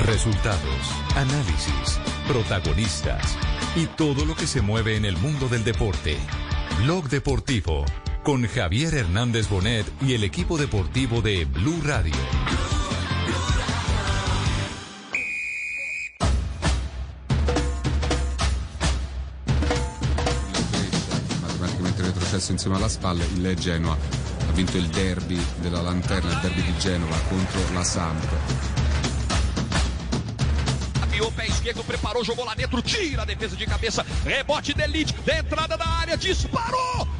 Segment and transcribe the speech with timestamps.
[0.00, 3.36] Resultados, análisis, protagonistas
[3.76, 6.18] y todo lo que se mueve en el mundo del deporte.
[6.82, 7.84] Blog Deportivo
[8.22, 12.12] con Javier Hernández Bonet y el equipo deportivo de Blue Radio.
[21.60, 23.96] matematicamente retrocesso insieme alla spalla, il Genoa
[24.48, 28.71] ha vinto il derby della lanterna, il derby di Genova contro la Samp.
[31.22, 35.14] O pé esquerdo, preparou, jogou lá dentro, tira a defesa de cabeça, rebote de elite,
[35.24, 37.11] da entrada da área, disparou!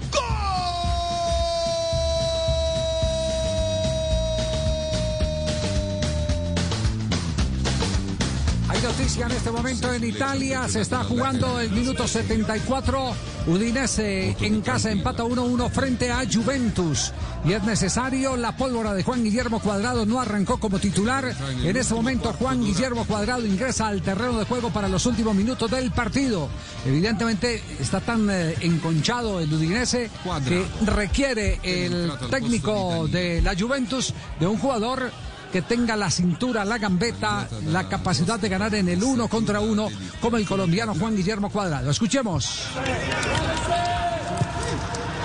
[8.82, 10.68] Noticia en este momento en Italia.
[10.68, 13.14] Se está jugando el minuto 74.
[13.46, 17.12] Udinese en casa empata 1-1 frente a Juventus.
[17.44, 20.04] Y es necesario la pólvora de Juan Guillermo Cuadrado.
[20.04, 21.32] No arrancó como titular.
[21.62, 25.70] En este momento Juan Guillermo Cuadrado ingresa al terreno de juego para los últimos minutos
[25.70, 26.48] del partido.
[26.84, 30.10] Evidentemente está tan eh, enconchado el Udinese
[30.48, 35.12] que requiere el técnico de la Juventus de un jugador
[35.52, 39.88] que tenga la cintura, la gambeta, la capacidad de ganar en el uno contra uno,
[40.20, 41.90] como el colombiano Juan Guillermo Cuadrado.
[41.90, 42.68] Escuchemos.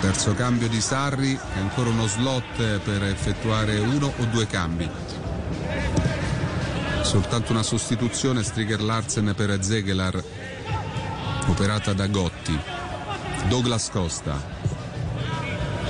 [0.01, 4.89] Terzo cambio di Sarri ancora uno slot per effettuare uno o due cambi.
[7.01, 10.21] Soltanto una sostituzione Striger Larsen per Zegelar
[11.47, 12.59] operata da Gotti.
[13.47, 14.56] Douglas Costa.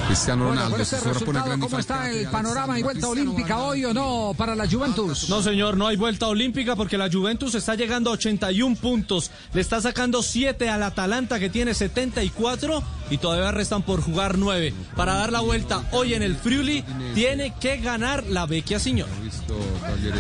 [0.08, 2.76] Cristiano Bueno, Ronaldo este a resultado, ¿cómo está el panorama?
[2.76, 5.28] ¿Hay vuelta olímpica hoy o no para la Juventus?
[5.28, 9.32] No, señor, no hay vuelta olímpica porque la Juventus está llegando a 81 puntos.
[9.54, 14.74] Le está sacando 7 al Atalanta que tiene 74 y todavía restan por jugar 9.
[14.96, 16.84] Para dar la vuelta hoy en el Friuli
[17.16, 19.12] tiene que ganar la Vecchia Signora.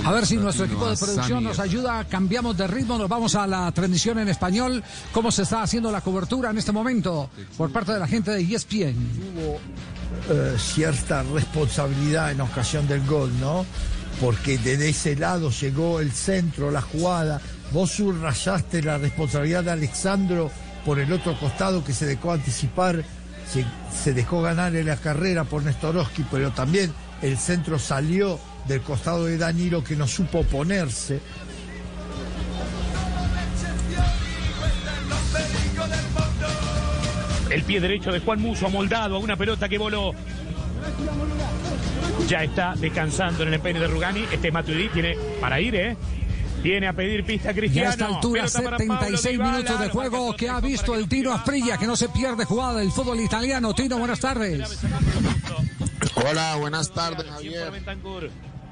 [0.05, 3.47] A ver si nuestro equipo de producción nos ayuda, cambiamos de ritmo, nos vamos a
[3.47, 4.83] la transmisión en español.
[5.11, 8.41] ¿Cómo se está haciendo la cobertura en este momento por parte de la gente de
[8.41, 8.95] ESPN?
[9.27, 9.59] hubo
[10.29, 13.65] eh, cierta responsabilidad en ocasión del gol, ¿no?
[14.19, 17.41] Porque desde ese lado llegó el centro, la jugada.
[17.71, 20.49] Vos subrayaste la responsabilidad de Alexandro
[20.87, 23.03] por el otro costado que se dejó anticipar,
[23.91, 28.39] se, dejó ganar en la carrera por Nestorowski, pero también el centro salió
[28.69, 31.19] del costado de Danilo que no supo ponerse.
[37.49, 40.13] El pie derecho de Juan Muso amoldado a una pelota que voló.
[42.29, 44.23] Ya está descansando en el empeño de Rugani.
[44.31, 45.97] Este Matuidi tiene para ir, ¿eh?
[46.63, 47.89] Viene a pedir pista Y Cristiano.
[47.89, 49.51] a esta altura, Pelota para Pablo 76 Dybala.
[49.51, 52.91] minutos de juego que ha visto el Tino Asprilla, que no se pierde jugada del
[52.91, 53.73] fútbol italiano.
[53.73, 54.77] Tino, buenas tardes.
[56.15, 57.71] Hola, buenas tardes, Javier.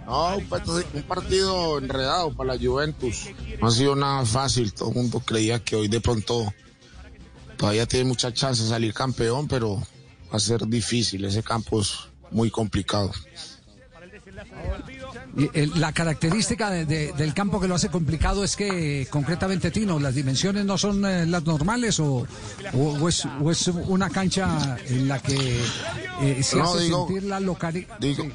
[0.06, 3.30] No, un part- un partido enredado para la Juventus.
[3.62, 4.74] No ha sido nada fácil.
[4.74, 6.54] Todo el mundo creía que hoy de pronto
[7.58, 11.24] todavía tiene mucha chance de salir campeón, pero va a ser difícil.
[11.26, 11.94] Ese campo es
[12.32, 13.12] muy complicado.
[15.38, 20.00] Eh, La característica de- de- del campo que lo hace complicado es que, concretamente, Tino,
[20.00, 22.26] las dimensiones no son eh, las normales o,
[22.74, 25.60] o- o es, o es una cancha en la que
[26.22, 28.00] eh, se No, hace digo- sentir la localidad.
[28.00, 28.26] Digo,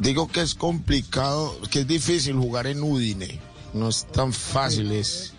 [0.00, 3.38] digo que es complicado, que es difícil jugar en Udine.
[3.72, 5.32] No es tan fácil, es,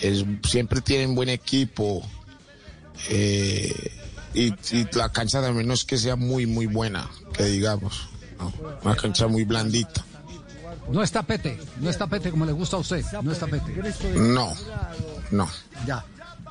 [0.00, 2.02] es- siempre tienen buen equipo.
[3.08, 3.72] eh,
[4.34, 4.46] y,
[4.76, 8.08] y la cancha también no es que sea muy, muy buena, que digamos.
[8.38, 8.52] no,
[8.84, 10.04] una cancha muy blandita.
[10.90, 13.74] No está pete, no está pete como le gusta a usted, no está pete.
[14.14, 14.52] No,
[15.30, 15.48] no.
[15.86, 16.04] Ya.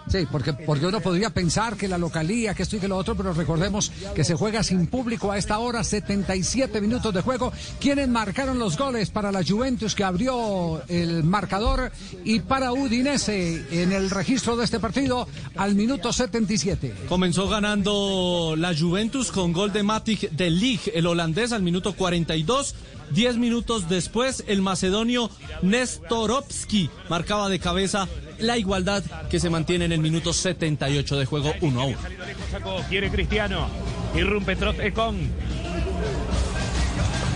[0.09, 3.15] Sí, porque, porque uno podría pensar que la localía, que esto y que lo otro,
[3.15, 7.51] pero recordemos que se juega sin público a esta hora, 77 minutos de juego.
[7.79, 11.91] ¿Quiénes marcaron los goles para la Juventus que abrió el marcador
[12.23, 16.93] y para Udinese en el registro de este partido al minuto 77?
[17.09, 22.75] Comenzó ganando la Juventus con gol de Matic de Lig, el holandés, al minuto 42.
[23.11, 25.29] Diez minutos después, el macedonio
[25.61, 28.07] Nestorovski marcaba de cabeza
[28.39, 31.97] la igualdad que se mantiene en el minuto 78 de juego 1 a 1.
[32.51, 33.69] Sacó, quiere Cristiano.
[34.15, 35.17] Irrumpe Trot Econ.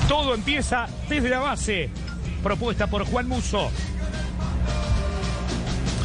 [0.08, 1.90] Todo empieza desde la base.
[2.44, 3.72] propuesta por Juan Muso.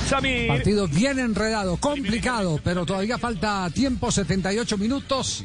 [0.07, 0.49] Samir.
[0.49, 5.45] Partido bien enredado, complicado, pero todavía falta tiempo, 78 minutos.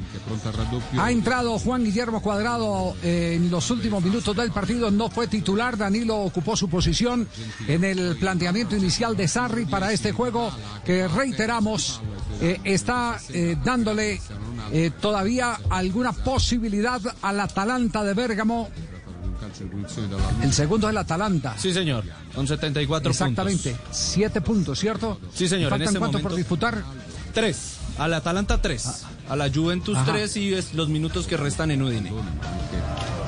[0.98, 5.78] Ha entrado Juan Guillermo Cuadrado eh, en los últimos minutos del partido, no fue titular,
[5.78, 7.28] Danilo ocupó su posición
[7.68, 10.52] en el planteamiento inicial de Sarri para este juego
[10.86, 12.02] que reiteramos
[12.42, 14.20] eh, está eh, dándole
[14.72, 18.70] eh, todavía alguna posibilidad al Atalanta de Bérgamo.
[20.42, 21.56] El segundo es el Atalanta.
[21.58, 22.04] Sí, señor,
[22.34, 25.20] con 74 Exactamente, siete puntos, ¿cierto?
[25.34, 26.84] Sí, señor, en ¿Faltan este cuánto momento- por disputar?
[27.34, 27.78] Tres.
[27.98, 29.04] Al Atalanta tres.
[29.30, 32.12] A la Juventus tres y es los minutos que restan en Udine.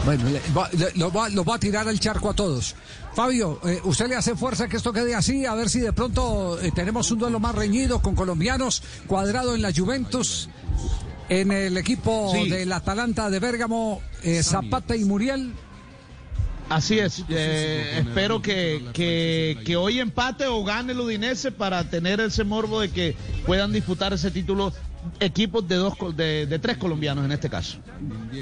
[0.05, 2.75] Bueno, le- lo va, lo va a tirar al charco a todos.
[3.15, 5.45] Fabio, eh, ¿usted le hace fuerza que esto quede así?
[5.45, 9.61] A ver si de pronto eh, tenemos un duelo más reñido con colombianos, cuadrado en
[9.61, 10.49] la Juventus,
[11.29, 12.49] en el equipo Sí.
[12.49, 15.53] del Atalanta de Bérgamo, eh, Zapata y Muriel.
[16.69, 22.19] Así es, eh, espero que, que, que hoy empate o gane el Udinese para tener
[22.19, 23.15] ese morbo de que
[23.45, 24.73] puedan disputar ese título
[25.19, 27.77] equipos de dos col- de, de tres colombianos en este caso.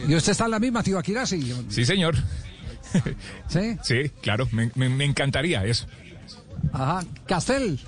[0.07, 1.53] ¿Y usted está en la misma, tío Akirasi?
[1.69, 2.15] Sí, señor.
[3.47, 3.77] ¿Sí?
[3.83, 5.87] Sí, claro, me, me- me encantaría eso.
[6.71, 7.03] Ajá.
[7.25, 7.79] Castel.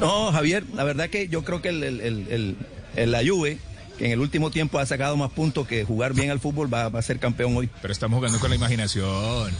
[0.00, 2.56] No, Javier, la verdad que yo creo que el, el- el- el-
[2.96, 3.58] el- la Juve,
[3.98, 6.88] que en el último tiempo ha sacado más puntos que jugar bien al fútbol, va,
[6.88, 7.68] va a ser campeón hoy.
[7.82, 9.50] Pero estamos jugando con la imaginación.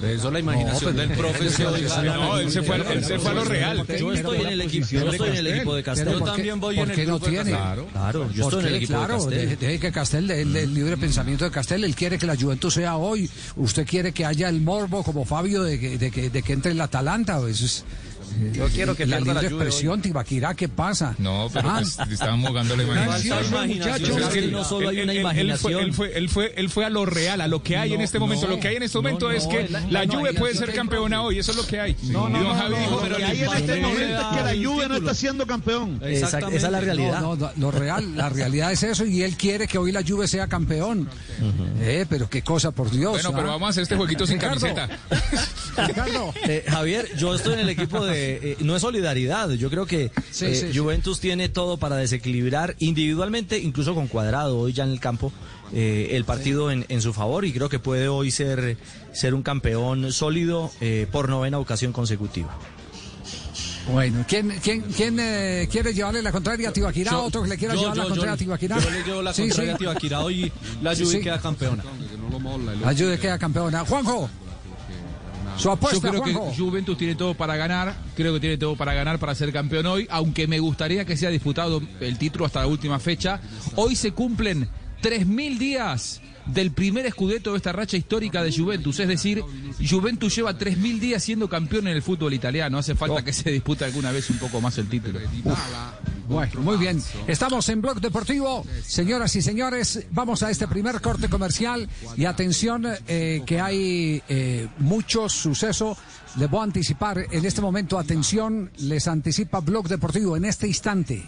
[0.00, 2.02] Por eso la imaginación del profe se oiga.
[2.02, 3.86] No, él se fue, a- él se fue a lo real.
[3.98, 6.06] Yo estoy en el equipo, yo estoy en el equipo de Castel.
[6.06, 7.50] Pero ¿por qué- por qué no tiene?
[7.50, 9.38] Claro, yo ¿Por estoy en el equipo claro, de Castel.
[9.48, 12.74] deje, deje que Castel, el, el libre pensamiento de Castel, él quiere que la Juventus
[12.74, 13.30] sea hoy.
[13.56, 16.72] Usted quiere que haya el morbo como Fabio de que, de que, de que entre
[16.72, 17.38] el Atalanta.
[17.48, 17.84] Eso es,
[18.52, 21.14] Yo quiero que la pierda la expresión, Tibaquirá, ¿qué pasa?
[21.18, 23.38] No, pero Ah, pues, estábamos jugando la imaginación.
[23.38, 25.82] Falta imaginación, es que no solo hay una Él imaginación.
[25.84, 28.18] él, fue, él, fue, él fue a lo real, a lo que hay en este
[28.18, 28.46] momento.
[28.48, 30.54] no, lo que hay en este momento no, es que la- la Juve no, puede
[30.54, 31.38] ser campeona hoy.
[31.38, 31.96] Eso es lo que hay.
[32.04, 34.56] No, no, y don no, Javi no, dijo, pero hay en este momento es que
[34.56, 36.00] la Juve no está siendo campeón.
[36.04, 37.20] Exacto, esa es la realidad.
[37.20, 40.28] No, no, lo real, la realidad es eso y él quiere que hoy la Juve
[40.28, 41.08] sea campeón.
[41.80, 43.12] Eh, pero qué cosa, por Dios.
[43.12, 43.32] Bueno, ¿ah?
[43.36, 44.88] pero vamos a hacer este jueguito sin camiseta.
[45.86, 46.32] Ricardo.
[46.44, 48.17] Eh, Javier, yo estoy en el equipo de...
[48.18, 50.78] eh, no es solidaridad, yo creo que Sí, eh, sí, sí.
[50.78, 55.32] Juventus tiene todo para desequilibrar individualmente, incluso con cuadrado, hoy ya en el campo,
[55.72, 58.76] eh, el partido en, en su favor y creo que puede hoy ser,
[59.12, 62.56] ser un campeón sólido eh, por novena ocasión consecutiva.
[63.92, 67.10] Bueno, ¿quién, quién, quién eh, quiere llevarle la contraria a Tibaquirá?
[67.12, 68.78] Yo- ¿Otro que le quiera yo- llevar la contraria yo- a Tibaquirá?
[68.80, 69.74] Yo le llevo la Sí, contraria sí.
[69.74, 71.20] a Tibaquirá hoy la Sí, Juve sí.
[71.22, 71.82] queda campeona.
[72.82, 73.84] La Juve queda campeona.
[73.86, 74.28] Juanjo.
[75.58, 76.50] Su Yo creo Juanjo.
[76.50, 79.86] que Juventus tiene todo para ganar, creo que tiene todo para ganar para ser campeón
[79.86, 83.40] hoy, aunque me gustaría que sea disputado el título hasta la última fecha.
[83.74, 84.68] Hoy se cumplen
[85.02, 89.42] 3.000 días del primer escudeto de esta racha histórica de Juventus, es decir,
[89.86, 93.84] Juventus lleva 3.000 días siendo campeón en el fútbol italiano, hace falta que se dispute
[93.84, 95.18] alguna vez un poco más el título.
[96.28, 97.02] Bueno, muy bien.
[97.26, 98.64] Estamos en Blog Deportivo.
[98.84, 101.88] Señoras y señores, vamos a este primer corte comercial.
[102.16, 105.96] Y atención, eh, que hay eh, mucho suceso.
[106.36, 111.24] Les voy a anticipar en este momento, atención, les anticipa Blog Deportivo en este instante.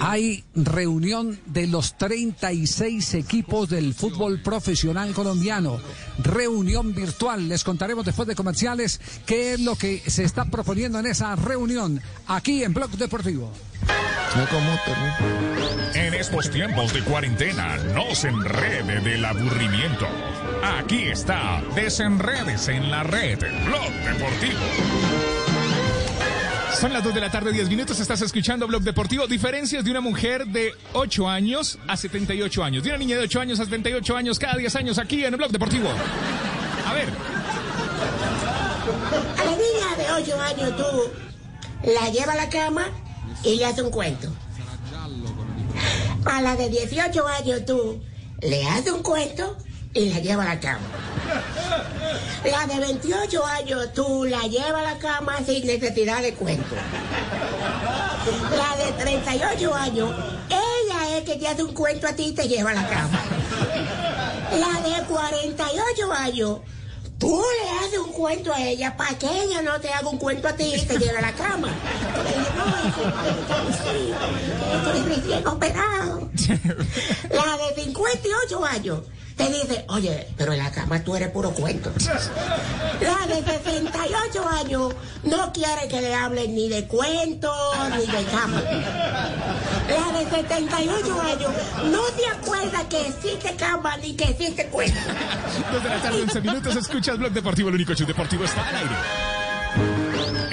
[0.00, 5.78] Hay reunión de los 36 equipos del fútbol profesional colombiano.
[6.18, 7.48] Reunión virtual.
[7.48, 12.00] Les contaremos después de comerciales qué es lo que se está proponiendo en esa reunión
[12.26, 13.52] aquí en Blog Deportivo.
[15.94, 20.06] En estos tiempos de cuarentena, no se enrede del aburrimiento.
[20.62, 24.60] Aquí está, desenredes en la red, Blog Deportivo.
[26.78, 27.98] Son las 2 de la tarde, 10 minutos.
[27.98, 29.26] Estás escuchando Blog Deportivo.
[29.26, 32.84] Diferencias de una mujer de 8 años a 78 años.
[32.84, 35.36] De una niña de 8 años a 78 años, cada 10 años aquí en el
[35.36, 35.88] Blog Deportivo.
[36.86, 37.08] A ver.
[39.36, 42.86] A la niña de 8 años tú la llevas a la cama
[43.42, 44.28] y le haces un cuento.
[46.24, 48.00] A la de 18 años tú
[48.40, 49.56] le haces un cuento
[49.94, 50.86] y la llevas a la cama.
[52.44, 56.74] La de 28 años tú la llevas a la cama sin necesidad de cuento.
[58.50, 60.14] La de 38 años,
[60.48, 63.22] ella es que te hace un cuento a ti y te lleva a la cama.
[64.52, 66.58] La de 48 años,
[67.18, 70.48] tú le haces un cuento a ella para que ella no te haga un cuento
[70.48, 71.68] a ti y te lleve a la cama.
[72.28, 72.54] Ella,
[75.42, 76.30] no, operado.
[77.30, 79.00] La de 58 años,
[79.38, 81.92] te dice, oye, pero en la cama tú eres puro cuento.
[83.00, 87.56] La de 68 años no quiere que le hablen ni de cuentos
[87.96, 88.60] ni de cama.
[88.60, 91.52] La de 78 años
[91.84, 94.98] no se acuerda que existe cama ni que existe cuento.
[95.72, 98.74] Dos de la tarde, 11 minutos, escuchas Blog Deportivo, el único show deportivo está al
[98.74, 100.07] aire.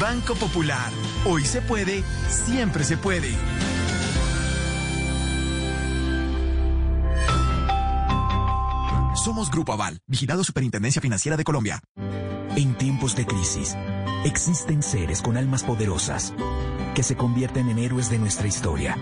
[0.00, 0.90] Banco Popular.
[1.24, 3.30] Hoy se puede, siempre se puede.
[9.14, 11.80] Somos Grupo Aval, vigilado Superintendencia Financiera de Colombia.
[12.56, 13.76] En tiempos de crisis,
[14.24, 16.34] existen seres con almas poderosas
[16.94, 18.96] que se convierten en héroes de nuestra historia.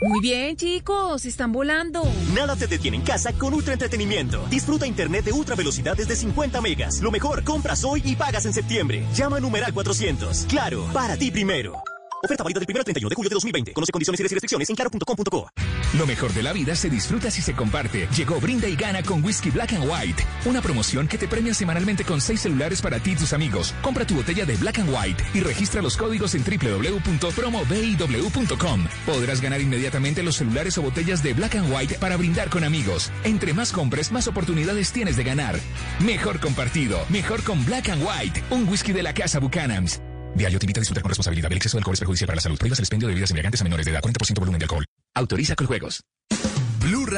[0.00, 2.02] Muy bien, chicos, están volando.
[2.32, 4.46] Nada te detiene en casa con ultra entretenimiento.
[4.48, 7.00] Disfruta internet de ultra velocidad desde 50 megas.
[7.00, 9.04] Lo mejor, compras hoy y pagas en septiembre.
[9.14, 10.46] Llama a numeral 400.
[10.48, 11.82] Claro, para ti primero.
[12.22, 13.72] Oferta válida del 1 al 31 de julio de 2020.
[13.72, 15.50] Conoce condiciones y restricciones en claro.com.co.
[15.96, 18.08] Lo mejor de la vida se disfruta si se comparte.
[18.16, 20.22] Llegó Brinda y Gana con Whisky Black and White.
[20.44, 23.72] Una promoción que te premia semanalmente con seis celulares para ti y tus amigos.
[23.82, 28.86] Compra tu botella de Black and White y registra los códigos en www.promobiw.com.
[29.06, 33.12] Podrás ganar inmediatamente los celulares o botellas de Black and White para brindar con amigos.
[33.24, 35.58] Entre más compres, más oportunidades tienes de ganar.
[36.04, 36.98] Mejor compartido.
[37.08, 38.42] Mejor con Black and White.
[38.50, 40.00] Un whisky de la casa Buchanan's.
[40.34, 41.50] Diario te invita a disfrutar con responsabilidad.
[41.50, 42.58] El exceso de alcohol es perjudicial para la salud.
[42.58, 44.02] Prohíbas el expendio de bebidas embriagantes a menores de edad.
[44.02, 44.84] 40% volumen de alcohol.
[45.14, 46.02] Autoriza con juegos.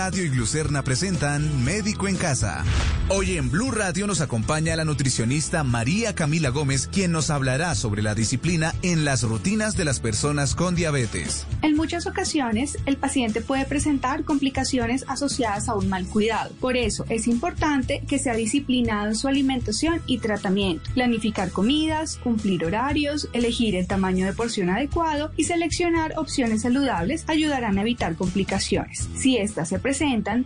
[0.02, 2.64] Radio y Glucerna presentan Médico en Casa.
[3.10, 8.00] Hoy en Blue Radio nos acompaña la nutricionista María Camila Gómez, quien nos hablará sobre
[8.00, 11.46] la disciplina en las rutinas de las personas con diabetes.
[11.60, 16.54] En muchas ocasiones, el paciente puede presentar complicaciones asociadas a un mal cuidado.
[16.60, 20.88] Por eso, es importante que sea disciplinado en su alimentación y tratamiento.
[20.94, 27.76] Planificar comidas, cumplir horarios, elegir el tamaño de porción adecuado y seleccionar opciones saludables ayudarán
[27.76, 29.08] a evitar complicaciones.
[29.14, 29.89] Si estas se presentan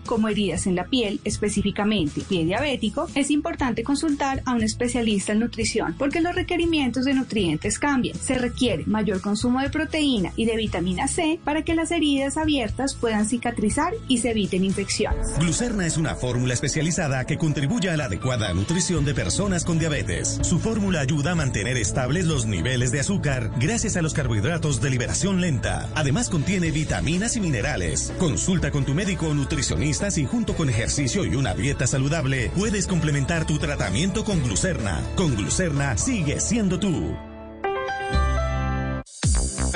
[0.06, 5.40] como heridas en la piel, específicamente pie diabético, es importante consultar a un especialista en
[5.40, 8.16] nutrición porque los requerimientos de nutrientes cambian.
[8.16, 12.94] Se requiere mayor consumo de proteína y de vitamina C para que las heridas abiertas
[12.94, 15.38] puedan cicatrizar y se eviten infecciones.
[15.38, 20.38] Glucerna es una fórmula especializada que contribuye a la adecuada nutrición de personas con diabetes.
[20.42, 24.90] Su fórmula ayuda a mantener estables los niveles de azúcar gracias a los carbohidratos de
[24.90, 25.90] liberación lenta.
[25.94, 28.12] Además contiene vitaminas y minerales.
[28.18, 32.86] Consulta con tu médico o nutricionista si junto con ejercicio y una dieta saludable puedes
[32.86, 35.02] complementar tu tratamiento con glucerna.
[35.16, 37.33] Con glucerna sigue siendo tú.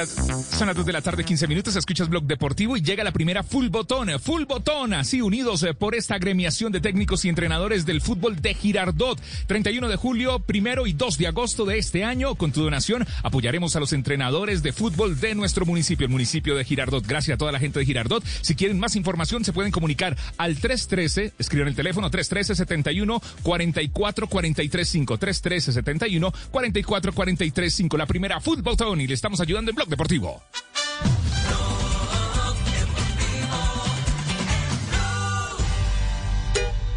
[0.07, 1.75] Son las 2 de la tarde, 15 minutos.
[1.75, 4.09] Escuchas Blog Deportivo y llega la primera Full Botón.
[4.21, 8.55] Full Botón, así unidos eh, por esta agremiación de técnicos y entrenadores del fútbol de
[8.55, 9.21] Girardot.
[9.49, 12.37] 31 de julio, primero y 2 de agosto de este año.
[12.37, 16.65] Con tu donación apoyaremos a los entrenadores de fútbol de nuestro municipio, el municipio de
[16.65, 17.05] Girardot.
[17.05, 18.25] Gracias a toda la gente de Girardot.
[18.43, 24.29] Si quieren más información, se pueden comunicar al 313, escriban el teléfono 313 71 44
[24.29, 25.19] 43 5.
[25.19, 27.97] 313 71 44 43 5.
[27.97, 30.43] La primera Full Botón y le estamos ayudando en Blog Deportivo.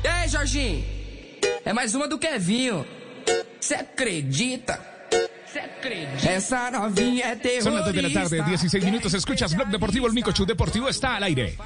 [0.03, 0.85] E aí, Jorginho?
[1.63, 2.85] É mais uma do Kevinho.
[3.59, 4.90] Você acredita?
[5.51, 7.63] Cê Essa novinha é terrorista.
[7.63, 9.13] Son las 2 de la tarde, 16 minutos.
[9.13, 11.57] Escuchas Blog Deportivo, el Mico Show Deportivo está al aire.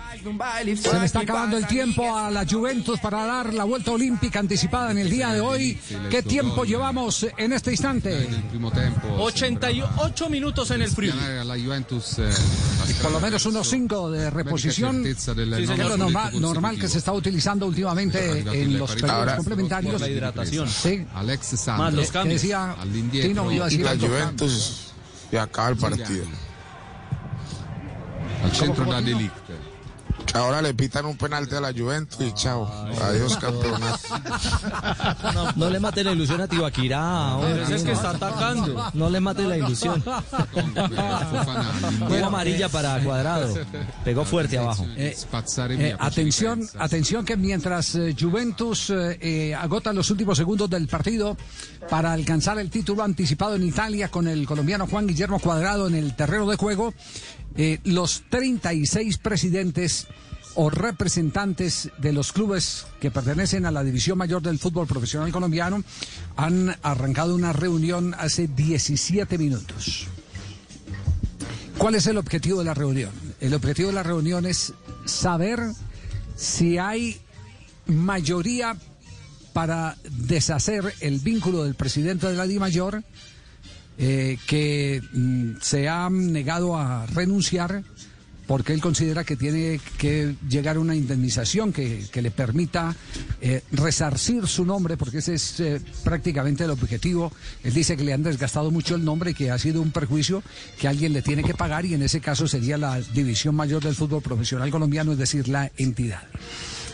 [0.76, 4.90] Se le está acabando el tiempo a la Juventus para dar la vuelta olímpica anticipada
[4.90, 5.78] en el día de hoy.
[6.10, 8.28] ¿Qué tiempo llevamos en este instante?
[9.20, 11.14] 88 minutos en el frío.
[11.64, 12.30] Juventus eh,
[13.02, 15.04] Por lo menos unos 5 de reposición.
[15.04, 20.02] Sí, señor, nostro normal, normal que se está utilizando últimamente en los periodos complementarios.
[20.02, 20.68] La hidratación.
[20.68, 21.06] Sí.
[21.14, 22.42] Alex Más los cambios.
[22.42, 22.76] Que decía.
[23.12, 24.08] Tino, iba a decir La algo.
[24.08, 24.94] Juventus
[25.32, 26.26] y acaba el partido.
[28.44, 29.36] Al centro da Delict.
[29.48, 29.54] Que
[30.34, 32.66] ahora le pitan un penalti a la Juventus y chao.
[33.02, 33.98] Adiós campeonato.
[35.34, 37.36] No, no le mate la ilusión a Tibaquirá.
[37.36, 37.52] hombre.
[37.54, 38.92] Pero ese es que está atacando.
[38.94, 40.04] No le mate la ilusión.
[42.10, 43.54] Hubo amarilla para cuadrado.
[44.04, 44.86] Pegó fuerte abajo.
[44.98, 45.16] Eh,
[46.00, 51.38] atención, atención que mientras eh, Juventus eh, eh, agota los últimos segundos del partido
[51.90, 56.16] para alcanzar el título anticipado en Italia con el colombiano Juan Guillermo Cuadrado en el
[56.16, 56.94] terreno de juego,
[57.58, 60.08] eh, los 36 presidentes
[60.56, 65.84] o representantes de los clubes que pertenecen a la división mayor del fútbol profesional colombiano
[66.38, 70.08] han arrancado una reunión hace 17 minutos.
[71.78, 73.12] ¿Cuál es el objetivo de la reunión?
[73.42, 74.74] El objetivo de la reunión es
[75.06, 75.60] saber
[76.36, 77.20] si hay
[77.86, 78.78] mayoría
[79.54, 83.04] para deshacer el vínculo del presidente de la DIMAYOR,
[83.98, 87.84] eh, que mm, se ha negado a renunciar
[88.48, 92.96] porque él considera que tiene que llegar a una indemnización que, que le permita
[93.42, 97.32] eh, resarcir su nombre, porque ese es eh, prácticamente el objetivo.
[97.64, 100.44] Él dice que le han desgastado mucho el nombre y que ha sido un perjuicio
[100.80, 103.96] que alguien le tiene que pagar y en ese caso sería la División Mayor del
[103.96, 106.24] Fútbol Profesional Colombiano, es decir, la entidad.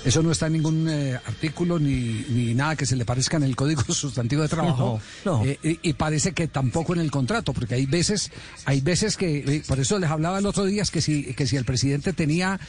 [0.04, 3.44] Eso no está en ningún eh, artículo ni, ni nada que se le parezca en
[3.44, 5.00] el Código Sustantivo de Trabajo.
[5.26, 5.46] No, no.
[5.46, 8.32] Eh, y, y parece que tampoco en el contrato, porque hay veces,
[8.66, 11.46] hay veces que, eh, por eso les hablaba el otro día, es que si, que
[11.46, 12.60] si el presidente tenía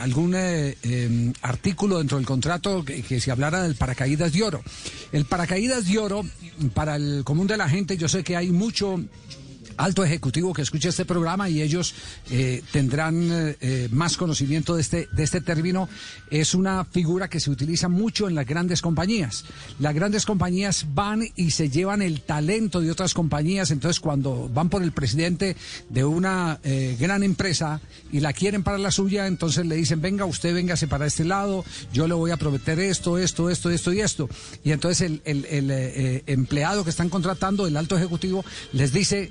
[0.00, 4.62] algún eh, artículo dentro del contrato que, que se hablara del paracaídas de oro.
[5.10, 6.24] El paracaídas de oro,
[6.74, 9.00] para el común de la gente, yo sé que hay mucho
[9.76, 11.94] alto ejecutivo que escucha este programa y ellos
[12.30, 15.88] eh, tendrán eh, eh, más conocimiento de este, de este término.
[16.30, 19.44] Es una figura que se utiliza mucho en las grandes compañías.
[19.78, 23.70] Las grandes compañías van y se llevan el talento de otras compañías.
[23.70, 25.56] Entonces, cuando van por el presidente
[25.88, 26.60] de una
[26.98, 27.80] gran empresa
[28.10, 31.64] y la quieren para la suya, entonces le dicen, venga, usted véngase para este lado,
[31.92, 34.28] yo le voy a prometer esto, esto, esto, esto y esto.
[34.64, 39.30] Y entonces el, el- empleado que están contratando, el alto ejecutivo, les dice,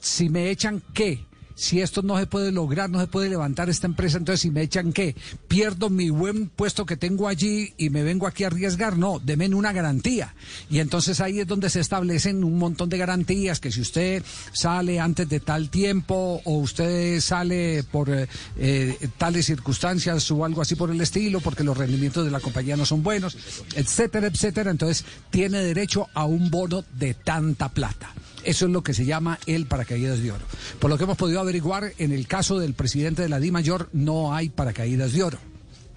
[0.00, 3.86] si me echan qué, si esto no se puede lograr, no se puede levantar esta
[3.86, 5.14] empresa, entonces si me echan qué,
[5.48, 9.48] pierdo mi buen puesto que tengo allí y me vengo aquí a arriesgar, no, denme
[9.54, 10.34] una garantía.
[10.70, 14.98] Y entonces ahí es donde se establecen un montón de garantías, que si usted sale
[14.98, 20.74] antes de tal tiempo o usted sale por eh, eh, tales circunstancias o algo así
[20.74, 23.36] por el estilo, porque los rendimientos de la compañía no son buenos,
[23.74, 28.12] etcétera, etcétera, entonces tiene derecho a un bono de tanta plata.
[28.44, 30.44] Eso es lo que se llama el paracaídas de oro.
[30.78, 33.88] Por lo que hemos podido averiguar, en el caso del presidente de la Di Mayor
[33.92, 35.38] no hay paracaídas de oro.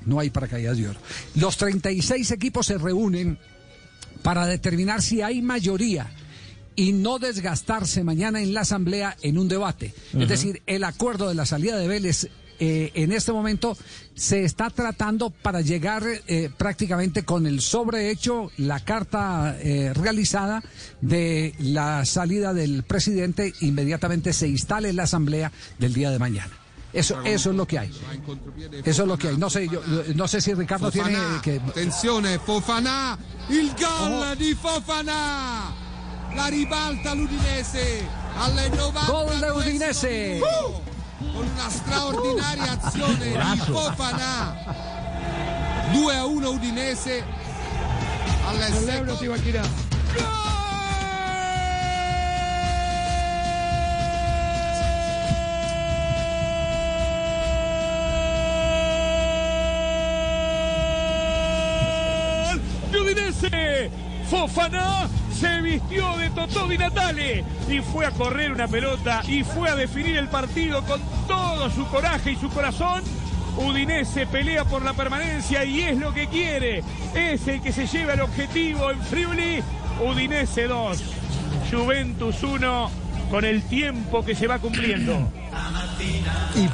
[0.05, 0.99] No hay paracaídas de oro.
[1.35, 3.39] Los 36 equipos se reúnen
[4.21, 6.11] para determinar si hay mayoría
[6.75, 9.93] y no desgastarse mañana en la asamblea en un debate.
[10.17, 12.29] Es decir, el acuerdo de la salida de Vélez
[12.59, 13.77] eh, en este momento
[14.15, 20.63] se está tratando para llegar eh, prácticamente con el sobrehecho, la carta eh, realizada
[21.01, 26.51] de la salida del presidente, inmediatamente se instale en la asamblea del día de mañana.
[26.93, 27.91] Eso, eso es lo que hay.
[28.85, 29.37] Eso es lo que hay.
[29.37, 29.81] No sé, yo,
[30.15, 33.17] no sé si Ricardo tiene que attenzione Fofana
[33.49, 35.73] il gol di Fofana
[36.33, 40.41] la ribalta l'Udinese alle 90 Gol de Udinese.
[41.17, 43.71] Con una straordinaria azione di.
[43.71, 44.55] Fofana
[45.91, 47.23] 2 a 1 Udinese
[48.45, 49.27] al secondo de
[62.97, 64.04] Udinese.
[64.29, 65.07] Fofana
[65.39, 69.75] se vistió de Totó Di Natale y fue a correr una pelota y fue a
[69.75, 73.03] definir el partido con todo su coraje y su corazón.
[73.57, 76.83] Udinese pelea por la permanencia y es lo que quiere.
[77.13, 79.63] Es el que se lleva el objetivo en Friuli.
[80.05, 81.03] Udinese 2,
[81.71, 82.91] Juventus 1,
[83.29, 85.31] con el tiempo que se va cumpliendo.
[86.55, 86.67] Y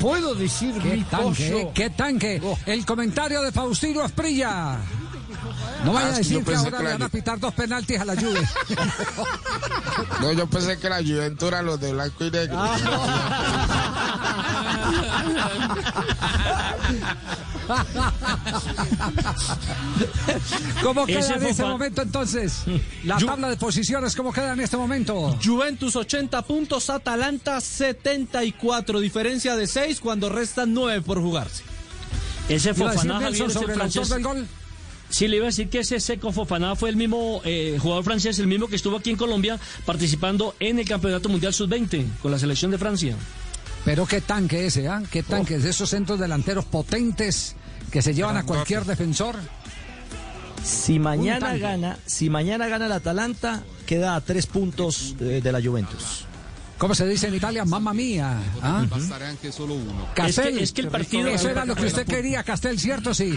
[0.00, 1.72] puedo decir mi tanque, pollo?
[1.74, 2.40] qué tanque.
[2.66, 4.78] El comentario de Faustino Asprilla.
[5.84, 8.00] No vaya Ah, a que decir que ahora que le van a pitar dos penaltis
[8.00, 8.40] a la Juve.
[10.20, 12.58] No, yo pensé que la Juventus era los de blanco y negro.
[20.82, 22.62] ¿Cómo Ese queda en este momento entonces?
[23.04, 25.36] La Ju- tabla de posiciones, ¿cómo queda en este momento?
[25.44, 31.62] Juventus 80 puntos, Atalanta 74, diferencia de 6 cuando restan 9 por jugarse.
[32.48, 34.08] Ese Fofana, Nelson Javier, sobre el autor francés.
[34.08, 34.48] del gol.
[35.10, 38.38] Sí, le iba a decir que ese Seco Fofana fue el mismo eh, jugador francés,
[38.38, 42.38] el mismo que estuvo aquí en Colombia participando en el Campeonato Mundial Sub-20 con la
[42.38, 43.16] selección de Francia.
[43.84, 45.02] Pero qué tanque ese, ¿ah?
[45.10, 47.56] Qué tanque de esos centros delanteros potentes
[47.90, 49.36] que se llevan a cualquier defensor.
[50.62, 55.62] Si mañana gana, si mañana gana el Atalanta, queda a tres puntos eh, de la
[55.62, 56.27] Juventus.
[56.78, 57.64] ¿Cómo se dice en Italia?
[57.64, 58.38] Mamma mía.
[58.62, 58.86] ¿ah?
[59.50, 60.06] Solo uno.
[60.14, 63.12] Castel, Es que- es que el partido- Eso era lo que usted quería, Castel, ¿cierto?
[63.14, 63.34] Sí.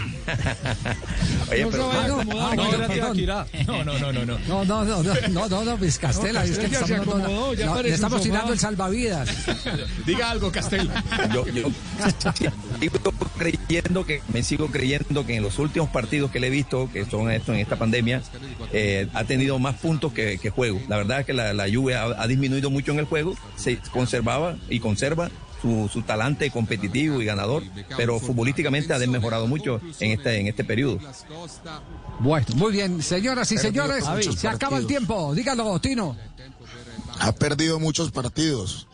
[1.50, 2.22] Oye, No pero- Ah, no.
[2.22, 4.38] No, no, no, no, no.
[4.46, 8.58] No, no, no, no, no, no, no, pues Castela, es que le estamos tirando el
[8.58, 9.28] salvavidas.
[10.06, 10.88] Diga algo, Castel.
[11.34, 11.68] Yo, yo
[12.80, 16.88] sigo creyendo que me sigo creyendo que en los últimos partidos que le he visto,
[16.92, 18.22] que son esto en esta pandemia,
[18.72, 20.80] eh, ha tenido más puntos que, que juego.
[20.88, 24.56] La verdad es que la, la ha, ha disminuido mucho en el juego, se conservaba
[24.68, 27.62] y conserva su, su talante competitivo y ganador,
[27.96, 30.98] pero futbolísticamente ha desmejorado mucho en este en este periodo.
[32.18, 34.04] Bueno, muy bien, señoras y Perdió señores,
[34.36, 35.34] se acaba el tiempo.
[35.34, 36.16] Dígalo, Tino.
[37.20, 38.88] Ha perdido muchos partidos.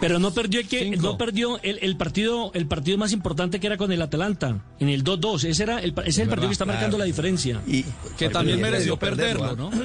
[0.00, 1.02] Pero no perdió el que Cinco.
[1.02, 4.88] no perdió el, el partido el partido más importante que era con el Atalanta en
[4.88, 5.44] el 2-2.
[5.44, 7.60] Ese era el, ese es el partido que está marcando la diferencia.
[7.66, 7.84] Y
[8.16, 9.70] Que también mereció perderlo.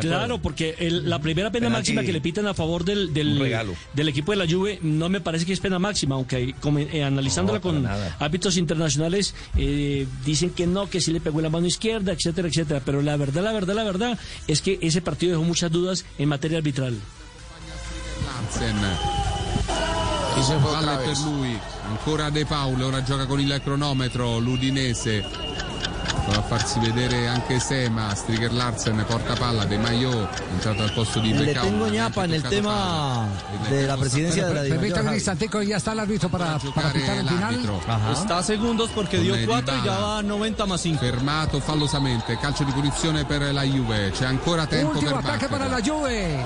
[0.00, 1.92] Claro, porque el- la primera pena Penalti.
[1.92, 5.44] máxima que le pitan a favor del, del, equipo de la Juve no me parece
[5.46, 8.16] que es pena máxima, aunque como, eh, analizándola No, con nada.
[8.20, 12.48] árbitros internacionales eh, dicen que no, que sí le pegó en la mano izquierda, etcétera,
[12.48, 12.80] etcétera.
[12.84, 16.28] Pero la verdad, la verdad, la verdad es que ese partido dejó muchas dudas en
[16.28, 16.94] materia arbitral.
[20.42, 21.58] Palle per lui.
[21.88, 25.24] Ancora De Paolo, ora gioca con il cronometro l'Udinese.
[26.24, 31.20] Prova a farsi vedere anche Sema, Striger Larsen porta palla, De Maio entrato al posto
[31.20, 31.64] di Le Becao.
[31.64, 33.68] tengo non ha ñapa en el tema palla.
[33.70, 37.16] de la presidencia de la Permítame un instantico, ya está el árbitro para, para pitar
[37.16, 37.40] el final.
[37.40, 37.80] l'arbitro.
[38.12, 40.00] Está a segundos porque dio eh, 4 y ya Dybala.
[40.06, 41.00] va a 90 más 5.
[41.00, 45.64] Fermato fallosamente, calcio di punizione per la Juve, c'è ancora tempo Último per ataque para
[45.66, 45.96] la battere.
[45.96, 46.44] Juve.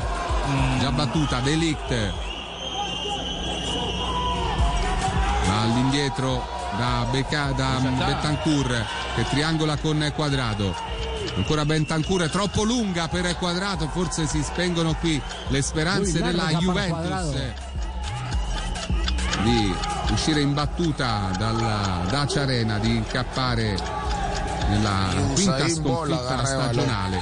[0.81, 2.31] Già battuta, Delict.
[5.63, 6.47] All'indietro
[6.77, 10.75] da, Beca, da Betancourt che triangola con Quadrado.
[11.37, 17.09] Ancora Bentancur, è troppo lunga per Quadrado, forse si spengono qui le speranze della Juventus
[17.09, 17.71] Cuadrado.
[19.43, 19.75] di
[20.11, 23.77] uscire in battuta dalla Dacia Arena, di incappare
[24.73, 27.21] nella quinta sconfitta stagionale.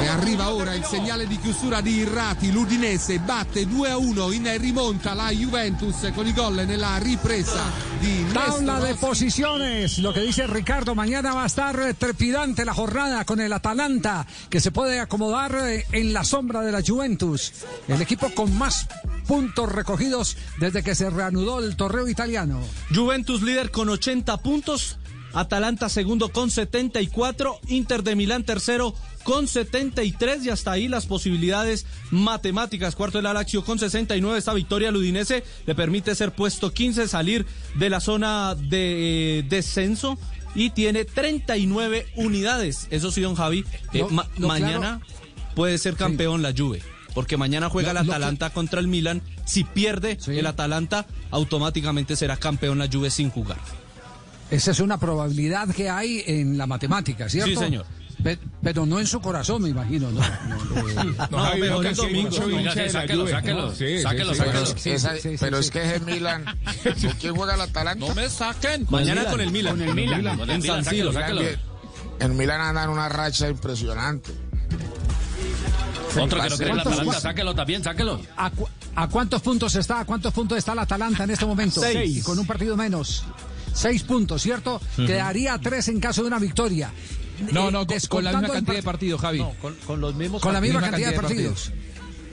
[0.00, 4.56] E arriva ora il segnale di chiusura di Irrati, l'Udinese batte 2 a 1 in
[4.58, 7.62] rimonta la Juventus con i gol nella ripresa
[8.00, 13.24] di Tabla de posiciones, lo que dice Ricardo, mañana va a estar trepidante la jornada
[13.24, 17.52] con el Atalanta, que se puede acomodar eh, en la sombra de la Juventus,
[17.88, 18.86] el equipo con más
[19.26, 22.60] puntos recogidos desde que se reanudó el torneo italiano.
[22.94, 24.96] Juventus líder con 80 puntos,
[25.34, 31.86] Atalanta segundo con 74, Inter de Milán tercero con 73 y hasta ahí las posibilidades
[32.10, 32.96] matemáticas.
[32.96, 34.38] Cuarto el Alaxio con 69.
[34.38, 39.42] Esta victoria al Udinese le permite ser puesto 15, salir de la zona de eh,
[39.48, 40.18] descenso
[40.54, 42.86] y tiene 39 unidades.
[42.90, 45.00] Eso sí, don Javi, eh, ma- mañana
[45.54, 46.82] puede ser campeón la Juve.
[47.14, 49.22] Porque mañana juega el que- Atalanta contra el Milan.
[49.44, 53.58] Si pierde el Atalanta, automáticamente será campeón la Juve sin jugar.
[54.50, 57.50] Esa es una probabilidad que hay en la matemática, ¿cierto?
[57.50, 57.84] Sí, señor.
[58.22, 60.10] Pe- Pero no en su corazón, me imagino.
[60.10, 60.20] No,
[61.30, 61.52] no, no.
[61.52, 61.64] Que
[62.94, 63.72] la sáquelo.
[65.40, 66.44] Pero, es que es el Milan.
[66.82, 68.06] ¿Con quién juega el Atalanta?
[68.06, 68.86] No me saquen.
[68.90, 69.78] Mañana con el Milan.
[69.78, 69.88] Con
[70.50, 70.84] el Milan.
[70.84, 71.12] Siro.
[72.20, 74.32] El Milan anda en una racha impresionante.
[76.20, 78.20] Otro que no el ¿Cuántos- Atalanta, sáquelo también, sáquelo.
[78.36, 80.00] ¿A, cu- a cuántos puntos está?
[80.00, 81.80] ¿A cuántos puntos está el Atalanta en este momento?
[81.80, 82.16] Seis.
[82.16, 83.24] Y con un partido menos.
[83.74, 84.80] Seis puntos, ¿cierto?
[84.96, 86.92] Quedaría tres en caso de una victoria.
[87.52, 89.44] No, Eh, no, con, con la misma cantidad de part- partidos, Javi.
[89.60, 91.72] con, con los mismos Con la misma misma cantidad de cantidad de partidos.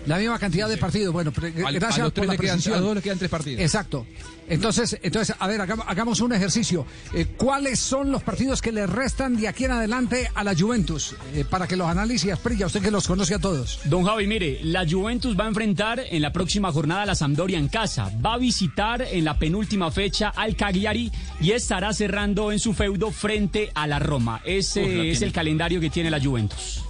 [0.06, 1.14] La misma cantidad de partidos.
[1.14, 1.32] Bueno,
[1.66, 2.76] Al- gracias a los por la quedan- precisión.
[2.76, 3.62] a dos le quedan tres partidos.
[3.62, 4.06] Exacto.
[4.48, 6.86] Entonces, entonces, a ver, hagamos, hagamos un ejercicio.
[7.16, 11.16] Eh, ¿Cuáles son los partidos que le restan de aquí en adelante a la Juventus?
[11.34, 13.80] Eh, para que los analice Asprilla, usted que los conoce a todos.
[13.86, 17.58] Don Javi, mire, la Juventus va a enfrentar en la próxima jornada a la Sampdoria
[17.58, 18.12] en casa.
[18.24, 23.10] Va a visitar en la penúltima fecha al Cagliari y estará cerrando en su feudo
[23.10, 24.42] frente a la Roma.
[24.46, 25.26] Ese Uf, es tiene.
[25.26, 26.84] el calendario que tiene la Juventus.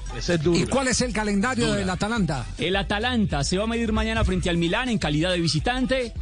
[0.53, 2.45] ¿Y cuál es el calendario del Atalanta?
[2.57, 6.13] El Atalanta se va a medir mañana frente al Milán en calidad de visitante.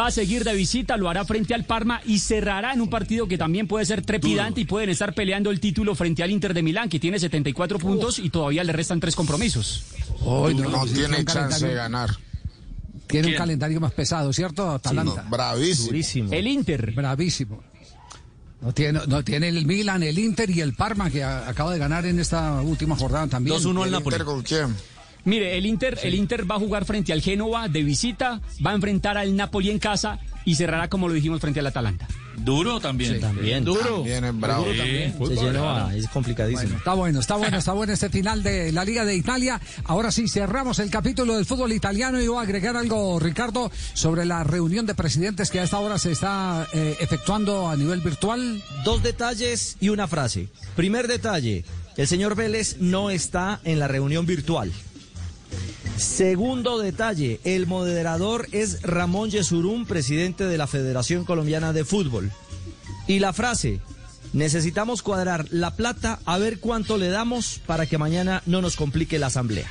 [0.00, 3.28] Va a seguir de visita, lo hará frente al Parma y cerrará en un partido
[3.28, 6.62] que también puede ser trepidante y pueden estar peleando el título frente al Inter de
[6.62, 9.84] Milán, que tiene 74 puntos y todavía le restan tres compromisos.
[10.22, 12.10] Hoy no, tiene chance de ganar.
[13.06, 14.68] Tiene un calendario más pesado, ¿cierto?
[14.68, 15.22] Atalanta.
[15.22, 16.32] no, bravísimo.
[16.32, 16.92] El Inter.
[16.92, 17.62] Bravísimo.
[18.60, 21.78] No tiene, no tiene el Milan, el Inter y el Parma que a- acaba de
[21.78, 23.56] ganar en esta última jornada también.
[23.56, 24.14] 2-1 al ¿Y el Napoli.
[24.16, 24.76] Inter con quién?
[25.24, 28.74] Mire, el Inter, el Inter va a jugar frente al Génova de visita, va a
[28.74, 32.06] enfrentar al Napoli en casa y cerrará como lo dijimos frente al Atalanta.
[32.38, 33.14] Duro también.
[33.14, 33.64] Sí, también.
[33.64, 33.96] Duro.
[33.96, 34.64] También es bravo.
[34.64, 35.12] Duro también.
[35.12, 35.90] Se Fútbol, llenó, claro.
[35.90, 36.76] es complicadísimo.
[36.76, 39.60] Está bueno, está bueno, está bueno este final de la Liga de Italia.
[39.84, 44.24] Ahora sí, cerramos el capítulo del fútbol italiano y voy a agregar algo, Ricardo, sobre
[44.24, 48.62] la reunión de presidentes que a esta hora se está eh, efectuando a nivel virtual.
[48.84, 50.48] Dos detalles y una frase.
[50.74, 51.64] Primer detalle,
[51.96, 54.72] el señor Vélez no está en la reunión virtual.
[55.96, 62.30] Segundo detalle, el moderador es Ramón Yesurún, presidente de la Federación Colombiana de Fútbol.
[63.06, 63.80] Y la frase,
[64.32, 69.18] necesitamos cuadrar la plata a ver cuánto le damos para que mañana no nos complique
[69.18, 69.68] la asamblea.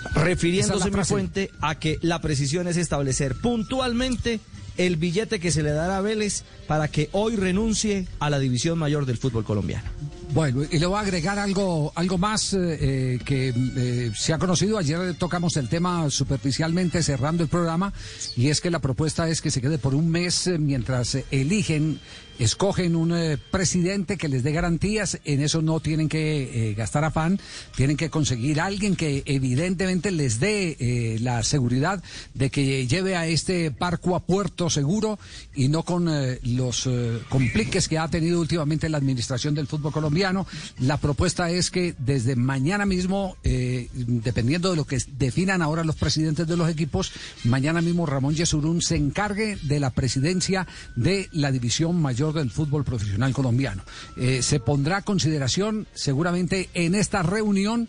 [0.00, 4.40] Esa es Refiriéndose mi fuente a que la precisión es establecer puntualmente
[4.78, 8.78] el billete que se le dará a Vélez para que hoy renuncie a la división
[8.78, 9.90] mayor del fútbol colombiano.
[10.32, 14.38] Bueno, y le voy a agregar algo, algo más eh, eh, que eh, se ha
[14.38, 14.78] conocido.
[14.78, 17.92] Ayer tocamos el tema superficialmente cerrando el programa
[18.36, 21.98] y es que la propuesta es que se quede por un mes mientras eligen,
[22.38, 25.18] escogen un eh, presidente que les dé garantías.
[25.24, 27.40] En eso no tienen que eh, gastar afán,
[27.76, 32.02] tienen que conseguir alguien que evidentemente les dé eh, la seguridad
[32.34, 35.18] de que lleve a este barco a puerto seguro
[35.54, 36.88] y no con eh, los
[37.28, 40.46] compliques que ha tenido últimamente la administración del fútbol colombiano.
[40.78, 46.46] La propuesta es que desde mañana mismo, dependiendo de lo que definan ahora los presidentes
[46.46, 47.12] de los equipos,
[47.44, 52.84] mañana mismo Ramón Yesurún se encargue de la presidencia de la división mayor del fútbol
[52.84, 53.82] profesional colombiano.
[54.16, 57.88] Eh, se pondrá a consideración seguramente en esta reunión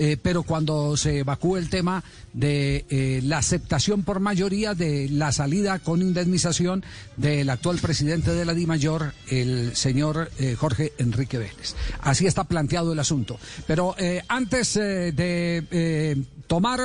[0.00, 5.32] eh, pero cuando se evacúe el tema de eh, la aceptación por mayoría de la
[5.32, 6.84] salida con indemnización
[7.16, 11.74] del actual presidente de la DIMAYOR, el señor Jorge Enrique Vélez.
[12.00, 13.40] Así está planteado el asunto.
[13.66, 13.96] Pero
[14.28, 16.80] antes de tomar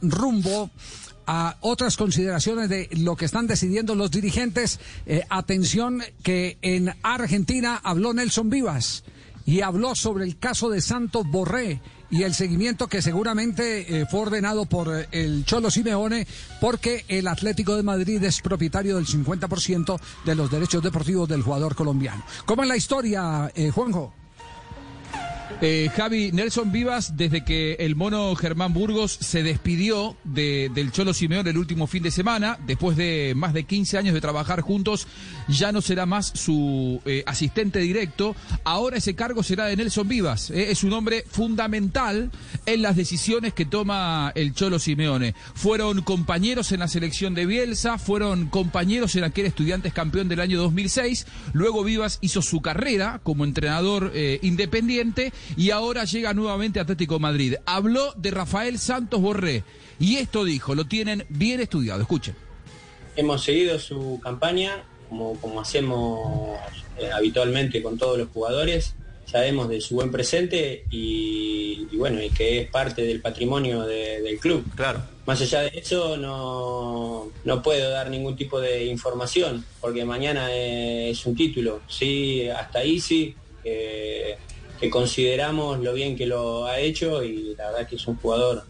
[0.00, 0.70] rumbo
[1.26, 7.80] a otras consideraciones de lo que están decidiendo los dirigentes, eh, atención que en Argentina
[7.82, 9.04] habló Nelson Vivas
[9.44, 11.80] y habló sobre el caso de Santos Borré
[12.10, 16.26] y el seguimiento que seguramente eh, fue ordenado por eh, el Cholo Simeone
[16.60, 21.74] porque el Atlético de Madrid es propietario del 50% de los derechos deportivos del jugador
[21.74, 22.24] colombiano.
[22.44, 24.21] ¿Cómo es la historia, Juanjo?
[25.60, 31.14] Eh, Javi, Nelson Vivas, desde que el mono Germán Burgos se despidió de- del Cholo
[31.14, 35.06] Simeón el último fin de semana, después de más de 15 años de trabajar juntos,
[35.46, 38.34] ya no será más su eh, asistente directo.
[38.64, 40.50] Ahora ese cargo será de Nelson Vivas.
[40.50, 42.32] eh, es un hombre fundamental
[42.66, 45.36] en las decisiones que toma el Cholo Simeone.
[45.54, 50.58] Fueron compañeros en la selección de Bielsa, fueron compañeros en aquel Estudiantes campeón del año
[50.60, 51.24] 2006.
[51.52, 54.12] Luego Vivas hizo su carrera como entrenador
[54.42, 57.54] independiente y ahora llega nuevamente a Atlético de Madrid.
[57.66, 59.64] Habló de Rafael Santos Borré
[59.98, 62.00] y esto dijo, lo tienen bien estudiado.
[62.02, 62.34] Escuchen.
[63.16, 66.56] Hemos seguido su campaña como, como hacemos
[66.98, 68.94] eh, habitualmente con todos los jugadores.
[69.26, 74.20] Sabemos de su buen presente y, y bueno, y que es parte del patrimonio de-
[74.20, 74.64] del club.
[74.74, 75.02] Claro.
[75.24, 81.10] Más allá de eso, no, no puedo dar ningún tipo de información, porque mañana eh,
[81.10, 81.80] es un título.
[81.88, 84.36] Sí, hasta ahí sí, que,
[84.82, 88.64] que consideramos lo bien que lo ha hecho y la verdad que es un jugador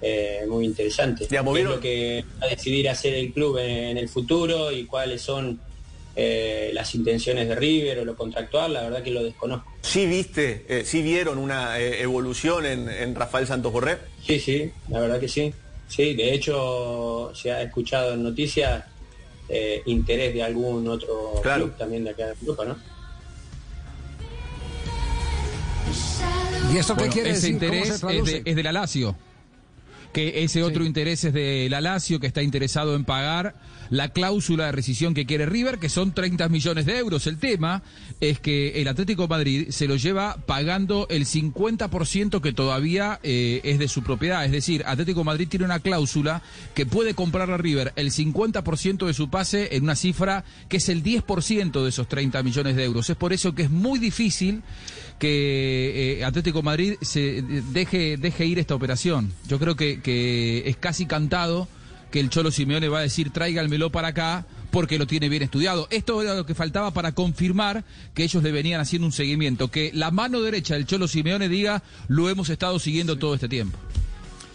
[0.00, 1.26] eh, muy interesante.
[1.28, 4.86] ¿Qué es lo que va a decidir hacer el club en, en el futuro y
[4.86, 5.60] cuáles son
[6.16, 9.70] eh, las intenciones de River o lo contractual, la verdad que lo desconozco.
[9.82, 13.98] ¿Sí viste, eh, sí vieron una eh, evolución en, en Rafael Santos Borré?
[14.26, 15.54] Sí, sí, la verdad que sí.
[15.86, 18.84] Sí, de hecho se ha escuchado en noticias
[19.84, 21.64] interés de algún otro Claro.
[21.66, 22.76] club también de acá de Europa, ¿no?
[26.72, 27.58] ¿Y esto qué quiere ese decir?
[27.58, 29.16] ¿Cómo interés se es, de, es de la Lazio.
[30.12, 33.54] que ese otro interés es de la Lazio, que está interesado en pagar
[33.92, 37.26] la cláusula de rescisión que quiere River, que son 30 millones de euros.
[37.26, 37.82] El tema
[38.22, 43.78] es que el Atlético Madrid se lo lleva pagando el 50% que todavía eh, es
[43.78, 44.46] de su propiedad.
[44.46, 46.40] Es decir, Atlético Madrid tiene una cláusula
[46.74, 50.88] que puede comprar a River el 50% de su pase en una cifra que es
[50.88, 53.10] el 10% de esos 30 millones de euros.
[53.10, 54.62] Es por eso que es muy difícil
[55.18, 59.34] que eh, Atlético Madrid se deje, deje ir esta operación.
[59.46, 61.68] Yo creo que es casi cantado
[62.12, 65.88] que el Cholo Simeone va a decir tráiganmelo para acá porque lo tiene bien estudiado.
[65.90, 69.90] Esto era lo que faltaba para confirmar que ellos le venían haciendo un seguimiento, que
[69.94, 73.78] la mano derecha del Cholo Simeone diga lo hemos estado siguiendo todo este tiempo.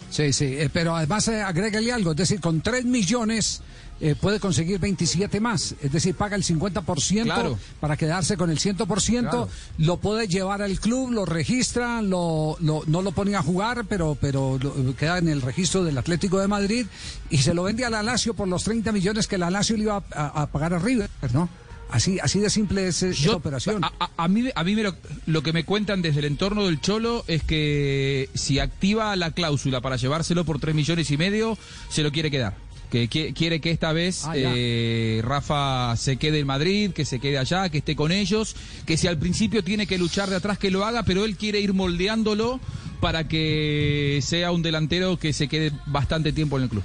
[0.09, 3.61] Sí, sí, eh, pero además eh, agrégale algo, es decir, con 3 millones
[3.99, 7.57] eh, puede conseguir 27 más, es decir, paga el 50% Claro.
[7.79, 9.49] para quedarse con el 100%, Claro.
[9.77, 14.17] lo puede llevar al club, lo registra, lo, lo- no lo pone a jugar, pero,
[14.19, 16.85] pero lo- queda en el registro del Atlético de Madrid
[17.29, 19.83] y se lo vende a la Lazio por los 30 millones que la Lazio le
[19.83, 21.49] iba a, pagar a River, ¿no?
[21.89, 23.81] Así, así de simple es esa operación.
[23.83, 24.93] A, a- a mí, a mí me lo,
[25.25, 29.79] lo que me cuentan desde el entorno del Cholo es que si activa la cláusula
[29.79, 31.57] para llevárselo por 3 millones y medio,
[31.89, 32.55] se lo quiere quedar.
[32.91, 37.19] Que qui- quiere que esta vez Ah, eh, Rafa se quede en Madrid, que se
[37.19, 40.57] quede allá, que esté con ellos, que si al principio tiene que luchar de atrás,
[40.57, 42.59] que lo haga, pero él quiere ir moldeándolo
[43.01, 46.83] para que sea un delantero que se quede bastante tiempo en el club.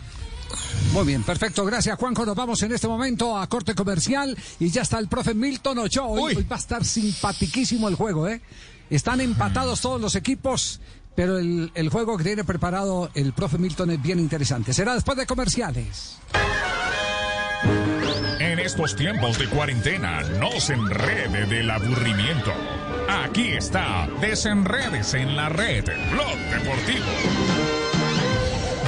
[0.93, 1.65] Muy bien, perfecto.
[1.65, 2.27] Gracias, Juanjo.
[2.27, 6.07] Nos vamos en este momento a corte comercial y ya está el profe Milton Ochoa.
[6.09, 8.41] Hoy, hoy va a estar simpatiquísimo el juego, ¿eh?
[8.91, 10.81] Están empatados todos los equipos,
[11.15, 14.73] pero el, el juego que tiene preparado el profe Milton es bien interesante.
[14.73, 16.19] Será después de comerciales.
[18.39, 22.53] En estos tiempos de cuarentena, no se enrede del aburrimiento.
[23.09, 27.07] Aquí está, desenredes en la red, Blog Deportivo.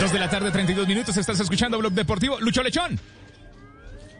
[0.01, 2.41] Dos de la tarde, 32 minutos, estás escuchando Blog Deportivo.
[2.41, 2.99] Lucho Lechón.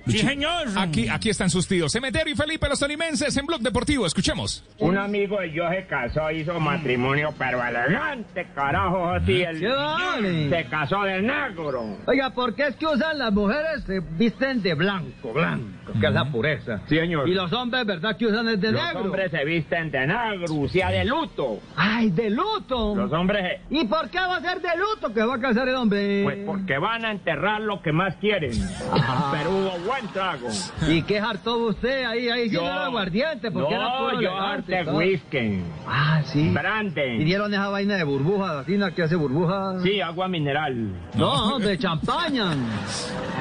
[0.07, 0.69] Sí, señor.
[0.77, 1.91] Aquí, aquí están sus tíos.
[1.91, 4.07] Cementerio y Felipe Los Tolimenses en Blog Deportivo.
[4.07, 4.63] Escuchemos.
[4.79, 10.49] Un amigo de yo se casó, hizo matrimonio, pero elegante, carajo, así el ¿Qué vale?
[10.51, 11.97] se casó de negro.
[12.07, 16.13] Oiga, ¿por qué es que usan las mujeres se visten de blanco, blanco, que es
[16.13, 16.81] la pureza?
[16.89, 17.29] Sí, señor.
[17.29, 19.01] Y los hombres, ¿verdad que usan el de Los negro?
[19.01, 21.61] hombres se visten de negro, o sea, de luto.
[21.77, 22.95] ¡Ay, de luto!
[22.95, 25.77] Los hombres, ¿Y por qué va a ser de luto que va a casar el
[25.77, 26.21] hombre?
[26.25, 28.53] pues porque van a enterrar lo que más quieren.
[28.93, 29.33] Ah.
[29.37, 30.49] Pero hubo buen trago.
[30.89, 33.51] ¿Y qué hartó usted ahí, ahí Yo- el aguardiente?
[33.51, 35.63] Porque era no, puro yo harté whisky.
[35.87, 36.51] Ah, sí.
[36.51, 37.21] Branden.
[37.21, 39.81] ¿Y dieron esa vaina de burbuja, así que hace burbuja?
[39.83, 40.93] Sí, agua mineral.
[41.17, 42.55] No, de champaña.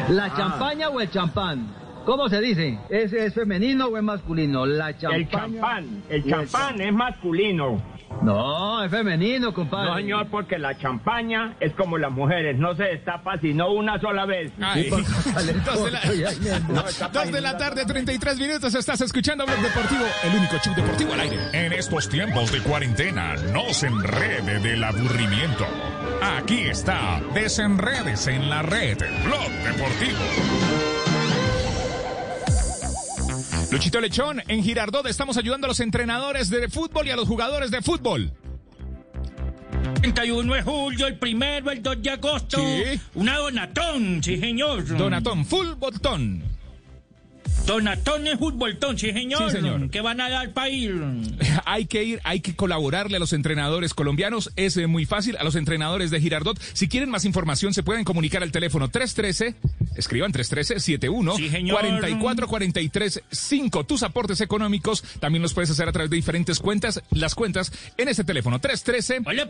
[0.09, 0.33] ¿La Ah.
[0.35, 1.67] champaña o el champán?
[2.05, 2.77] ¿Cómo se dice?
[2.89, 4.65] ¿Es, es femenino o es masculino?
[4.65, 5.17] La champaña.
[5.23, 7.81] El champán, el champán es masculino.
[8.21, 9.89] No, es femenino, compadre.
[9.89, 14.25] No, señor, porque la champaña es como las mujeres, no se destapa sino una sola
[14.25, 14.51] vez.
[14.61, 14.89] Ay.
[15.65, 16.01] Dos de la-
[17.11, 18.73] Dos de la tarde, 33 minutos.
[18.75, 21.37] Estás escuchando Blog Deportivo, el único show deportivo al aire.
[21.53, 25.65] En estos tiempos de cuarentena, no se enrede del aburrimiento.
[26.21, 30.19] Aquí está, desenredes en la red, Blog Deportivo.
[33.73, 37.71] Luchito Lechón, en Girardot estamos ayudando a los entrenadores de fútbol y a los jugadores
[37.71, 38.31] de fútbol.
[39.95, 42.57] 31 de julio, el primero, el 2 de agosto.
[42.59, 43.01] Sí.
[43.15, 44.85] Una donatón, sí, señor.
[44.95, 46.43] Donatón, full botón.
[47.65, 49.49] Donatones futboltón, sí señor.
[49.49, 49.89] Sí, señor.
[49.89, 51.01] ¿Qué van a dar para ir?
[51.65, 54.51] hay que ir, hay que colaborarle a los entrenadores colombianos.
[54.55, 55.37] Es eh, muy fácil.
[55.37, 56.59] A los entrenadores de Girardot.
[56.73, 59.55] Si quieren más información, se pueden comunicar al teléfono 313.
[59.95, 63.87] Escriban 313-71 sí, 4443-5.
[63.87, 67.03] Tus aportes económicos también los puedes hacer a través de diferentes cuentas.
[67.11, 69.21] Las cuentas en este teléfono 313.
[69.25, 69.45] Oye,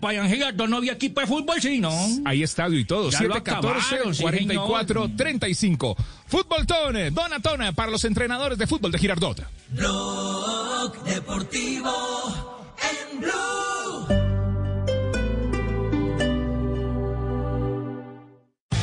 [0.00, 1.90] Payan Girardot no había equipo de fútbol, sí, ¿no?
[2.24, 3.10] Hay estadio y todo.
[3.10, 5.96] 714-4435.
[6.28, 9.42] Fútbol Tone, Donatona para los entrenadores de fútbol de Girardot.
[9.70, 14.28] Blog Deportivo en Blue.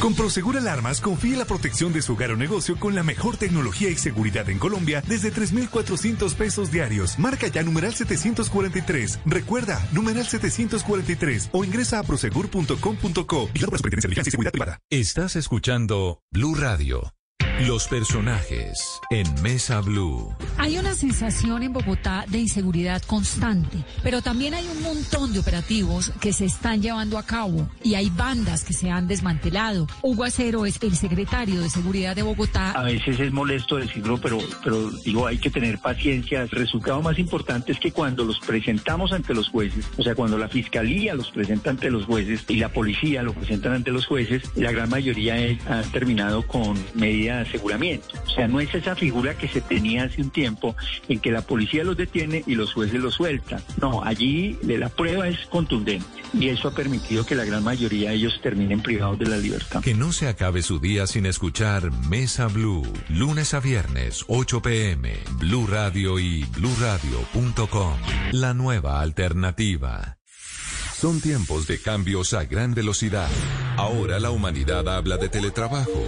[0.05, 3.89] Con Prosegur Alarmas confíe la protección de su hogar o negocio con la mejor tecnología
[3.89, 7.17] y seguridad en Colombia desde 3,400 pesos diarios.
[7.17, 9.21] Marca ya numeral 743.
[9.25, 12.77] Recuerda, numeral 743 o ingresa a prosegur.com.co.
[12.77, 14.79] Por la Superintendencia de Vigilancia y Seguridad Privada.
[14.91, 17.14] Estás escuchando Blue Radio.
[17.62, 20.36] Los personajes en Mesa Blue.
[20.58, 26.12] Hay una sensación en Bogotá de inseguridad constante, pero también hay un montón de operativos
[26.20, 29.88] que se están llevando a cabo y hay bandas que se han desmantelado.
[30.02, 32.72] Hugo Acero es el secretario de Seguridad de Bogotá.
[32.72, 36.41] A veces es molesto decirlo, pero, pero digo, hay que tener paciencia.
[36.41, 40.38] El resultado más importante es que cuando los presentamos ante los jueces, o sea, cuando
[40.38, 44.44] la fiscalía los presenta ante los jueces y la policía lo presentan ante los jueces,
[44.56, 45.36] la gran mayoría
[45.69, 48.08] han terminado con medidas aseguramiento.
[48.25, 50.75] O sea, no es esa figura que se tenía hace un tiempo
[51.08, 53.62] en que la policía los detiene y los jueces los sueltan.
[53.81, 58.15] No, allí la prueba es contundente y eso ha permitido que la gran mayoría de
[58.15, 59.81] ellos terminen privados de la libertad.
[59.81, 62.83] Que no se acabe su día sin escuchar Mesa Blue.
[63.10, 65.13] Lunes a viernes, 8 pm.
[65.39, 67.93] Blue Radio y bluradio.com.
[68.31, 70.17] La nueva alternativa.
[70.93, 73.29] Son tiempos de cambios a gran velocidad.
[73.77, 76.08] Ahora la humanidad habla de teletrabajo,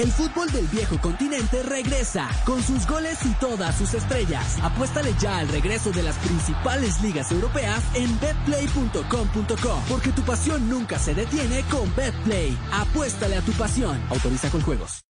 [0.00, 4.56] El fútbol del viejo continente regresa con sus goles y todas sus estrellas.
[4.62, 10.98] Apuéstale ya al regreso de las principales ligas europeas en betplay.com.co porque tu pasión nunca
[10.98, 12.56] se detiene con Betplay.
[12.72, 14.00] Apuéstale a tu pasión.
[14.08, 15.04] Autoriza con juegos.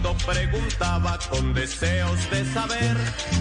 [0.00, 2.96] Juanito preguntaba con deseos de saber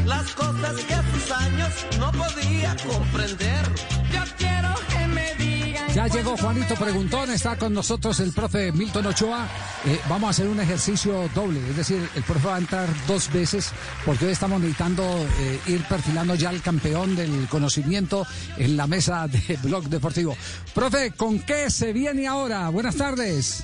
[0.06, 3.66] las cosas que a sus años no podía comprender.
[4.12, 5.88] Yo quiero que me digan.
[5.94, 9.48] Ya llegó Juanito Preguntón, está con nosotros el profe Milton Ochoa.
[9.86, 13.32] Eh, vamos a hacer un ejercicio doble, es decir, el profe va a entrar dos
[13.32, 13.72] veces
[14.06, 15.04] porque hoy estamos necesitando
[15.40, 20.36] eh, ir perfilando ya el campeón del conocimiento en la mesa de Blog Deportivo.
[20.74, 22.68] Profe, ¿con qué se viene ahora?
[22.68, 23.64] Buenas tardes.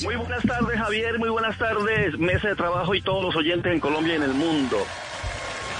[0.00, 1.18] Muy buenas tardes, Javier.
[1.18, 4.34] Muy buenas tardes, mesa de trabajo y todos los oyentes en Colombia y en el
[4.34, 4.78] mundo.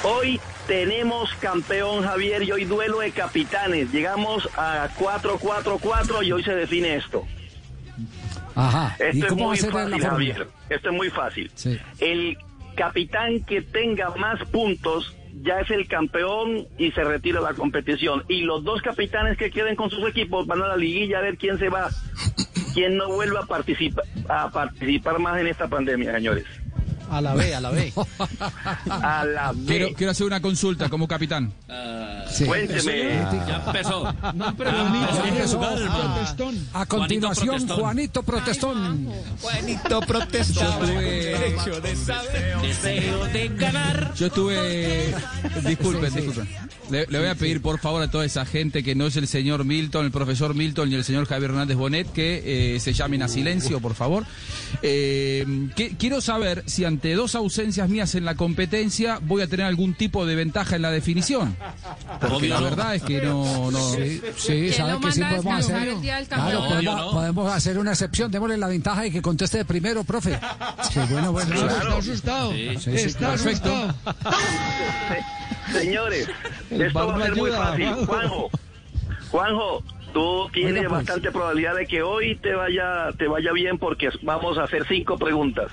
[0.04, 3.90] Hoy tenemos campeón, Javier, y hoy duelo de capitanes.
[3.92, 7.24] Llegamos a 4-4-4 y hoy se define esto.
[8.54, 8.96] Ajá.
[8.98, 10.02] Esto ¿Y es cómo va a muy ser la fácil?
[10.02, 10.48] Javier.
[10.68, 11.50] Esto es muy fácil.
[11.54, 11.78] Sí.
[11.98, 12.36] El
[12.76, 18.24] capitán que tenga más puntos ya es el campeón y se retira la competición.
[18.28, 21.38] Y los dos capitanes que queden con sus equipos van a la liguilla a ver
[21.38, 21.88] quién se va,
[22.73, 26.45] quién no vuelve a participar, a participar más en esta pandemia, señores.
[27.12, 27.92] A la B, a la B.
[28.90, 29.64] A la B.
[29.66, 31.52] Quiero, quiero hacer una consulta como capitán.
[32.46, 33.08] Cuénteme.
[33.46, 34.14] Ya empezó.
[34.34, 35.60] No, pero Ya empezó.
[36.72, 39.08] Ah, A continuación, Juanito Protestón.
[39.40, 40.86] Juanito Protestón.
[40.86, 42.56] Derecho de saber.
[42.62, 44.14] Deseo de ganar.
[44.14, 45.14] Yo estuve.
[45.66, 46.26] Disculpen, Sí, sí.
[46.26, 46.72] disculpen.
[46.90, 49.26] Le, le voy a pedir por favor a toda esa gente que no es el
[49.26, 53.22] señor Milton, el profesor Milton ni el señor Javier Hernández Bonet que eh, se llamen
[53.22, 54.24] a silencio, por favor.
[54.82, 59.66] Eh, que- quiero saber si ante dos ausencias mías en la competencia voy a tener
[59.66, 61.57] algún tipo de ventaja en la definición.
[62.20, 62.64] Porque la no.
[62.64, 63.70] verdad es que no.
[63.70, 65.94] no Sí, sí, ¿sabe que sí podemos hacer?
[66.28, 68.30] Claro, podemos, podemos hacer una excepción.
[68.30, 70.38] Démosle la ventaja de que conteste de primero, profe.
[70.90, 71.50] Sí, bueno, bueno.
[71.55, 71.72] Claro.
[71.74, 72.53] Está asustado.
[72.53, 73.94] Sí, sí, Está perfecto.
[75.72, 76.28] Señores,
[76.70, 77.86] esto va a ser muy fácil.
[77.86, 78.07] Juanjo.
[78.07, 78.50] Juanjo,
[79.30, 81.07] Juanjo, tú tienes Oiga, pues.
[81.07, 85.16] bastante probabilidad de que hoy te vaya, te vaya bien porque vamos a hacer cinco
[85.16, 85.70] preguntas.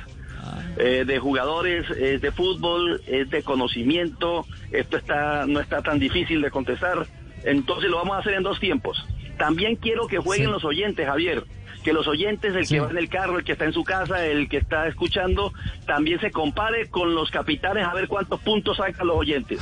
[0.78, 4.46] Eh, de jugadores, es de fútbol, es de conocimiento.
[4.72, 7.06] Esto está, no está tan difícil de contestar.
[7.44, 9.06] Entonces lo vamos a hacer en dos tiempos.
[9.38, 11.44] También quiero que jueguen los oyentes, Javier.
[11.84, 14.26] Que los oyentes, el que va en el carro, el que está en su casa,
[14.26, 15.54] el que está escuchando,
[15.86, 19.60] también se compare con los capitanes a ver cuántos puntos sacan los oyentes.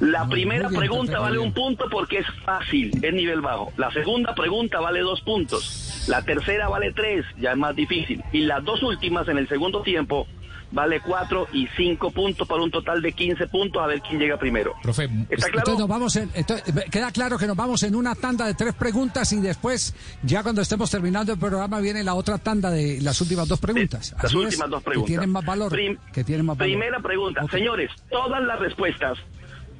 [0.00, 1.48] La primera pregunta vale bien.
[1.48, 3.72] un punto porque es fácil, es nivel bajo.
[3.76, 5.83] La segunda pregunta vale dos puntos.
[6.06, 8.22] La tercera vale tres, ya es más difícil.
[8.32, 10.26] Y las dos últimas en el segundo tiempo
[10.72, 14.36] vale cuatro y cinco puntos para un total de 15 puntos a ver quién llega
[14.36, 14.74] primero.
[14.82, 15.58] Profe, ¿Está claro?
[15.58, 18.74] Entonces nos vamos en, entonces, queda claro que nos vamos en una tanda de tres
[18.74, 19.94] preguntas y después,
[20.24, 24.14] ya cuando estemos terminando el programa, viene la otra tanda de las últimas dos preguntas.
[24.20, 25.06] Las es, últimas dos preguntas.
[25.06, 25.70] Que tienen más valor.
[25.70, 26.72] Prim- que tienen más valor.
[26.76, 27.46] Primera pregunta.
[27.52, 29.16] Señores, todas las respuestas,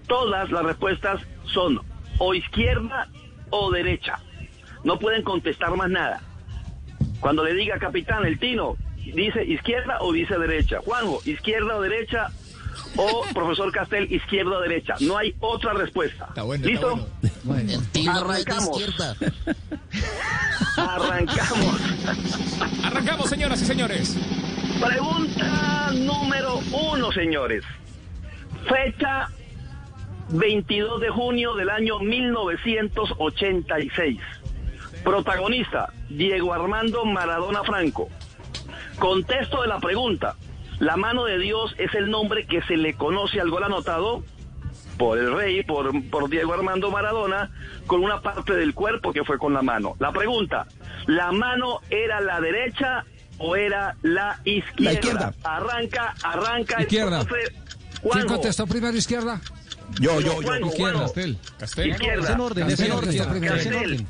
[0.07, 1.21] todas las respuestas
[1.53, 1.81] son
[2.19, 3.09] o izquierda
[3.51, 4.21] o derecha.
[4.85, 6.21] No pueden contestar más nada.
[7.21, 10.81] Cuando le diga capitán el Tino, dice izquierda o dice derecha.
[10.85, 12.29] Juanjo, izquierda o derecha
[12.97, 14.97] o profesor Castel, izquierda o derecha.
[15.01, 16.29] No hay otra respuesta.
[16.61, 17.09] ¿Listo?
[17.23, 19.05] El tino no es de Arrancamos.
[20.77, 21.81] Arrancamos.
[22.85, 24.17] Arrancamos, señoras y señores.
[24.85, 27.65] Pregunta número uno, señores.
[28.69, 29.29] Fecha
[30.31, 34.19] 22 de junio del año 1986.
[35.05, 38.09] Protagonista, Diego Armando Maradona Franco.
[38.99, 40.35] Contexto de la pregunta.
[40.81, 44.25] La mano de Dios es el nombre que se le conoce al gol anotado
[44.97, 47.51] por el rey, por, por Diego Armando Maradona,
[47.87, 49.97] con una parte del cuerpo que fue con la mano.
[49.99, 50.67] La pregunta,
[51.07, 53.05] ¿la mano era la derecha
[53.39, 54.85] o era la izquierda?
[54.85, 55.35] La izquierda.
[55.45, 56.83] Arranca, arranca.
[56.83, 57.25] Izquierda.
[58.13, 59.41] ¿Quién contestó primero izquierda?
[60.01, 60.49] Yo, yo, yo.
[60.49, 61.01] Juanjo, Izquierda.
[61.01, 61.39] Castel.
[61.59, 61.91] Castel.
[61.91, 62.25] Izquierda.
[62.25, 63.41] Es en orden, es en orden.
[63.43, 64.07] Castel.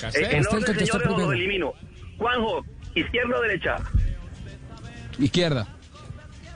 [0.00, 0.22] Castel.
[0.22, 0.24] Castel.
[0.38, 0.60] En orden.
[0.60, 0.76] Castel.
[0.76, 1.72] Castel señores, o lo elimino.
[2.18, 3.76] Juanjo, ¿izquierda o derecha?
[5.18, 5.66] Izquierda.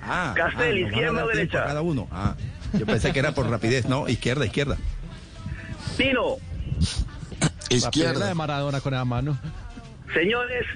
[0.03, 1.65] Ah, Castel, ah, a izquierda o derecha.
[1.65, 2.09] Cada uno.
[2.11, 2.35] Ah,
[2.73, 3.87] yo pensé que era por rapidez.
[3.87, 4.77] No, izquierda, izquierda.
[5.97, 6.37] Tino,
[7.71, 9.39] La pierna de Maradona con la mano.
[10.13, 10.67] señores,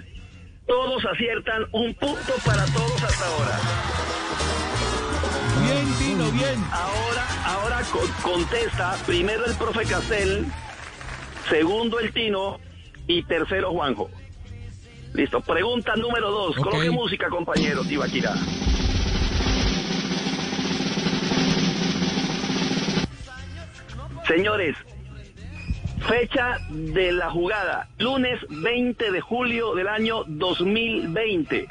[0.67, 3.59] todos aciertan un punto para todos hasta ahora.
[5.65, 6.65] Bien, Tino, bien.
[6.73, 10.47] Ahora, ahora co- contesta primero el profe Castel,
[11.49, 12.59] segundo el Tino
[13.07, 14.11] y tercero Juanjo.
[15.15, 15.41] Listo.
[15.41, 16.59] Pregunta número dos.
[16.59, 16.65] Ok.
[16.65, 17.91] Coloque música, compañeros.
[17.91, 18.35] Ibaquira.
[24.27, 24.77] Señores,
[26.07, 31.67] fecha de la jugada, lunes 20 de julio del año 2020.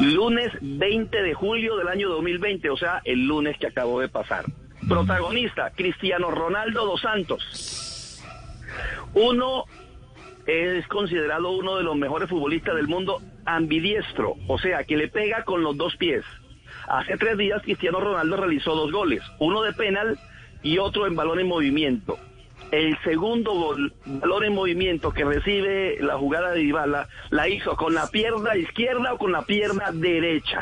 [0.00, 4.44] Lunes 20 de julio del año 2020, o sea, el lunes que acabó de pasar.
[4.88, 8.22] Protagonista, Cristiano Ronaldo dos Santos.
[9.14, 9.64] Uno
[10.46, 15.44] es considerado uno de los mejores futbolistas del mundo ambidiestro, o sea, que le pega
[15.44, 16.24] con los dos pies.
[16.88, 20.18] Hace tres días Cristiano Ronaldo realizó dos goles, uno de penal
[20.62, 22.18] y otro en balón en movimiento.
[22.70, 27.94] El segundo gol, balón en movimiento que recibe la jugada de Dybala, la hizo con
[27.94, 30.60] la pierna izquierda o con la pierna derecha.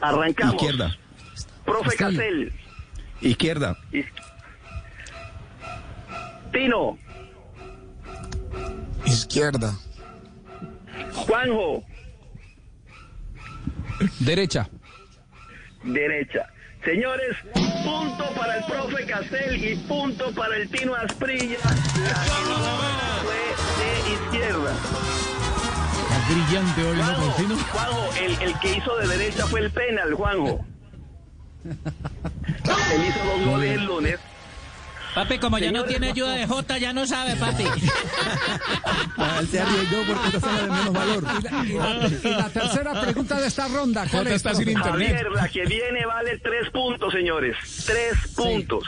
[0.00, 0.54] Arrancamos.
[0.54, 0.96] Izquierda.
[1.64, 2.52] Profe Castel,
[3.20, 3.76] Izquierda.
[6.52, 6.98] Tino,
[9.04, 9.74] Izquierda.
[11.14, 11.82] Juanjo,
[14.20, 14.68] Derecha.
[15.82, 16.46] derecha.
[16.84, 17.36] Señores,
[17.84, 21.58] punto para el profe Castel y punto para el Tino Asprilla.
[21.58, 22.14] La
[23.24, 23.34] fue
[23.78, 24.72] de izquierda.
[26.30, 27.56] Brillante hoy, ¿no, Juanjo, Tino?
[27.56, 30.64] Juanjo, el, el que hizo de derecha fue el penal, Juanjo.
[31.68, 34.18] Él hizo dos goles el lunes.
[35.14, 37.64] Papi, como ya no tiene ayuda de Jota, ya no sabe, papi.
[39.20, 41.24] Ah, él se arriesgó porque esta es la de menos valor.
[41.24, 44.02] Y la, y la- y la tercera pregunta de esta ronda.
[44.08, 45.08] ¿cuál Jota es, está sin internet.
[45.08, 47.56] Javier, la que viene vale tres puntos, señores.
[47.84, 48.84] Tres puntos.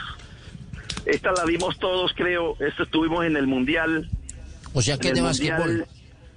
[1.05, 2.57] Esta la vimos todos, creo.
[2.61, 4.09] Esto estuvimos en el Mundial.
[4.73, 5.67] O sea que en de el basquetbol.
[5.69, 5.89] Mundial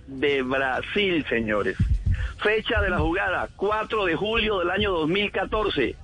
[0.08, 1.78] de Brasil, señores.
[2.41, 5.96] Fecha de la jugada, 4 de julio del año 2014.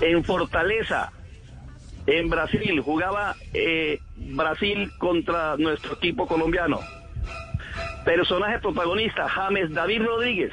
[0.00, 1.12] En Fortaleza,
[2.06, 6.80] en Brasil, jugaba eh, Brasil contra nuestro equipo colombiano.
[8.04, 10.52] Personaje protagonista, James David Rodríguez.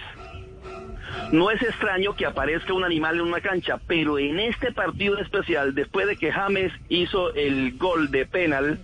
[1.31, 5.23] No es extraño que aparezca un animal en una cancha, pero en este partido en
[5.23, 8.79] especial, después de que James hizo el gol de penal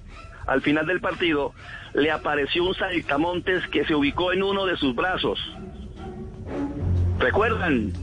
[0.46, 1.54] al final del partido,
[1.94, 5.40] le apareció un saltamontes que se ubicó en uno de sus brazos.
[7.20, 7.94] ¿Recuerdan?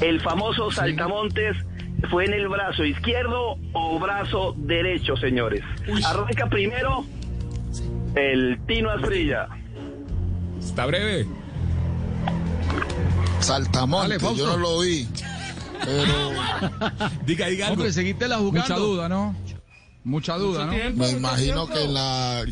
[0.00, 1.56] El famoso saltamontes
[2.10, 5.62] fue en el brazo izquierdo o brazo derecho, señores.
[6.04, 7.04] Arranca primero
[8.14, 9.48] el Tino Asprilla.
[10.60, 11.26] Está breve.
[13.40, 14.44] Saltamonte, Dale, Fausto.
[14.44, 15.08] yo no lo oí.
[15.84, 16.02] Pero
[17.24, 17.74] Diga, diga algo.
[17.80, 18.60] Hombre, seguiste la jugando.
[18.60, 19.36] Mucha duda, ¿no?
[20.04, 20.72] Mucha duda, ¿no?
[20.94, 22.44] me imagino que la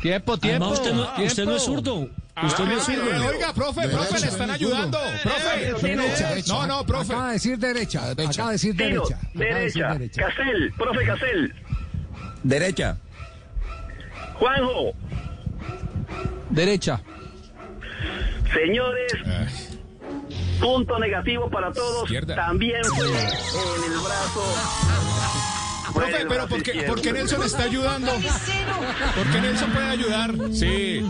[0.00, 0.66] Tiempo, tiempo.
[0.66, 1.22] Además, usted no, tiempo.
[1.24, 2.08] usted no es zurdo.
[2.38, 3.10] Ah, Usted no zurdo.
[3.14, 4.98] eh, Oiga, profe, Derecha, profe, le están ayudando.
[5.22, 5.86] Profe.
[5.88, 6.34] Derecha.
[6.48, 7.12] No, no, profe.
[7.14, 8.14] Acaba de decir derecha.
[8.14, 8.30] Derecha.
[8.30, 9.18] Acaba de decir derecha.
[9.32, 9.92] De derecha.
[9.94, 10.22] derecha.
[10.26, 11.54] Casel, profe Casel.
[12.42, 12.98] Derecha.
[14.34, 14.92] Juanjo,
[16.50, 17.00] Derecha.
[18.52, 19.12] señores,
[20.60, 22.02] punto negativo para todos.
[22.02, 22.36] Izquierda.
[22.36, 24.42] También fue en el brazo
[25.96, 28.12] Profe, pero ¿por qué, por qué Nelson está ayudando?
[28.12, 30.34] ¿Por qué Nelson puede ayudar?
[30.52, 31.02] Sí.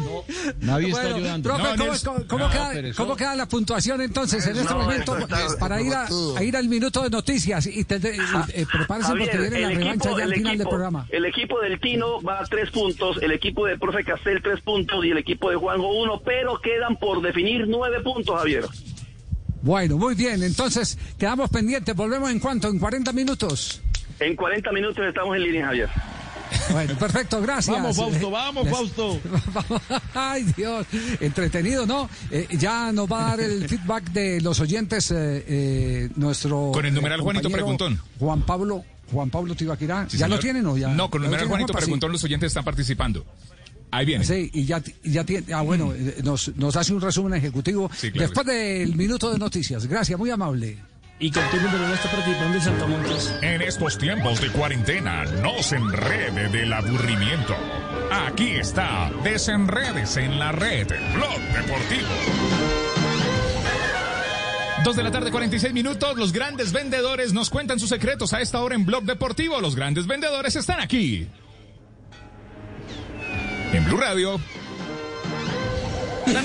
[0.61, 1.49] Nadie está Bueno, ayudando.
[1.51, 4.73] Profe, No, ¿cómo, Nelson- cómo- cómo No, queda, cómo queda la puntuación entonces en este
[4.73, 6.07] No, momento está- para ir a,
[6.37, 7.67] a ir al minuto de noticias?
[7.67, 10.45] Y te- te- eh, prepárese Javier, porque viene la el revancha equipo- ya al final
[10.53, 11.07] del equipo- programa.
[11.11, 15.05] El equipo del Tino va a tres puntos, el equipo de Profe Castel tres puntos
[15.05, 18.65] y el equipo de Juanjo uno, pero quedan por definir nueve puntos, Javier.
[19.63, 20.43] Bueno, muy bien.
[20.45, 21.95] Entonces, quedamos pendientes.
[21.97, 23.81] Volvemos en cuanto, en 40 minutos.
[24.21, 25.89] En 40 minutos estamos en línea, Javier.
[26.71, 27.77] Bueno, perfecto, gracias.
[27.77, 29.21] Vamos, Fausto, vamos, Les- Fausto.
[30.15, 30.87] Ay, Dios,
[31.21, 32.09] entretenido, ¿no?
[32.31, 36.71] Eh, ya nos va a dar el feedback de los oyentes eh, eh, nuestro...
[36.73, 38.01] Con el numeral eh, Juanito compañero Preguntón.
[38.19, 40.07] Juan Pablo, Juan Pablo Tibaquirá.
[40.09, 40.43] Sí, ¿Ya lo señor.
[40.43, 40.89] tienen o ya?
[40.89, 41.81] No, con el ¿Ya lo numeral Juanito Juanpa?
[41.81, 41.85] Sí.
[41.87, 43.25] Preguntón los oyentes están participando.
[43.91, 44.25] Ahí viene.
[44.25, 47.91] Sí, y ya, y ya tiene, ah, bueno, eh, nos, nos hace un resumen ejecutivo
[47.97, 48.29] Sí, claro.
[48.29, 49.87] después del minuto de noticias.
[49.87, 50.79] Gracias, muy amable.
[51.19, 53.39] Y contigo, pero no está participando en Saltamontes.
[53.41, 57.57] En estos tiempos de cuarentena, no se enrede del aburrimiento.
[58.13, 62.09] Aquí está, desenredes en la red, Blog Deportivo.
[64.85, 66.17] Dos de la tarde, 46 minutos.
[66.19, 69.61] Los grandes vendedores nos cuentan sus secretos a esta hora en Blog Deportivo.
[69.61, 71.27] Los grandes vendedores están aquí.
[73.73, 74.39] En Blue Radio.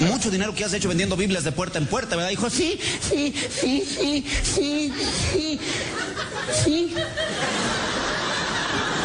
[0.08, 2.50] Mucho dinero que has hecho vendiendo Biblias de puerta en puerta, ¿verdad, hijo?
[2.50, 2.80] Sí,
[3.10, 4.94] sí, sí, sí, sí,
[5.36, 5.60] sí,
[6.64, 6.94] sí.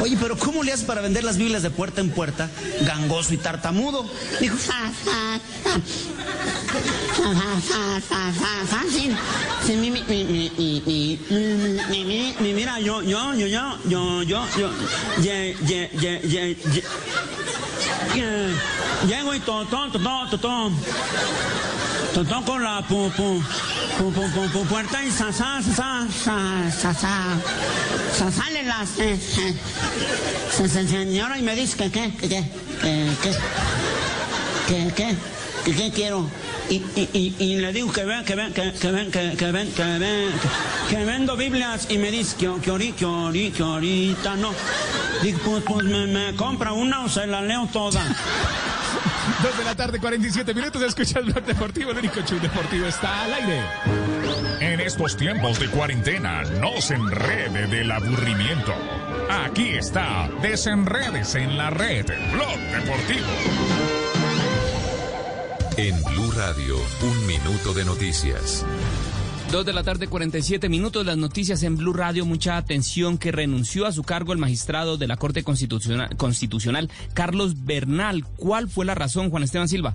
[0.02, 2.50] Oye, pero ¿cómo le haces para vender las Biblias de puerta en puerta,
[2.82, 4.06] gangoso y tartamudo?
[4.40, 5.80] Dijo, "Fa- fa- fa-
[7.16, 9.16] fa- fa- fa- fa- fácil.
[9.66, 13.46] Sí, mi- mi- mi- mi- mi- mi- mi- mi- mi- mi- Mira, yo, yo, yo,
[13.46, 14.70] yo, yo, yo, yo,
[15.22, 15.90] ye- ye-
[16.28, 16.56] ye-
[19.06, 20.74] Llego y totón, totón, totón.
[22.14, 23.42] Totón con la pu, pu,
[23.98, 27.36] pu, pu, pu, pu- puerta y sa, sa, sa, sa, sa, sa,
[28.16, 29.54] sa, sale las, eh, eh,
[30.56, 32.44] se- se- señora y me dice que qué, que qué,
[32.80, 33.32] que qué,
[34.66, 35.16] que qué,
[35.66, 36.26] que qué quiero.
[36.68, 39.52] Y, y, y, y le digo que ven, que ven, que, que ven, que, que
[39.52, 43.52] ven, que ven, que, que vendo Biblias y me dice que, que, ahori- que, ahori-
[43.52, 44.52] que ahorita no.
[45.22, 48.02] Digo, pues, pues me, me compra una o se la leo toda.
[49.42, 50.82] Dos de la tarde, 47 minutos.
[50.82, 51.90] Escucha el Blog Deportivo.
[51.92, 53.60] El único show deportivo está al aire.
[54.60, 58.74] En estos tiempos de cuarentena, no se enrede del aburrimiento.
[59.30, 63.26] Aquí está, desenredes en la red, Blog Deportivo.
[65.78, 68.64] En Blue Radio, un minuto de noticias.
[69.52, 71.04] Dos de la tarde, 47 minutos.
[71.04, 72.24] Las noticias en Blue Radio.
[72.24, 77.66] Mucha atención que renunció a su cargo el magistrado de la Corte Constitucional, Constitucional Carlos
[77.66, 78.24] Bernal.
[78.36, 79.92] ¿Cuál fue la razón, Juan Esteban Silva?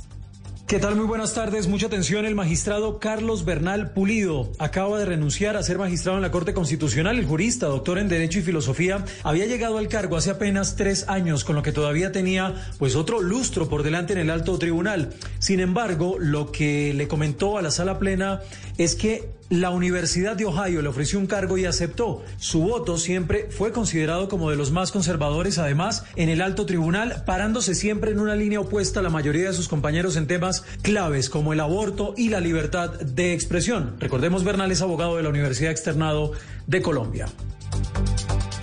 [0.71, 0.95] ¿Qué tal?
[0.95, 1.67] Muy buenas tardes.
[1.67, 2.25] Mucha atención.
[2.25, 7.19] El magistrado Carlos Bernal Pulido acaba de renunciar a ser magistrado en la Corte Constitucional.
[7.19, 11.43] El jurista, doctor en Derecho y Filosofía, había llegado al cargo hace apenas tres años,
[11.43, 15.09] con lo que todavía tenía pues otro lustro por delante en el alto tribunal.
[15.39, 18.39] Sin embargo, lo que le comentó a la sala plena
[18.77, 22.23] es que la Universidad de Ohio le ofreció un cargo y aceptó.
[22.37, 27.23] Su voto siempre fue considerado como de los más conservadores, además, en el alto tribunal,
[27.25, 31.29] parándose siempre en una línea opuesta a la mayoría de sus compañeros en temas claves
[31.29, 33.97] como el aborto y la libertad de expresión.
[33.99, 36.31] Recordemos, Bernal es abogado de la Universidad Externado
[36.65, 37.27] de Colombia.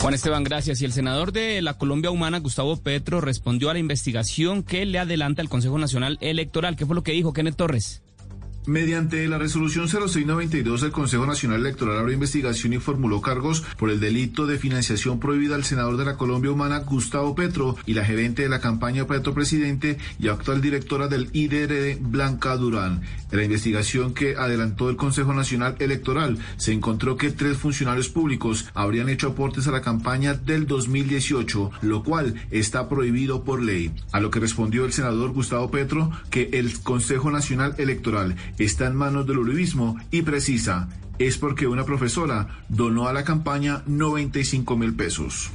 [0.01, 0.81] Juan Esteban, gracias.
[0.81, 4.99] Y el senador de la Colombia Humana, Gustavo Petro, respondió a la investigación que le
[4.99, 6.77] adelanta el Consejo Nacional Electoral.
[6.77, 8.01] ¿Qué fue lo que dijo Kenneth Torres?
[8.69, 13.99] Mediante la resolución 0692, el Consejo Nacional Electoral abrió investigación y formuló cargos por el
[13.99, 18.43] delito de financiación prohibida al senador de la Colombia Humana, Gustavo Petro, y la gerente
[18.43, 23.01] de la campaña Petro Presidente y actual directora del IDRD, Blanca Durán.
[23.31, 28.69] En la investigación que adelantó el Consejo Nacional Electoral, se encontró que tres funcionarios públicos
[28.75, 33.93] habrían hecho aportes a la campaña del 2018, lo cual está prohibido por ley.
[34.13, 38.97] A lo que respondió el senador Gustavo Petro que el Consejo Nacional Electoral está en
[38.97, 40.89] manos del uribismo y precisa,
[41.19, 45.51] es porque una profesora donó a la campaña 95 mil pesos.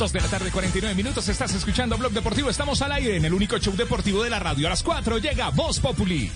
[0.00, 1.28] 2 de la tarde, 49 minutos.
[1.28, 2.48] Estás escuchando Blog Deportivo.
[2.48, 4.66] Estamos al aire en el único show deportivo de la radio.
[4.66, 6.32] A las 4 llega Voz Populi.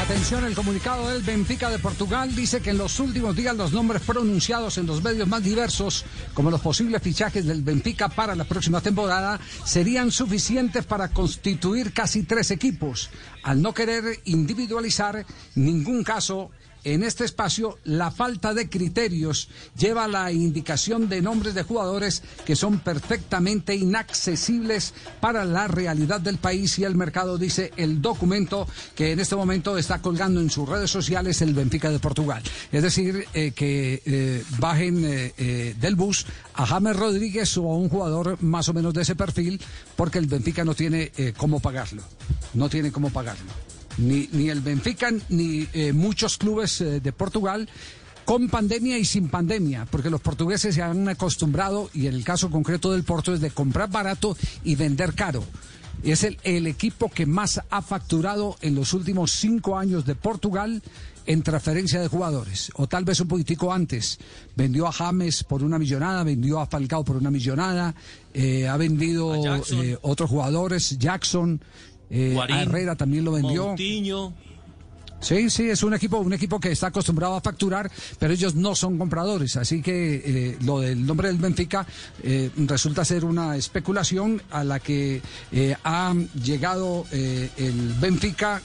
[0.00, 4.02] Atención, el comunicado del Benfica de Portugal dice que en los últimos días los nombres
[4.02, 6.04] pronunciados en los medios más diversos,
[6.34, 12.22] como los posibles fichajes del Benfica para la próxima temporada, serían suficientes para constituir casi
[12.22, 13.10] tres equipos,
[13.42, 15.26] al no querer individualizar
[15.56, 16.50] ningún caso
[16.84, 22.22] en este espacio la falta de criterios lleva a la indicación de nombres de jugadores
[22.44, 28.66] que son perfectamente inaccesibles para la realidad del país y el mercado, dice el documento
[28.94, 32.42] que en este momento está colgando en sus redes sociales el Benfica de Portugal.
[32.70, 37.88] Es decir, eh, que eh, bajen eh, del bus a James Rodríguez o a un
[37.88, 39.60] jugador más o menos de ese perfil,
[39.96, 42.02] porque el Benfica no tiene cómo pagarlo.
[42.54, 43.52] No tiene cómo pagarlo.
[43.98, 47.68] Ni, ni el Benfica ni eh, muchos clubes eh, de Portugal
[48.24, 52.50] con pandemia y sin pandemia, porque los portugueses se han acostumbrado, y en el caso
[52.50, 55.44] concreto del Porto, es de comprar barato y vender caro.
[56.02, 60.82] Es el, el equipo que más ha facturado en los últimos cinco años de Portugal
[61.26, 64.18] en transferencia de jugadores, o tal vez un poquitico antes.
[64.56, 67.94] Vendió a James por una millonada, vendió a Falcao por una millonada,
[68.34, 69.34] eh, ha vendido
[69.70, 71.60] eh, otros jugadores, Jackson,
[72.12, 73.68] eh, Guarín, Herrera también lo vendió.
[73.68, 74.32] Moutinho.
[75.22, 78.74] Sí, sí, es un equipo, un equipo que está acostumbrado a facturar, pero ellos no
[78.74, 81.86] son compradores, así que eh, lo del nombre del Benfica
[82.24, 86.12] eh, resulta ser una especulación a la que eh, ha
[86.42, 88.60] llegado eh, el Benfica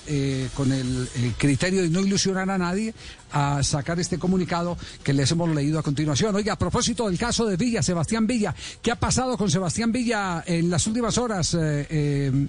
[0.55, 2.93] con el, el criterio de no ilusionar a nadie
[3.31, 6.33] a sacar este comunicado que les hemos leído a continuación.
[6.33, 10.43] Oiga, a propósito del caso de Villa, Sebastián Villa, ¿qué ha pasado con Sebastián Villa
[10.47, 11.55] en las últimas horas,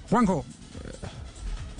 [0.09, 0.45] Juanjo?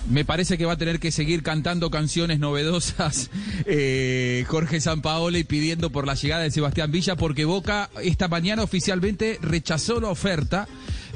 [0.08, 3.30] Me parece que va a tener que seguir cantando canciones novedosas
[3.66, 9.38] eh, Jorge Sampaoli pidiendo por la llegada de Sebastián Villa porque Boca esta mañana oficialmente
[9.42, 10.68] rechazó la oferta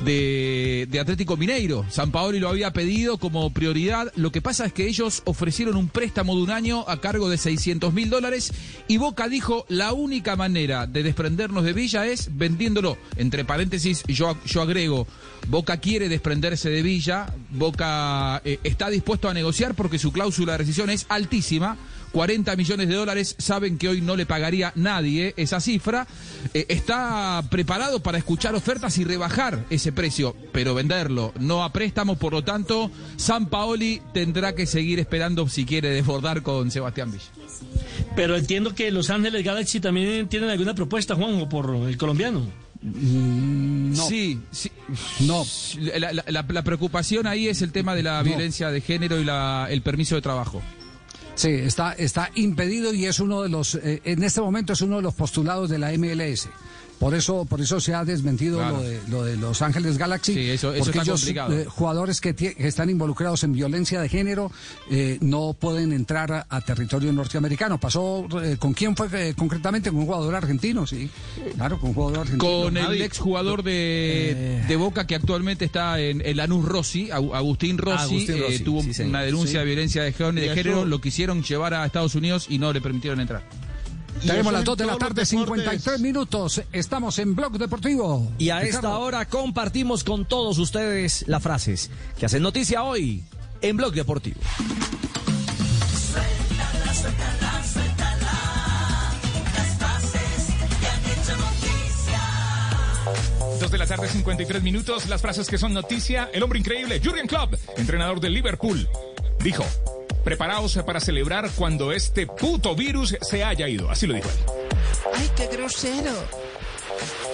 [0.04, 1.86] de, de Atlético Mineiro.
[1.90, 4.12] Sampaoli lo había pedido como prioridad.
[4.16, 7.38] Lo que pasa es que ellos ofrecieron un préstamo de un año a cargo de
[7.38, 8.52] 600 mil dólares
[8.88, 12.98] y Boca dijo la única manera de desprendernos de Villa es vendiéndolo.
[13.18, 15.08] Entre paréntesis, yo, yo agrego,
[15.48, 20.60] Boca quiere desprenderse de Villa, Boca eh, está dispuesto a negociar porque su cláusula de
[20.60, 21.78] rescisión es altísima.
[22.14, 26.08] 40 millones de dólares, saben que hoy no le pagaría nadie esa cifra.
[26.54, 32.16] Eh, está preparado para escuchar ofertas y rebajar ese precio, pero venderlo, no a préstamo.
[32.16, 37.26] Por lo tanto, San Paoli tendrá que seguir esperando si quiere desbordar con Sebastián Villa.
[38.16, 42.46] Pero entiendo que Los Ángeles Galaxy también tienen alguna propuesta, Juanjo, por el colombiano.
[44.08, 44.70] Sí, sí.
[45.22, 45.44] No.
[45.80, 48.24] La, la- la- la preocupación ahí es el tema de la No.
[48.26, 50.62] violencia de género y la- el permiso de trabajo.
[51.36, 54.98] Sí, está, está impedido y es uno de los, eh, en este momento es uno
[54.98, 56.48] de los postulados de la MLS.
[57.04, 58.78] Por eso, por eso se ha desmentido Claro.
[58.78, 60.34] lo, de, lo de Los Ángeles Galaxy.
[60.36, 64.52] Sí, eso- eso porque ellos, eh, jugadores que, están involucrados en violencia de género
[64.90, 67.78] eh, no pueden entrar a, a territorio norteamericano.
[67.78, 69.90] Pasó, eh, ¿con quién fue eh, concretamente?
[69.92, 71.10] Con un jugador argentino, sí.
[71.56, 72.52] Claro, con un jugador argentino.
[72.64, 74.66] Con el Nadie- ex jugador de, Eh.
[74.66, 78.60] de Boca que actualmente está en el Lanús Rossi, Agu- Agustín Rossi, Agustín eh, Rossi,
[78.64, 79.58] tuvo sí, una denuncia Sí.
[79.60, 83.44] de violencia de, género, lo quisieron llevar a Estados Unidos y no le permitieron entrar.
[84.22, 85.30] Tenemos las en 2 de la tarde, deportes.
[85.30, 86.62] 53 minutos.
[86.72, 88.32] Estamos en Blog Deportivo.
[88.38, 88.78] Y a Ricardo.
[88.78, 93.24] esta hora compartimos con todos ustedes las frases que hacen noticia hoy
[93.62, 94.40] en Blog Deportivo.
[96.12, 98.32] Suéltala, suéltala, suéltala.
[99.56, 102.22] Las frases que han hecho noticia.
[103.60, 105.10] Dos de la tarde, 53 minutos.
[105.10, 106.30] Las frases que son noticia.
[106.34, 108.88] El hombre increíble, Jurgen Klopp, entrenador del Liverpool,
[109.40, 109.66] dijo:
[110.24, 113.90] Preparaos para celebrar cuando este puto virus se haya ido.
[113.90, 114.36] Así lo dijo él.
[115.14, 116.14] Ay, qué grosero.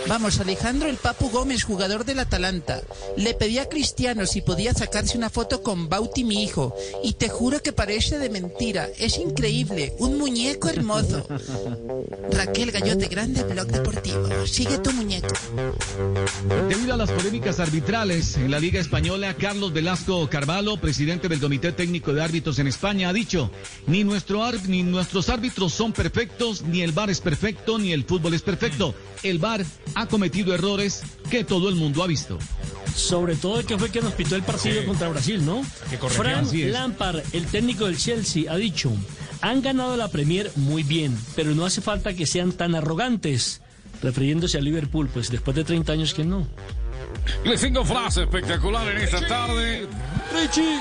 [0.08, 2.82] Vamos, Alejandro el Papu Gómez, jugador del Atalanta.
[3.16, 6.76] Le pedí a Cristiano si podía sacarse una foto con Bauti, mi hijo.
[7.04, 8.88] Y te juro que parece de mentira.
[8.97, 9.93] Es increíble.
[10.00, 11.28] Un muñeco hermoso.
[12.32, 14.47] Raquel Gallote, grande blog deportivo.
[14.47, 15.28] Sigue tu muñeco.
[16.70, 21.72] Debido a las polémicas arbitrales en la Liga Española, Carlos Velasco Carvalho, presidente del Comité
[21.72, 23.52] Técnico de Árbitros en España, ha dicho,
[23.86, 28.34] ni, nuestro ni nuestros árbitros son perfectos, ni el VAR es perfecto, ni el fútbol
[28.34, 28.95] es perfecto.
[29.22, 29.66] El VAR
[29.96, 32.38] ha cometido errores que todo el mundo ha visto.
[32.96, 34.88] Sobre todo el que fue que nos pitó el partido Sí.
[34.88, 35.62] contra Brasil, ¿no?
[36.68, 36.72] Es.
[36.72, 38.92] Lampard, el técnico del Chelsea, ha dicho,
[39.42, 43.62] han ganado la Premier muy bien, pero no hace falta que sean tan arrogantes.
[44.02, 46.48] Refiriéndose a Liverpool, pues después de 30 años que no.
[47.44, 49.88] Les tengo frase espectacular en esta tarde.
[50.34, 50.80] Richie.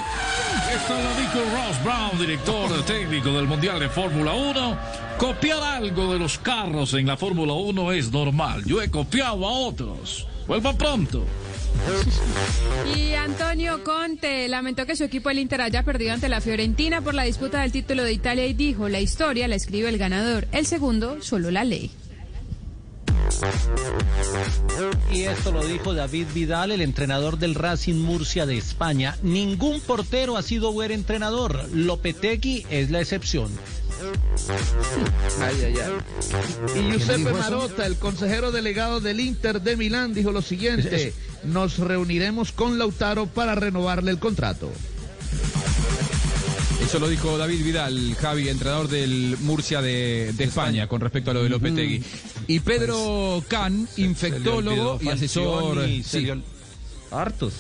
[0.74, 4.78] Esto lo dijo Ross Brown, director técnico del Mundial de Fórmula 1.
[5.18, 8.64] Copiar algo de los carros en la Fórmula 1 es normal.
[8.64, 10.26] Yo he copiado a otros.
[10.46, 11.24] Vuelva pronto.
[12.96, 17.14] Y Antonio Conte lamentó que su equipo el Inter haya perdido ante la Fiorentina por
[17.14, 20.66] la disputa del título de Italia y dijo, la historia la escribe el ganador, el
[20.66, 21.90] segundo solo la ley.
[25.12, 29.16] Y esto lo dijo David Vidal, el entrenador del Racing Murcia de España.
[29.22, 31.68] Ningún portero ha sido buen entrenador.
[31.72, 33.50] Lopetegui es la excepción.
[35.40, 36.80] Ay, ay, ay.
[36.80, 41.12] Y Giuseppe Marotta, el consejero delegado del Inter de Milán, dijo lo siguiente:
[41.44, 44.70] Nos reuniremos con Lautaro para renovarle el contrato.
[46.82, 51.34] Eso lo dijo David Vidal, Javi, entrenador del Murcia de, de España, con respecto a
[51.34, 52.02] lo de Lopetegui.
[52.46, 55.86] Y Pedro Can, infectólogo y asesor.
[56.02, 56.30] Sí.
[57.10, 57.52] Hartos.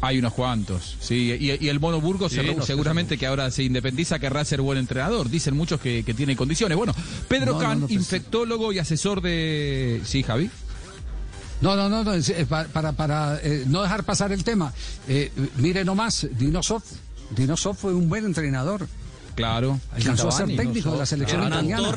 [0.00, 1.36] Hay unos cuantos, sí.
[1.40, 4.44] Y, y el Mono Burgos Sí, se- no sé, seguramente que ahora se independiza, querrá
[4.44, 5.28] ser buen entrenador.
[5.30, 6.76] Dicen muchos que, que tiene condiciones.
[6.76, 6.94] Bueno,
[7.28, 10.00] Pedro No, Can, no, pues- infectólogo y asesor de.
[10.04, 10.50] Sí, Javi.
[11.60, 12.32] No, no, no, no, es,
[12.72, 14.72] para, para, eh, no dejar pasar el tema.
[15.08, 16.82] Eh, mire nomás, Dinosov.
[17.34, 18.86] Dinosov fue un buen entrenador.
[19.34, 19.78] Claro.
[19.92, 21.92] Alcanzó a ser técnico de la selección italiana.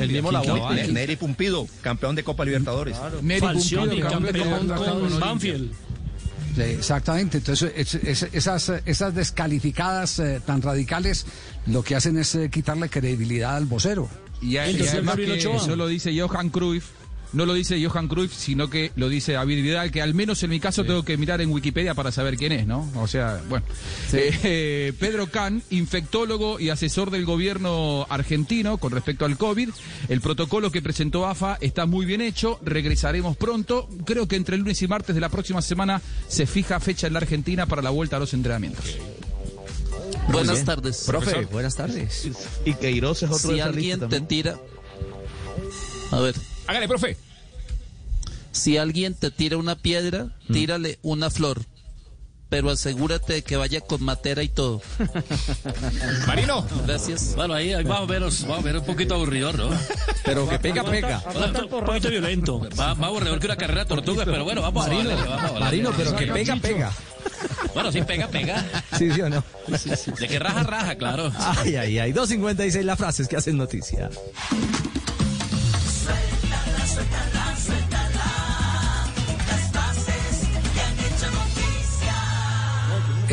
[0.00, 0.42] El mismo la
[0.88, 2.96] Neri, Pumpido, campeón de Copa Libertadores.
[3.22, 4.32] Neri Falcioni, Pumpido, campeón
[4.68, 5.18] de Copa Olimpia.
[5.20, 5.72] Banfield.
[6.54, 11.24] Sí, Exactamente, entonces es- es- esas, esas descalificadas eh, tan radicales
[11.66, 14.08] lo que hacen es eh, quitarle credibilidad al vocero.
[14.40, 16.86] Y, a- y además que eso lo dice Johan Cruyff.
[17.32, 20.50] No lo dice Johan Cruyff, sino que lo dice David Vidal, que al menos en
[20.50, 22.90] mi caso tengo que mirar en Wikipedia para saber quién es, ¿no?
[22.96, 23.64] O sea, bueno.
[24.12, 29.70] Eh, eh, Pedro Can, infectólogo y asesor del gobierno argentino con respecto al COVID.
[30.08, 32.58] El protocolo que presentó AFA está muy bien hecho.
[32.62, 33.88] Regresaremos pronto.
[34.04, 37.14] Creo que entre el lunes y martes de la próxima semana se fija fecha en
[37.14, 38.84] la Argentina para la vuelta a los entrenamientos.
[40.28, 41.04] Buenas tardes.
[41.06, 42.28] Profe, buenas tardes.
[42.64, 44.26] Y Queiroz es otro Si alguien lista te también.
[44.26, 44.56] tira.
[46.10, 46.34] A ver.
[46.72, 47.18] Hágale, profe.
[48.50, 51.60] Si alguien te tira una piedra, tírale una flor.
[52.48, 54.80] Pero asegúrate de que vaya con matera y todo.
[56.26, 56.66] Marino.
[56.86, 57.34] Gracias.
[57.36, 59.68] Bueno, ahí, ahí más o menos, más o menos un poquito aburridor, ¿no?
[60.24, 61.22] Pero que pega, pega.
[61.70, 62.58] Un poquito violento.
[62.74, 65.36] Más, más aburridor que una carrera de tortugas, pero bueno, vamos a Marino, vamos a
[65.36, 65.60] valerle.
[65.60, 66.92] Marino, pero que pega, pega.
[67.74, 68.64] Bueno, sí, pega, pega.
[68.96, 69.44] Sí, sí o no.
[70.18, 71.30] De que raja, raja, claro.
[71.38, 72.12] Ay, ay, ay.
[72.14, 74.08] 2.56 las frases que hacen noticia.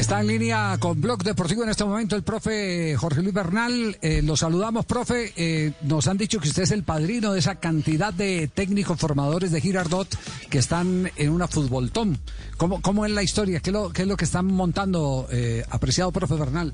[0.09, 3.95] Está en línea con Blog Deportivo en este momento el profe Jorge Luis Bernal.
[4.01, 5.33] Eh, lo saludamos, profe.
[5.35, 9.51] Eh, nos han dicho que usted es el padrino de esa cantidad de técnicos formadores
[9.51, 10.07] de Girardot
[10.49, 12.17] que están en una futboltón.
[12.57, 13.59] ¿Cómo, cómo es la historia?
[13.59, 16.73] ¿Qué es lo, qué es lo que están montando, eh, apreciado profe Bernal?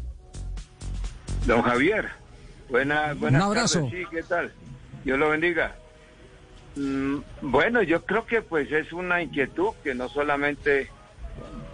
[1.45, 2.11] Don Javier,
[2.69, 3.79] buena, buenas Un abrazo.
[3.81, 4.53] tardes, sí, ¿qué tal?
[5.03, 5.75] Dios lo bendiga.
[6.77, 10.89] Mm, bueno, yo creo que pues es una inquietud que no solamente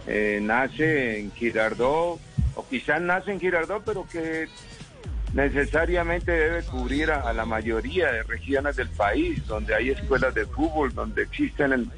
[0.06, 2.20] eh, nace en Girardot,
[2.54, 4.48] o quizás nace en Girardot, pero que
[5.34, 10.92] necesariamente debe cubrir a, la mayoría de regiones del país, donde hay escuelas de fútbol,
[10.92, 11.90] donde existen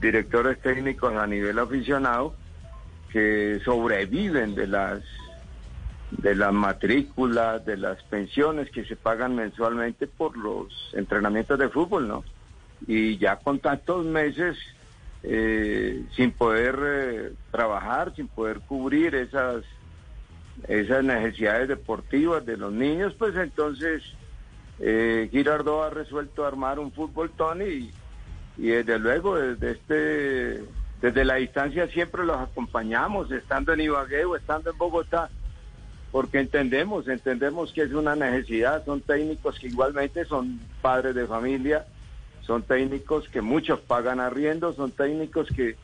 [0.00, 2.34] directores técnicos a nivel aficionado
[3.12, 5.02] que sobreviven de las
[6.10, 12.08] de las matrículas, de las pensiones que se pagan mensualmente por los entrenamientos de fútbol,
[12.08, 12.24] ¿no?
[12.88, 14.56] Y ya con tantos meses
[15.22, 19.64] eh, sin poder eh, trabajar, sin poder cubrir esas
[20.68, 24.02] esas necesidades deportivas de los niños, pues entonces
[24.78, 27.92] eh, Girardot ha resuelto armar un fútbol Tony y,
[28.58, 30.64] y desde luego desde este
[31.00, 35.30] desde la distancia siempre los acompañamos, estando en Ibagué o estando en Bogotá
[36.10, 41.86] porque entendemos, entendemos que es una necesidad, son técnicos que igualmente son padres de familia,
[42.42, 45.76] son técnicos que muchos pagan arriendo, son técnicos que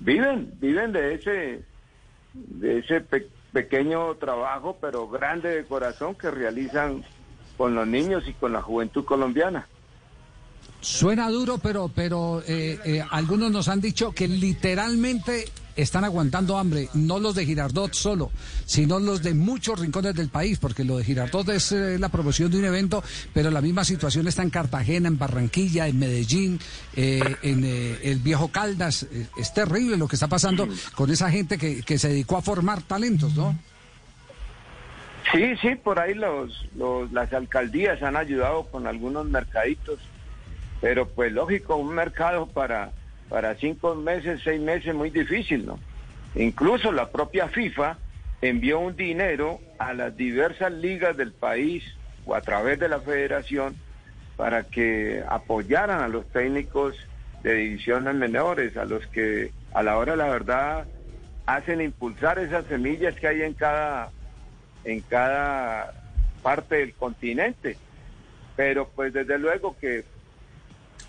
[0.00, 1.62] viven, viven de ese,
[2.32, 7.04] de ese pe- pequeño trabajo, pero grande de corazón que realizan
[7.56, 9.68] con los niños y con la juventud colombiana.
[10.80, 15.44] Suena duro, pero, pero eh, eh, algunos nos han dicho que literalmente
[15.76, 18.30] están aguantando hambre, no los de Girardot solo,
[18.66, 22.50] sino los de muchos rincones del país, porque lo de Girardot es eh, la promoción
[22.50, 23.02] de un evento,
[23.32, 26.58] pero la misma situación está en Cartagena, en Barranquilla, en Medellín,
[26.96, 29.06] eh, en eh, el viejo Caldas.
[29.38, 32.82] Es terrible lo que está pasando con esa gente que, que se dedicó a formar
[32.82, 33.56] talentos, ¿no?
[35.32, 39.98] Sí, sí, por ahí los, los- las alcaldías han ayudado con algunos mercaditos,
[40.80, 42.92] pero pues lógico, un mercado para,
[43.28, 45.78] para cinco meses, seis meses, muy difícil, ¿no?
[46.34, 47.98] Incluso la propia FIFA
[48.40, 51.84] envió un dinero a las diversas ligas del país
[52.24, 53.76] o a través de la federación
[54.36, 56.96] para que apoyaran a los técnicos
[57.42, 60.86] de divisiones menores, a los que a la hora de la verdad
[61.46, 64.10] hacen impulsar esas semillas que hay en cada
[64.84, 65.92] en cada
[66.42, 67.76] parte del continente.
[68.56, 70.04] Pero pues desde luego que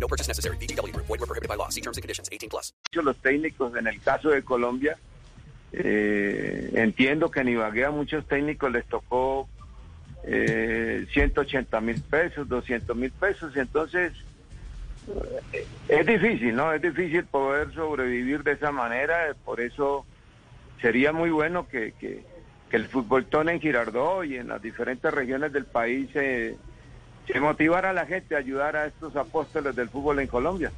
[0.00, 0.56] No purchase necessary.
[0.56, 1.06] Group.
[1.06, 1.68] Void were prohibited by law.
[1.68, 2.28] See terms and conditions.
[2.32, 2.72] 18 plus.
[2.92, 4.96] Los técnicos, en el caso de Colombia,
[5.72, 9.48] eh, entiendo que en Ibagué a muchos técnicos les tocó
[10.24, 14.12] eh, 180 mil pesos, 200 mil pesos, entonces
[15.52, 16.72] eh, es difícil, ¿no?
[16.72, 20.04] Es difícil poder sobrevivir de esa manera, por eso
[20.80, 22.24] sería muy bueno que, que,
[22.68, 26.56] que el fútbol tone en Girardot y en las diferentes regiones del país se
[27.26, 30.72] se motivara a la gente a ayudar a estos apóstoles del fútbol en Colombia.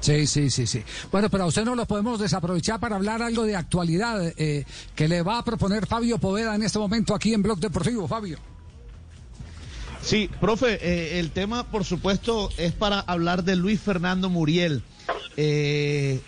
[0.00, 0.82] Sí, sí, sí, sí.
[1.12, 4.64] Bueno, pero a usted no lo podemos desaprovechar para hablar algo de actualidad eh,
[4.94, 8.08] que le va a proponer Fabio Poveda en este momento aquí en Blog Deportivo.
[8.08, 8.38] Fabio.
[10.02, 14.82] Sí, profe, eh, el tema, por supuesto, es para hablar de Luis Fernando Muriel.
[15.36, 16.20] Eh,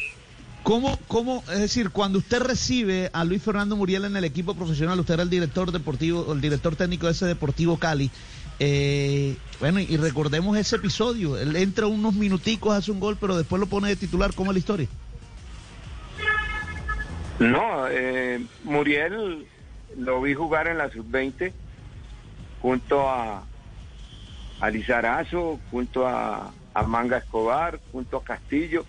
[0.63, 5.01] ¿cómo, ¿Cómo, es decir, cuando usted recibe a Luis Fernando Muriel en el equipo profesional,
[5.01, 8.11] usted era el director deportivo, el director técnico de ese Deportivo Cali,
[8.59, 11.39] eh, bueno, y recordemos ese episodio.
[11.39, 14.33] Él entra unos minuticos, hace un gol, pero después lo pone de titular.
[14.35, 14.89] ¿Cómo es la historia?
[17.39, 19.47] No, eh, Muriel
[19.97, 21.53] lo vi jugar en la sub-20
[22.61, 23.43] junto a,
[24.61, 28.85] a Lizarazo, junto a, a Manga Escobar, junto a Castillo.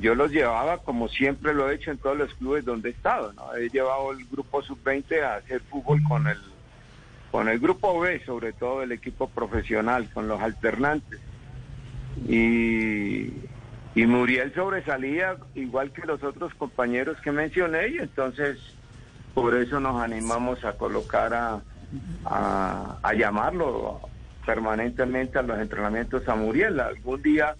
[0.00, 3.32] Yo los llevaba como siempre lo he hecho en todos los clubes donde he estado.
[3.32, 3.54] ¿no?
[3.54, 6.38] He llevado el grupo sub-20 a hacer fútbol con el
[7.30, 11.20] con el grupo B, sobre todo el equipo profesional, con los alternantes.
[12.26, 13.32] Y,
[13.94, 18.58] y Muriel sobresalía igual que los otros compañeros que mencioné y entonces
[19.34, 21.60] por eso nos animamos a colocar a,
[22.24, 24.00] a, a llamarlo
[24.44, 26.80] permanentemente a los entrenamientos a Muriel.
[26.80, 27.54] Algún día,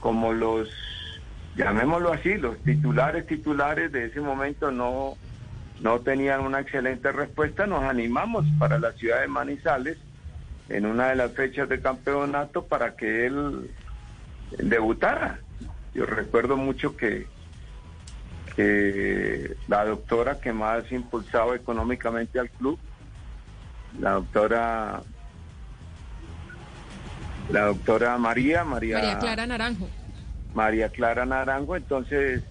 [0.00, 0.68] como los,
[1.56, 5.16] llamémoslo así, los titulares titulares de ese momento no
[5.80, 9.98] no tenían una excelente respuesta, nos animamos para la ciudad de Manizales
[10.68, 13.70] en una de las fechas de campeonato para que él
[14.58, 15.38] debutara.
[15.94, 17.26] Yo recuerdo mucho que,
[18.56, 22.78] que la doctora que más impulsaba económicamente al club,
[23.98, 25.02] la doctora
[27.50, 29.88] la doctora María, María, María Clara Naranjo.
[30.54, 32.42] María Clara Naranjo, entonces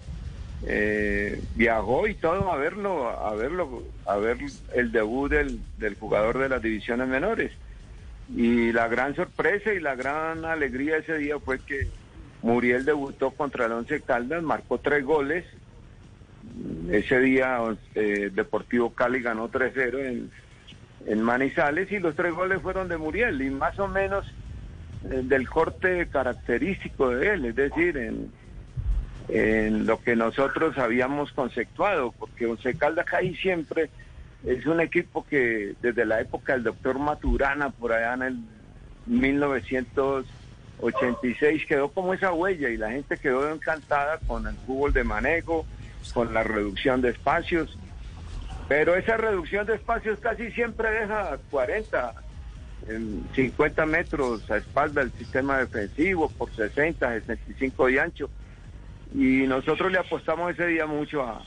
[0.66, 4.38] eh, viajó y todo a verlo, a verlo, a ver
[4.74, 7.52] el debut del, del jugador de las divisiones menores.
[8.34, 11.88] Y la gran sorpresa y la gran alegría ese día fue que
[12.42, 15.44] Muriel debutó contra el Once Caldas, marcó tres goles.
[16.90, 17.58] Ese día
[17.94, 20.28] eh, Deportivo Cali ganó 3-0
[21.06, 24.26] en, Manizales y los tres goles fueron de Muriel y más o menos
[25.04, 28.30] eh, del corte característico de él, es decir, en,
[29.28, 33.90] en lo que nosotros habíamos conceptuado, porque Once Caldas casi siempre
[34.44, 38.38] es un equipo que desde la época del doctor Maturana, por allá en el
[39.06, 45.66] 1986, quedó como esa huella y la gente quedó encantada con el fútbol de manejo,
[46.14, 47.78] con la reducción de espacios.
[48.68, 52.14] Pero esa reducción de espacios casi siempre deja 40,
[52.88, 58.30] en 50 metros a espalda del sistema defensivo, por 60, 65 de ancho.
[59.14, 61.42] Y nosotros le apostamos ese día mucho a,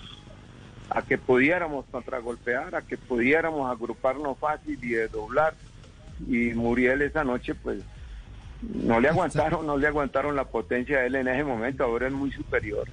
[0.89, 5.53] a que pudiéramos contragolpear, a que pudiéramos agruparnos fácil y doblar.
[6.27, 7.81] Y Muriel esa noche, pues,
[8.61, 12.13] no le aguantaron, no le aguantaron la potencia de él en ese momento, ahora es
[12.13, 12.87] muy superior.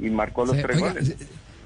[0.00, 1.08] Y marcó los tres oiga, goles.
[1.08, 1.24] Sa-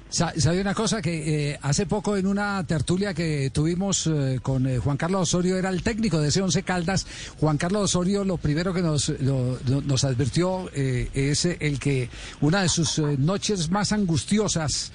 [0.09, 1.01] ¿Sabe una cosa?
[1.01, 5.57] Que eh, hace poco en una tertulia que tuvimos eh, con eh, Juan Carlos Osorio,
[5.57, 7.05] era el técnico de ese Once Caldas.
[7.39, 12.61] Juan Carlos Osorio lo primero que nos, lo- nos advirtió eh, es el que una
[12.61, 14.91] de sus noches más angustiosas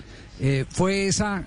[0.70, 1.44] fue esa,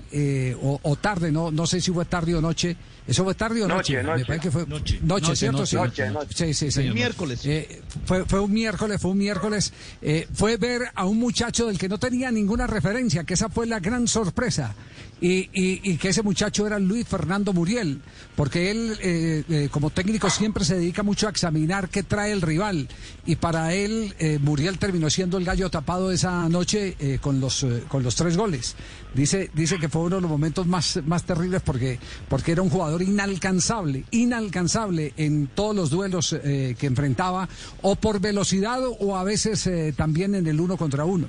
[0.61, 2.78] o, o tarde, no, no sé si fue tarde o noche.
[3.08, 3.93] ¿Eso fue tarde o noche?
[3.93, 4.26] Noche, Me noche.
[4.26, 4.99] parece que fue Noche.
[5.03, 5.58] noche, Noche, ¿cierto?
[5.60, 5.76] noche, Sí.
[5.78, 6.30] noche, noche.
[6.34, 6.89] Sí, sí, sí.
[6.91, 7.41] Miércoles.
[7.45, 9.74] Eh, fue, fue un miércoles, fue un miércoles.
[10.01, 13.68] eh, fue ver a un muchacho del que no tenía ninguna referencia, que esa fue
[13.68, 14.74] la gran sorpresa.
[15.22, 18.01] Y, y- que ese muchacho era Luis Fernando Muriel,
[18.36, 22.41] porque él, eh, eh, como técnico, siempre se dedica mucho a examinar qué trae el
[22.41, 22.89] rival.
[23.26, 27.66] Y para él, eh, Muriel terminó siendo el gallo tapado esa noche eh, con, los,
[27.88, 28.76] con los tres goles.
[29.13, 31.97] Dice, dice que fue uno de los momentos más, más terribles porque,
[32.28, 37.47] porque era un jugador inalcanzable, inalcanzable en todos los duelos que enfrentaba,
[37.82, 41.28] o por velocidad o a veces también en el uno contra uno.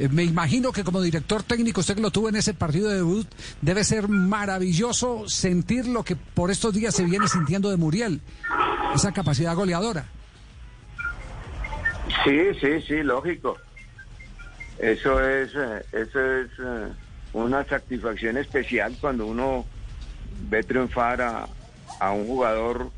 [0.00, 2.96] Eh, me imagino que como director técnico, usted que lo tuvo en ese partido de
[2.96, 3.28] debut,
[3.60, 8.20] debe ser maravilloso sentir lo que por estos días se viene sintiendo de Muriel,
[8.94, 10.06] esa capacidad goleadora.
[12.24, 13.56] Sí, sí, sí, lógico.
[14.78, 16.88] Eso es, eh, eso es eh,
[17.34, 19.66] una satisfacción especial cuando uno
[20.48, 21.46] ve triunfar a,
[22.00, 22.90] a un jugador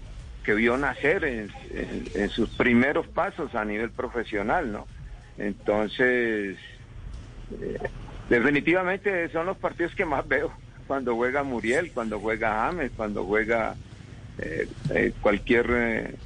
[0.45, 4.87] que vio nacer en, en- en sus primeros pasos a nivel profesional, ¿no?
[5.39, 6.57] Entonces,
[7.61, 7.79] eh,
[8.29, 10.53] definitivamente son los partidos que más veo
[10.87, 13.75] cuando juega Muriel, cuando juega James, cuando juega
[14.39, 16.17] eh, eh, cualquier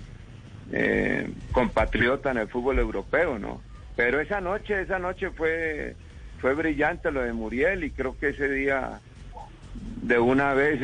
[0.72, 3.60] eh, compatriota en el fútbol europeo, ¿no?
[3.94, 5.94] Pero esa noche, esa noche fue
[6.40, 9.00] fue brillante lo de Muriel y creo que ese día
[10.02, 10.80] de una vez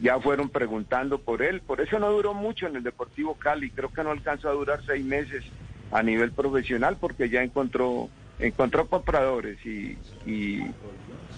[0.00, 1.60] ya fueron preguntando por él.
[1.60, 3.70] Por eso no duró mucho en el Deportivo Cali.
[3.70, 5.44] Creo que no alcanzó a durar seis meses
[5.92, 8.08] a nivel profesional porque ya encontró
[8.38, 10.62] encontró compradores y, y,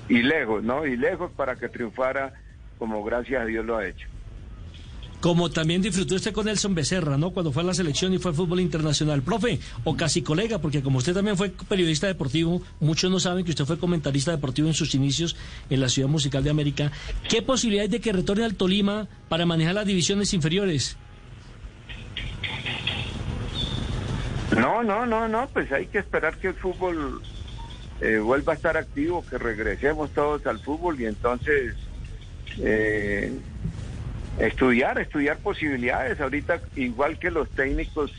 [0.09, 0.87] y lejos, ¿no?
[0.87, 2.35] Y lejos para que triunfara
[2.79, 4.07] como gracias a Dios lo ha hecho.
[5.21, 7.31] Como también disfrutó usted con Nelson Becerra, ¿no?
[7.31, 9.21] Cuando fue a la selección y fue al fútbol internacional.
[9.21, 13.51] Profe, o casi colega, porque como usted también fue periodista deportivo, muchos no saben que
[13.51, 15.37] usted fue comentarista deportivo en sus inicios
[15.69, 16.91] en la Ciudad Musical de América.
[17.29, 20.97] ¿Qué posibilidad hay de que retorne al Tolima para manejar las divisiones inferiores?
[24.57, 27.23] No, no, no, no, pues hay que esperar que el fútbol
[28.01, 31.75] eh, vuelva a estar activo, que regresemos todos al fútbol y entonces
[32.59, 33.33] eh,
[34.39, 36.21] estudiar, estudiar posibilidades.
[36.21, 38.13] Ahorita, igual que los técnicos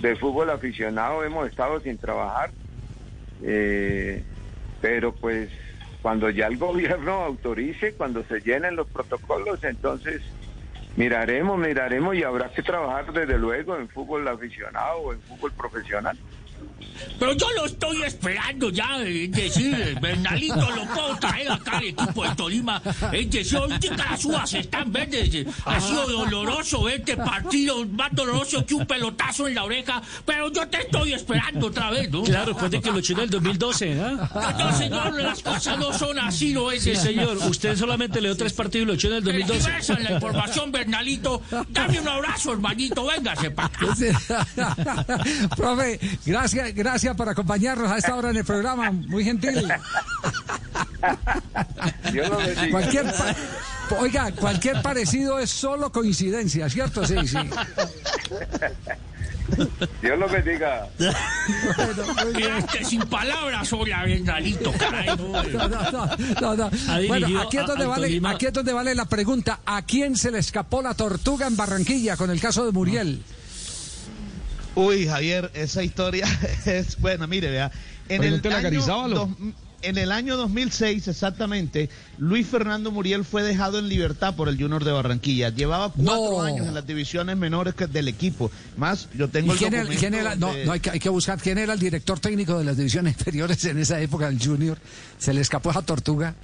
[0.00, 2.50] de fútbol aficionado, hemos estado sin trabajar,
[3.42, 4.22] eh,
[4.80, 5.50] pero pues
[6.00, 10.22] cuando ya el gobierno autorice, cuando se llenen los protocolos, entonces
[10.98, 16.18] miraremos, miraremos y habrá que trabajar desde luego en fútbol aficionado o en fútbol profesional.
[17.18, 22.24] Pero yo lo estoy esperando ya, es decir, Bernalito lo puedo traer acá al equipo
[22.24, 22.82] de Tolima.
[23.12, 25.46] Es decir, ahorita las uvas están verdes.
[25.64, 30.66] Ha sido doloroso este partido, más doloroso que un pelotazo en la oreja, pero yo
[30.68, 32.22] te estoy esperando otra vez, ¿no?
[32.22, 34.54] Claro, después de que lo echó en el 2012, ¿ah?
[34.58, 36.82] No, señor, las cosas no son así, ¿no es?
[36.82, 37.36] Sí, señor.
[37.36, 39.78] Usted solamente le dio tres partidos y lo echó en el 2012.
[39.78, 41.42] Esa es la información, Bernalito.
[41.68, 43.86] Dame un abrazo, hermanito, véngase para acá.
[45.56, 49.66] Profe, gracias, gracias por acompañarnos a esta hora en el programa, muy gentil.
[52.12, 52.70] Dios lo bendiga.
[52.70, 53.36] Cualquier pa-
[54.00, 57.06] Oiga, cualquier parecido es solo coincidencia, ¿cierto?
[57.06, 57.38] Sí, sí.
[60.02, 60.86] Dios lo bendiga.
[62.36, 65.06] Quedaste sin palabras, hola, Bernalito, caray.
[65.16, 65.90] No, no, no,
[66.40, 66.70] no, no.
[66.88, 70.16] Ha Bueno, aquí es, donde al vale, aquí es donde vale la pregunta, ¿a quién
[70.16, 73.22] se le escapó la tortuga en Barranquilla con el caso de Muriel?
[74.78, 76.26] Uy, Javier, esa historia
[76.66, 77.26] es buena.
[77.26, 77.70] Mire, vea.
[78.08, 79.28] En el, año dos-
[79.82, 84.84] en el año 2006, exactamente, Luis Fernando Muriel fue dejado en libertad por el Junior
[84.84, 85.50] de Barranquilla.
[85.50, 86.42] Llevaba cuatro No.
[86.42, 88.50] años en las divisiones menores que del equipo.
[88.76, 91.00] Más, yo tengo ¿Y el quién era, quién era- no, de- no, hay, que, hay
[91.00, 94.42] que buscar quién era el director técnico de las divisiones inferiores en esa época del
[94.42, 94.78] Junior.
[95.18, 96.34] Se le escapó esa tortuga.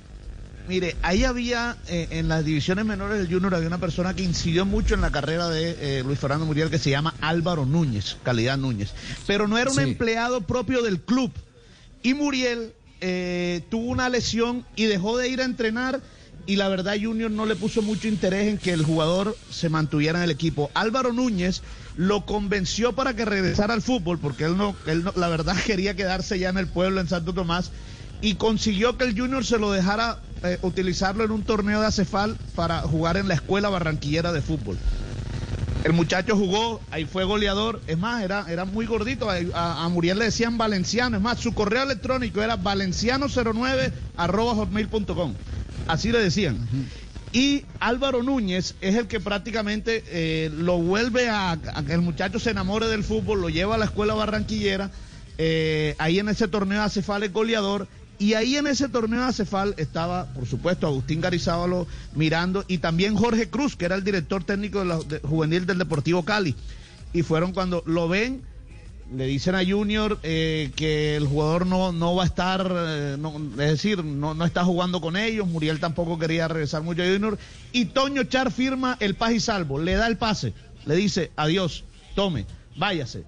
[0.66, 4.64] Mire, ahí había, eh, en las divisiones menores del Junior, había una persona que incidió
[4.64, 8.56] mucho en la carrera de eh, Luis Fernando Muriel que se llama Álvaro Núñez, Calidad
[8.56, 8.92] Núñez.
[9.26, 9.82] Pero no era un Sí.
[9.82, 11.30] empleado propio del club.
[12.02, 16.00] Y Muriel eh, tuvo una lesión y dejó de ir a entrenar.
[16.46, 20.18] Y la verdad, Junior no le puso mucho interés en que el jugador se mantuviera
[20.18, 20.70] en el equipo.
[20.74, 21.62] Álvaro Núñez
[21.96, 25.94] lo convenció para que regresara al fútbol, porque él no, él no- la verdad quería
[25.94, 27.70] quedarse ya en el pueblo, en Santo Tomás
[28.22, 32.36] y consiguió que el Junior se lo dejara eh, utilizarlo en un torneo de Acefal
[32.54, 34.76] para jugar en la escuela barranquillera de fútbol.
[35.84, 39.88] El muchacho jugó, ahí fue goleador, es más, era, era muy gordito, a, a- a
[39.88, 45.34] Muriel le decían valenciano, es más, su correo electrónico era valenciano09 arroba hotmail.com,
[45.88, 46.58] así le decían.
[47.32, 52.38] Y Álvaro Núñez es el que prácticamente eh, lo vuelve a, a que el muchacho
[52.38, 54.90] se enamore del fútbol, lo lleva a la escuela barranquillera,
[55.38, 57.88] eh, ahí en ese torneo de Acefal es goleador.
[58.18, 63.16] Y ahí en ese torneo de Acefal estaba, por supuesto, Agustín Garizábalo mirando y también
[63.16, 66.54] Jorge Cruz, que era el director técnico de la, juvenil del Deportivo Cali.
[67.12, 68.42] Y fueron cuando lo ven,
[69.14, 73.36] le dicen a Junior eh, que el jugador no, no va a estar, eh, no-
[73.60, 75.46] es decir, no, no está jugando con ellos.
[75.46, 77.36] Muriel tampoco quería regresar mucho a Junior.
[77.72, 80.54] Y Toño Char firma el paz y salvo, le da el pase,
[80.86, 81.84] le dice adiós,
[82.14, 82.46] tome,
[82.76, 83.24] váyase.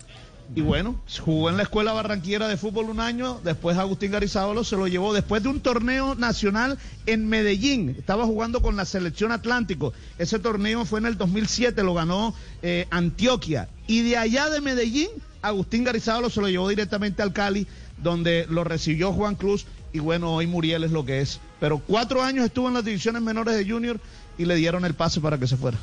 [0.54, 4.76] Y bueno, jugó en la escuela barranquillera de fútbol un año, después Agustín Garizábalo se
[4.76, 7.94] lo llevó después de un torneo nacional en Medellín.
[7.98, 9.92] Estaba jugando con la selección Atlántico.
[10.18, 13.68] Ese torneo fue en el 2007, lo ganó eh, Antioquia.
[13.86, 15.08] Y de allá de Medellín,
[15.42, 17.66] Agustín Garizábalo se lo llevó directamente al Cali,
[18.02, 19.66] donde lo recibió Juan Cruz.
[19.92, 21.40] Y bueno, hoy Muriel es lo que es.
[21.60, 23.98] Pero cuatro años estuvo en las divisiones menores de Junior
[24.38, 25.78] y le dieron el pase para que se fuera.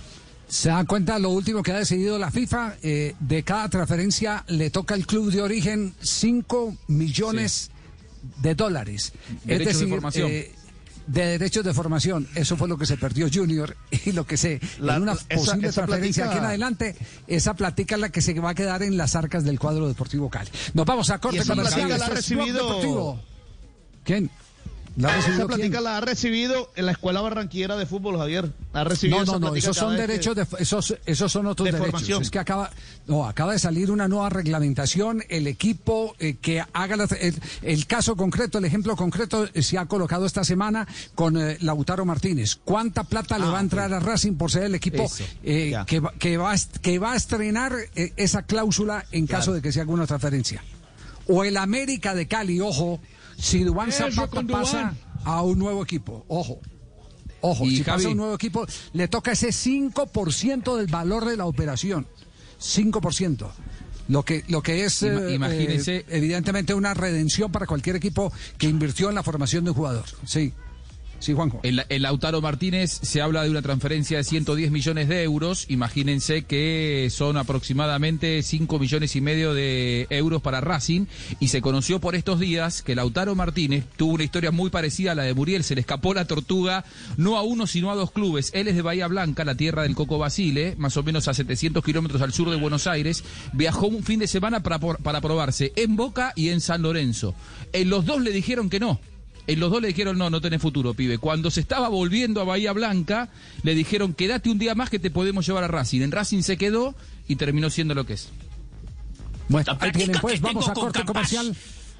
[0.54, 2.76] ¿Se dan cuenta lo último que ha decidido la FIFA?
[2.84, 7.72] Eh, de cada transferencia le toca al club de origen 5 millones
[8.42, 9.14] de dólares.
[9.46, 10.30] Derechos es de decir, formación.
[10.32, 10.52] eh,
[11.08, 12.28] de derechos de formación.
[12.36, 13.76] Eso fue lo que se perdió Junior
[14.06, 14.60] y lo que se...
[14.80, 16.96] La- en una esa- posible esa transferencia platica- aquí en adelante,
[17.26, 20.30] esa platica es la que se va a quedar en las arcas del cuadro deportivo
[20.30, 20.52] Cali.
[20.76, 23.20] Nos vamos a corte platica la ha recibido- Deportivo.
[24.04, 24.30] ¿Quién?
[24.96, 25.48] ¿La ha Esa quién?
[25.48, 28.52] platica la ha recibido en la escuela barranquillera de fútbol, Javier.
[28.74, 31.66] Ha recibido No, esa no, no, esos son que- derechos de, esos, esos son otros
[31.66, 31.92] de derechos.
[31.92, 32.22] formación.
[32.22, 32.70] Es que acaba,
[33.08, 35.24] no, acaba de salir una nueva reglamentación.
[35.30, 37.34] El equipo eh, que haga la- el,
[37.64, 42.06] el caso concreto, el ejemplo concreto, eh, se ha colocado esta semana con eh, Lautaro
[42.06, 42.58] Martínez.
[42.64, 45.10] ¿Cuánta plata le va a entrar a Racing por ser el equipo
[45.44, 49.72] eh, que, va, que, va, que va a estrenar esa cláusula en caso de que
[49.72, 50.64] se haga una transferencia?
[51.28, 53.00] O el América de Cali, ojo,
[53.44, 54.96] si Dubán Zapata pasa
[55.26, 56.60] a un nuevo equipo, ojo.
[57.42, 58.06] Ojo, Y si pasa Javi.
[58.14, 62.08] un nuevo equipo, le toca ese 5% del valor de la operación.
[62.58, 63.52] 5%.
[64.08, 68.68] Lo que, lo que es, eh, imagínense- eh, evidentemente, una redención para cualquier equipo que
[68.68, 70.06] invirtió en la formación de un jugador.
[70.26, 70.54] Sí.
[71.24, 71.62] Sí, Juanjo.
[71.64, 75.66] El, Lautaro Martínez se habla de una transferencia de 110 millones de euros.
[75.70, 81.06] Imagínense que son aproximadamente 5 millones y medio de euros para Racing.
[81.40, 85.16] Y se conoció por estos días que Lautaro Martínez tuvo una historia muy parecida a
[85.16, 85.64] la de Muriel.
[85.64, 86.84] Se le escapó la tortuga
[87.16, 88.52] no a uno, sino a dos clubes.
[88.54, 91.86] Él es de Bahía Blanca, la tierra del Coco Basile, más o menos a 700
[91.86, 93.24] kilómetros al sur de Buenos Aires.
[93.54, 97.34] Viajó un fin de semana para, para probarse en Boca y en San Lorenzo.
[97.72, 99.00] En los dos le dijeron que no.
[99.46, 101.18] En los dos le dijeron, no, no tenés futuro, pibe.
[101.18, 103.30] Cuando se estaba volviendo a Bahía Blanca,
[103.64, 106.02] le dijeron, quédate un día más que te podemos llevar a Racing.
[106.02, 106.96] En Racing se quedó
[107.28, 108.30] y terminó siendo lo que es.
[109.50, 111.14] Bueno, ahí tienen pues, que vamos a corte Campas.
[111.30, 111.56] comercial.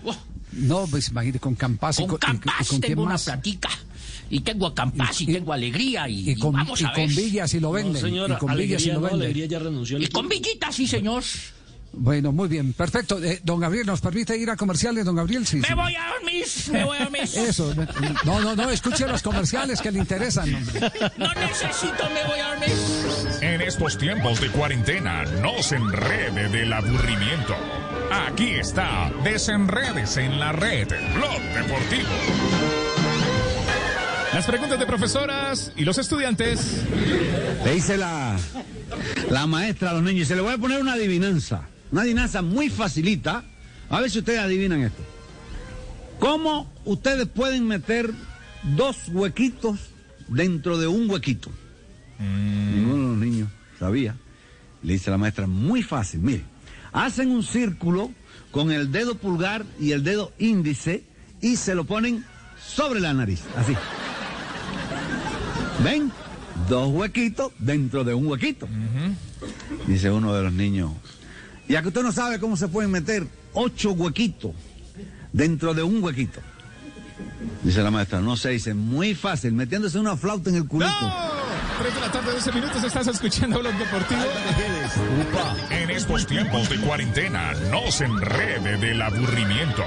[0.06, 0.16] Oh,
[0.54, 3.12] No, pues imagínate, con Campas y Con con, y- y Campas con quién tengo una
[3.14, 3.24] más.
[3.26, 3.70] platica.
[4.30, 7.16] Y tengo a Campas y, tengo alegría y, Y con, vamos y a con ver.
[7.16, 7.94] Villas y lo venden.
[7.94, 9.22] No, señora, y con Villas y alegría, lo no, venden.
[9.26, 9.98] alegría ya renunció.
[9.98, 10.44] al Y con equipo.
[10.48, 11.24] Villitas, sí, señor.
[11.96, 13.24] Bueno, muy bien, perfecto.
[13.24, 15.46] Eh, don Gabriel, ¿nos permite ir a comerciales, don Gabriel?
[15.46, 15.74] Sí, Me sí.
[15.76, 17.22] voy a dormir, me voy a dormir.
[17.36, 17.74] Eso,
[18.26, 20.54] no, no, no, escuche los comerciales que le interesan.
[20.54, 20.92] hombre.
[21.18, 22.76] No necesito, me voy a dormir.
[23.42, 27.56] En estos tiempos de cuarentena, no se enrede del aburrimiento.
[28.28, 32.10] Aquí está, desenredes en la red, Blog Deportivo.
[34.34, 36.82] Las preguntas de profesoras y los estudiantes.
[37.64, 38.36] Le dice la,
[39.30, 41.68] la maestra a los niños, se le voy a poner una adivinanza.
[41.94, 43.44] Una adivinanza muy facilita.
[43.88, 45.04] A ver si ustedes adivinan esto.
[46.20, 48.10] ¿Cómo ustedes pueden meter
[48.76, 49.92] dos huequitos
[50.28, 51.52] dentro de un huequito?
[52.18, 54.16] Ninguno de los niños sabía.
[54.82, 56.22] Le dice la maestra, muy fácil.
[56.22, 56.44] Mire,
[56.94, 58.10] hacen un círculo
[58.50, 61.04] con el dedo pulgar y el dedo índice
[61.42, 62.26] y se lo ponen
[62.60, 63.44] sobre la nariz.
[63.56, 63.76] Así.
[65.84, 66.12] ¿Ven?
[66.68, 68.68] Dos huequitos dentro de un huequito.
[69.86, 70.92] Dice uno de los niños.
[71.68, 74.52] Ya que usted no sabe cómo se pueden meter ocho huequitos
[75.32, 76.42] dentro de un huequito.
[77.64, 80.92] Dice la maestra, no se dice, muy fácil, metiéndose una flauta en el culito.
[81.80, 84.22] Tres de la tarde, 12 minutos, estás escuchando Blog Deportivo.
[85.72, 89.84] En estos tiempos de cuarentena, no se enrede del aburrimiento.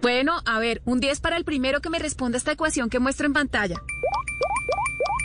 [0.00, 3.26] Bueno, a ver, un 10 para el primero que me responda esta ecuación que muestro
[3.26, 3.82] en pantalla.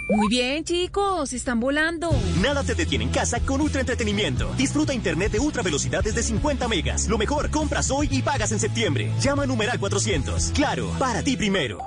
[0.10, 2.12] Muy bien, chicos, están volando.
[2.42, 4.54] Nada te detiene en casa con Ultra Entretenimiento.
[4.56, 7.08] Disfruta internet de ultra velocidad desde 50 megas.
[7.08, 9.12] Lo mejor, compras hoy y pagas en septiembre.
[9.20, 10.52] Llama a numeral 400.
[10.54, 11.80] Claro, para ti primero.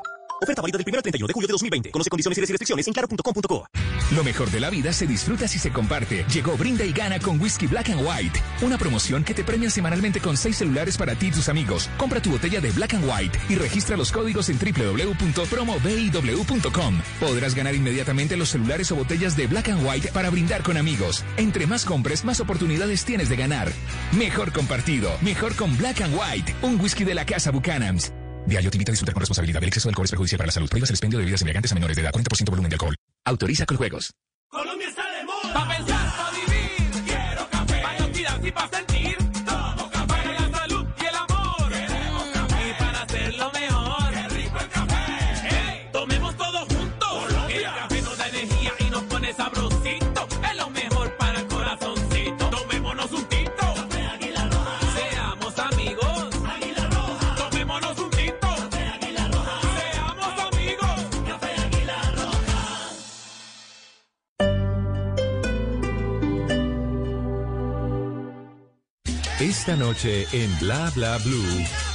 [0.43, 1.91] Oferta válida del 1 al 31 de julio de 2020.
[1.91, 3.67] Conoce condiciones y restricciones en claro.com.co.
[4.13, 6.25] Lo mejor de la vida se disfruta si se comparte.
[6.33, 8.41] Llegó Brinda y Gana con Whisky Black and White.
[8.63, 11.91] Una promoción que te premia semanalmente con seis celulares para ti y tus amigos.
[11.97, 17.01] Compra tu botella de Black and White y registra los códigos en www.promobiw.com.
[17.19, 21.25] Podrás ganar inmediatamente los celulares o botellas de Black and White para brindar con amigos.
[21.37, 23.73] Entre más compres, más oportunidades tienes de ganar.
[24.13, 26.55] Mejor compartido, mejor con Black and White.
[26.63, 28.13] Un whisky de la casa Buchanan's.
[28.47, 29.61] Diario te invita a disfrutar con responsabilidad.
[29.65, 30.69] El exceso de alcohol es perjudicial para la salud.
[30.69, 32.13] Prohíbas el expendio de bebidas embriagantes a menores de edad.
[32.13, 32.95] 40% volumen de alcohol.
[33.27, 34.13] Autoriza con juegos.
[34.49, 35.53] Colombia está de moda.
[35.53, 36.06] Pa' pensar,
[69.49, 71.86] Esta noche en Bla Bla Blue.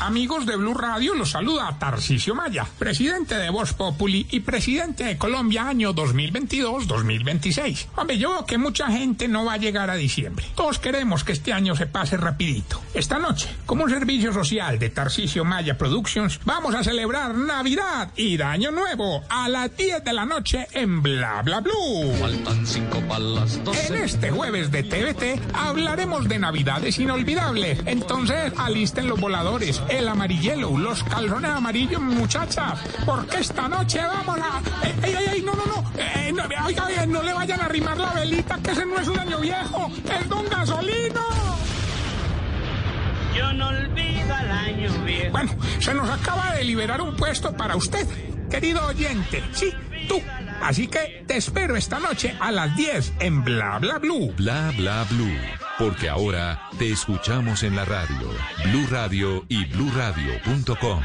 [0.00, 5.18] Amigos de Blue Radio, los saluda Tarcisio Maya, presidente de Voz Populi y presidente de
[5.18, 7.88] Colombia año 2022-2026.
[7.96, 10.46] Hombre, yo veo que mucha gente no va a llegar a diciembre.
[10.54, 12.80] Todos queremos que este año se pase rapidito.
[12.94, 18.38] Esta noche, como un servicio social de Tarcisio Maya Productions, vamos a celebrar Navidad y
[18.38, 22.14] de Año Nuevo a las 10 de la noche en Bla Bla Blue.
[22.18, 27.80] Faltan cinco palas, En este jueves de TVT hablaremos de Navidades inolvidables.
[27.84, 34.86] Entonces, alisten los voladores, el amarillelo, los calzones amarillos, muchachas, porque esta noche vamos a...
[34.86, 35.42] ¡Ey, ey, ey!
[35.42, 35.90] ¡No, no, no!
[35.98, 39.08] Eh, no oiga, oiga, no le vayan a arrimar la velita, que ese no es
[39.08, 41.20] un año viejo, es Don Gasolino.
[43.36, 45.32] Yo no olvido al año viejo.
[45.32, 48.06] Bueno, se nos acaba de liberar un puesto para usted,
[48.48, 49.42] querido oyente.
[49.52, 49.72] Sí,
[50.08, 50.20] tú.
[50.62, 54.32] Así que te espero esta noche a las 10 en Bla Bla Blue.
[54.36, 55.69] Bla Bla Blue.
[55.80, 58.28] Porque ahora te escuchamos en la radio.
[58.66, 61.00] Blue Radio y bluradio.com.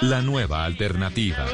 [0.00, 1.46] La nueva alternativa.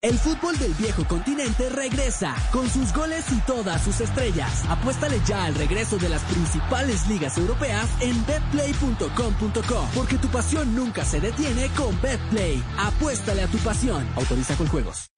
[0.00, 4.64] El fútbol del viejo continente regresa con sus goles y todas sus estrellas.
[4.68, 11.04] Apuéstale ya al regreso de las principales ligas europeas en betplay.com.co porque tu pasión nunca
[11.04, 12.62] se detiene con Betplay.
[12.78, 14.08] Apuéstale a tu pasión.
[14.14, 15.10] Autoriza con juegos.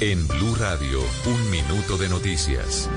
[0.00, 2.88] En Blue Radio, un minuto de noticias.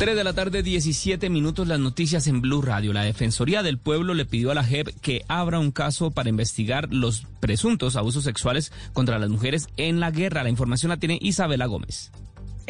[0.00, 2.94] 3 de la tarde, 17 minutos, las noticias en Blue Radio.
[2.94, 6.88] La Defensoría del Pueblo le pidió a la JEP que abra un caso para investigar
[6.90, 10.42] los presuntos abusos sexuales contra las mujeres en la guerra.
[10.42, 12.12] La información la tiene Isabela Gómez.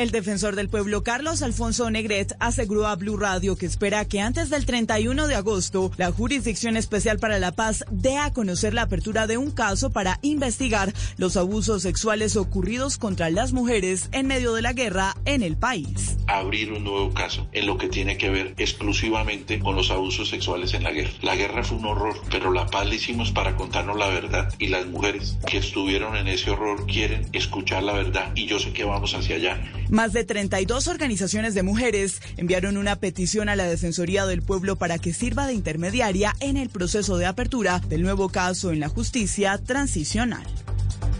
[0.00, 4.48] El defensor del pueblo Carlos Alfonso Negret aseguró a Blue Radio que espera que antes
[4.48, 9.26] del 31 de agosto la Jurisdicción Especial para la Paz dé a conocer la apertura
[9.26, 14.62] de un caso para investigar los abusos sexuales ocurridos contra las mujeres en medio de
[14.62, 16.16] la guerra en el país.
[16.28, 20.72] abrir un nuevo caso en lo que tiene que ver exclusivamente con los abusos sexuales
[20.72, 21.10] en la guerra.
[21.20, 24.68] La guerra fue un horror, pero la paz la hicimos para contarnos la verdad y
[24.68, 28.84] las mujeres que estuvieron en ese horror quieren escuchar la verdad y yo sé que
[28.84, 29.60] vamos hacia allá.
[29.90, 34.98] Más de 32 organizaciones de mujeres enviaron una petición a la Defensoría del Pueblo para
[34.98, 39.58] que sirva de intermediaria en el proceso de apertura del nuevo caso en la justicia
[39.58, 40.46] transicional.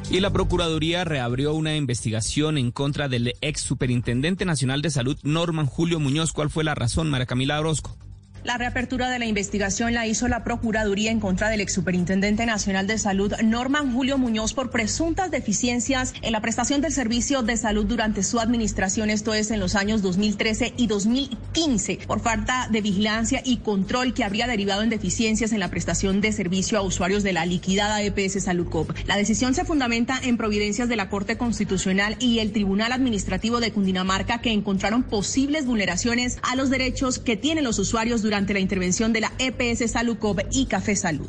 [0.08, 5.66] Y la Procuraduría reabrió una investigación en contra del ex superintendente nacional de salud, Norman
[5.66, 6.32] Julio Muñoz.
[6.32, 7.96] ¿Cuál fue la razón, María Camila Orozco?
[8.42, 12.86] La reapertura de la investigación la hizo la Procuraduría en contra del ex superintendente nacional
[12.86, 17.84] de salud, Norman Julio Muñoz, por presuntas deficiencias en la prestación del servicio de salud
[17.84, 23.42] durante su administración, esto es en los años 2013 y 2015, por falta de vigilancia
[23.44, 27.34] y control que habría derivado en deficiencias en la prestación de servicio a usuarios de
[27.34, 28.90] la liquidada EPS Salud Cop.
[29.06, 33.70] La decisión se fundamenta en providencias de la Corte Constitucional y el Tribunal Administrativo de
[33.70, 39.12] Cundinamarca que encontraron posibles vulneraciones a los derechos que tienen los usuarios durante la intervención
[39.12, 41.28] de la EPS Salucop y Café Salud.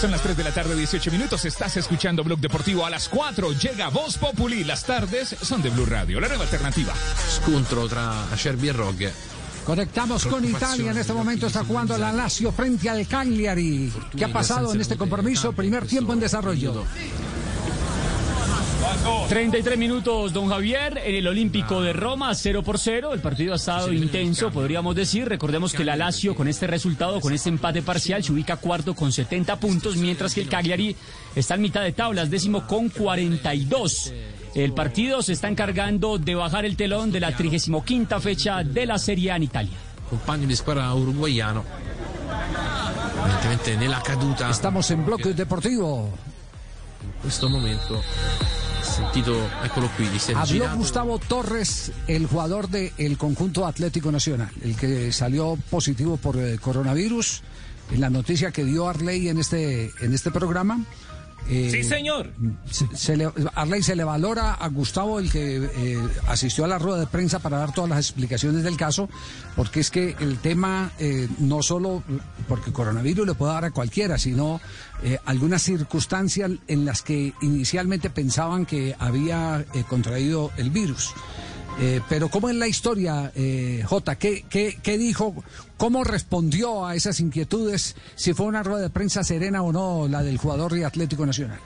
[0.00, 1.46] Son las 3 de la tarde, 18 minutos.
[1.46, 2.84] Estás escuchando Blog Deportivo.
[2.84, 4.62] A las 4 llega Voz Populi.
[4.62, 6.92] Las tardes son de Blue Radio, la nueva alternativa.
[7.28, 9.35] Scontro tra e Rogge.
[9.66, 10.92] Conectamos con Italia.
[10.92, 13.92] En este momento está jugando la Lazio frente al Cagliari.
[14.16, 15.52] ¿Qué ha pasado en este compromiso?
[15.52, 16.84] Primer tiempo en desarrollo.
[19.28, 23.12] 33 minutos, don Javier, en el Olímpico de Roma, 0 por 0.
[23.12, 25.28] El partido ha estado intenso, podríamos decir.
[25.28, 29.10] Recordemos que la Lazio, con este resultado, con este empate parcial, se ubica cuarto con
[29.10, 30.94] 70 puntos, mientras que el Cagliari
[31.34, 34.12] está en mitad de tablas, décimo con 42.
[34.56, 38.98] El partido se está encargando de bajar el telón de la 35 fecha de la
[38.98, 39.76] Serie A en Italia.
[40.08, 41.62] Compagno di squadra uruguayano.
[43.20, 44.48] Evidentemente nella caduta.
[44.48, 46.08] Estamos en bloque deportivo.
[47.02, 48.00] In questo momento.
[48.80, 50.76] Sentito, eccolo qui, Habló girato.
[50.78, 57.42] Gustavo Torres, el jugador del conjunto Atlético Nacional, el que salió positivo por eh, coronavirus.
[57.92, 60.80] En la noticia que dio Arley en este, en este programa.
[61.48, 62.32] Eh, Sí, señor.
[62.70, 65.98] se, se le, Arley se le valora a Gustavo, el que eh,
[66.28, 69.08] asistió a la rueda de prensa para dar todas las explicaciones del caso,
[69.54, 72.02] porque es que el tema eh, no solo
[72.48, 74.60] porque coronavirus le puede dar a cualquiera, sino
[75.26, 81.12] algunas circunstancias en las que inicialmente pensaban que había contraído el virus.
[81.78, 84.16] Eh, pero ¿cómo es la historia, eh, Jota?
[84.16, 85.44] ¿Qué, qué, dijo?
[85.76, 87.96] ¿Cómo respondió a esas inquietudes?
[88.14, 91.60] Si fue una rueda de prensa serena o no la del jugador de Atlético Nacional.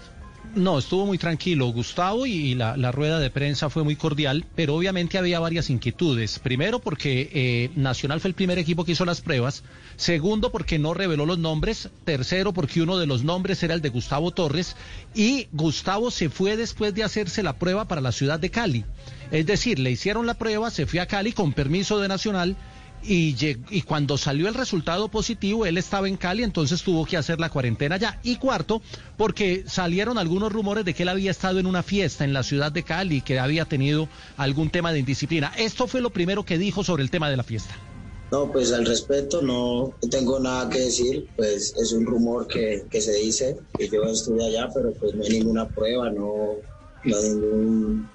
[0.57, 4.75] No, estuvo muy tranquilo Gustavo y la, la rueda de prensa fue muy cordial, pero
[4.75, 6.41] obviamente había varias inquietudes.
[6.41, 9.63] Primero porque eh, Nacional fue el primer equipo que hizo las pruebas.
[9.95, 11.89] Segundo porque no reveló los nombres.
[12.05, 14.75] Tercero porque uno de los nombres era el de Gustavo Torres.
[15.15, 18.85] Y Gustavo se fue después de hacerse la prueba para la ciudad de Cali.
[19.31, 22.57] Es decir, le hicieron la prueba, se fue a Cali con permiso de Nacional.
[23.03, 23.55] Y,
[23.87, 27.97] cuando salió el resultado positivo, él estaba en Cali, entonces tuvo que hacer la cuarentena
[27.97, 28.21] ya.
[28.23, 28.83] Y cuarto,
[29.17, 32.73] porque salieron algunos rumores de que él había estado en una fiesta en la ciudad
[32.73, 35.51] de Cali, que había tenido algún tema de indisciplina.
[35.57, 37.75] Esto fue lo primero que dijo sobre el tema de la fiesta.
[38.31, 43.01] No, pues al respecto no tengo nada que decir, pues es un rumor que, que
[43.01, 46.57] se dice que yo estuve allá, pero pues no hay ninguna prueba, no,
[47.05, 48.11] no hay ningún,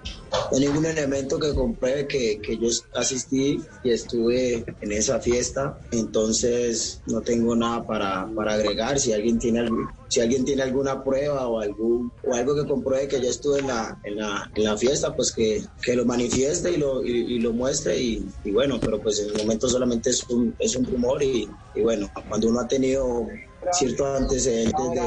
[0.52, 5.80] no hay ningún elemento que compruebe que, que yo asistí y estuve en esa fiesta,
[5.92, 9.68] entonces no tengo nada para, para agregar, si alguien tiene
[10.08, 13.68] si alguien tiene alguna prueba o algún o algo que compruebe que yo estuve en
[13.68, 17.52] la, en la, en la fiesta, pues que, que lo manifieste y lo, y lo
[17.54, 18.00] muestre.
[18.00, 21.50] Y, y bueno, pero pues en el momento solamente es un, es un rumor y,
[21.74, 23.28] y bueno, cuando uno ha tenido
[23.74, 25.02] ciertos antecedentes de,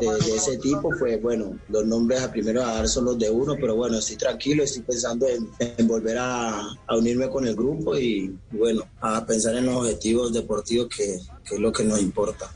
[0.00, 3.30] de- de ese tipo, pues bueno, los nombres a primero a dar son los de
[3.30, 7.54] uno, pero bueno, estoy tranquilo, estoy pensando en, en volver a, a unirme con el
[7.54, 12.00] grupo y bueno, a pensar en los objetivos deportivos que, que es lo que nos
[12.00, 12.50] importa.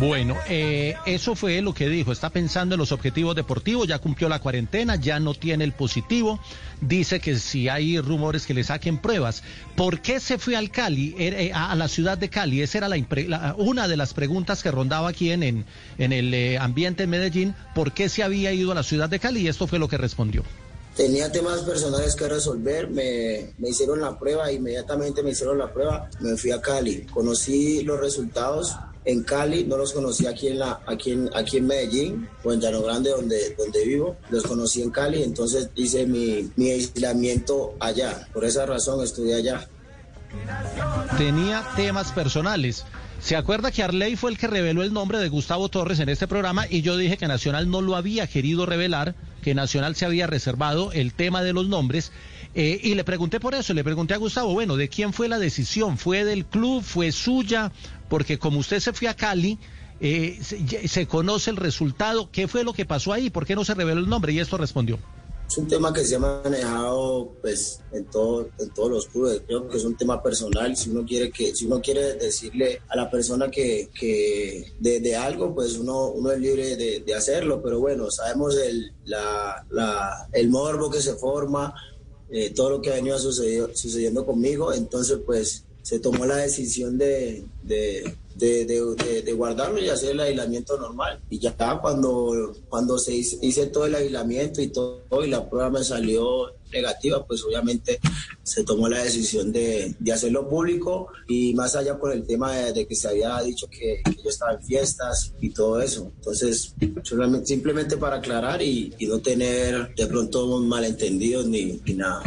[0.00, 2.12] Bueno, eh, eso fue lo que dijo.
[2.12, 6.40] Está pensando en los objetivos deportivos, ya cumplió la cuarentena, ya no tiene el positivo.
[6.80, 9.42] Dice que si hay rumores que le saquen pruebas.
[9.76, 12.62] ¿Por qué se fue al Cali, eh, eh, a la ciudad de Cali?
[12.62, 15.64] Esa era la una de las preguntas que rondaba aquí en, en,
[15.98, 17.54] en el eh, ambiente en Medellín.
[17.74, 19.40] ¿Por qué se había ido a la ciudad de Cali?
[19.42, 20.42] Y esto fue lo que respondió.
[20.96, 26.08] Tenía temas personales que resolver, me, me hicieron la prueba, inmediatamente me hicieron la prueba,
[26.20, 30.80] me fui a Cali, conocí los resultados en Cali, no los conocí aquí en, la,
[30.86, 34.90] aquí en, aquí en Medellín o en Llano Grande donde, donde vivo, los conocí en
[34.90, 39.68] Cali, entonces hice mi, mi aislamiento allá, por esa razón estudié allá.
[41.18, 42.84] tenía temas personales.
[43.20, 46.28] ¿Se acuerda que Arley fue el que reveló el nombre de Gustavo Torres en este
[46.28, 50.26] programa y yo dije que Nacional no lo había querido revelar, que Nacional se había
[50.26, 52.12] reservado el tema de los nombres?
[52.54, 55.38] Eh, y le pregunté por eso, le pregunté a Gustavo, bueno, ¿de quién fue la
[55.38, 55.96] decisión?
[55.96, 56.82] ¿Fue del club?
[56.82, 57.72] ¿Fue suya?
[58.08, 59.58] Porque como usted se fue a Cali,
[60.00, 60.38] eh,
[60.86, 62.30] se, conoce el resultado.
[62.30, 63.30] ¿Qué fue lo que pasó ahí?
[63.30, 64.32] ¿Por qué no se reveló el nombre?
[64.32, 64.98] Y esto respondió.
[65.48, 69.42] Es un tema que se ha manejado pues en todo, en todos los clubes.
[69.46, 70.74] Creo que es un tema personal.
[70.76, 75.16] Si uno quiere que, si uno quiere decirle a la persona que, que de, de
[75.16, 77.62] algo, pues uno, uno es libre de, de hacerlo.
[77.62, 81.74] Pero bueno, sabemos el, la, la, el morbo que se forma,
[82.30, 84.72] eh, todo lo que ha venido sucedido- sucediendo conmigo.
[84.72, 88.64] Entonces, pues se tomó la decisión de, de, de,
[89.22, 91.20] de- guardarlo y hacer el aislamiento normal.
[91.30, 95.82] Y ya cuando, cuando se hice, todo el aislamiento y todo y la prueba me
[95.84, 98.00] salió negativa, pues obviamente
[98.42, 102.86] se tomó la decisión de, de hacerlo público y más allá por el tema de,
[102.86, 106.10] que se había dicho que, yo estaba en fiestas y todo eso.
[106.16, 112.22] Entonces, solamente- simplemente para aclarar y, no tener de pronto malentendidos ni nada.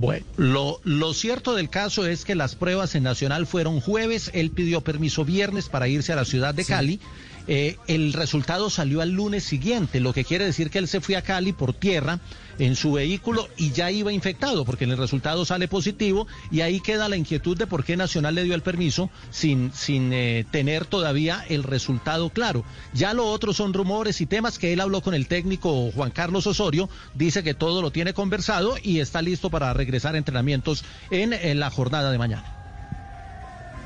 [0.00, 4.50] Bueno, lo, lo cierto del caso es que las pruebas en Nacional fueron jueves, él
[4.50, 7.00] pidió permiso viernes para irse a la ciudad de Cali.
[7.52, 11.16] Eh, el resultado salió al lunes siguiente, lo que quiere decir que él se fue
[11.16, 12.20] a Cali por tierra
[12.60, 17.08] en su vehículo y ya iba infectado, porque el resultado sale positivo y ahí queda
[17.08, 21.44] la inquietud de por qué Nacional le dio el permiso sin, sin eh, tener todavía
[21.48, 22.64] el resultado claro.
[22.94, 26.46] Ya lo otro son rumores y temas que él habló con el técnico Juan Carlos
[26.46, 31.32] Osorio, dice que todo lo tiene conversado y está listo para regresar a entrenamientos en,
[31.32, 32.59] en la jornada de mañana.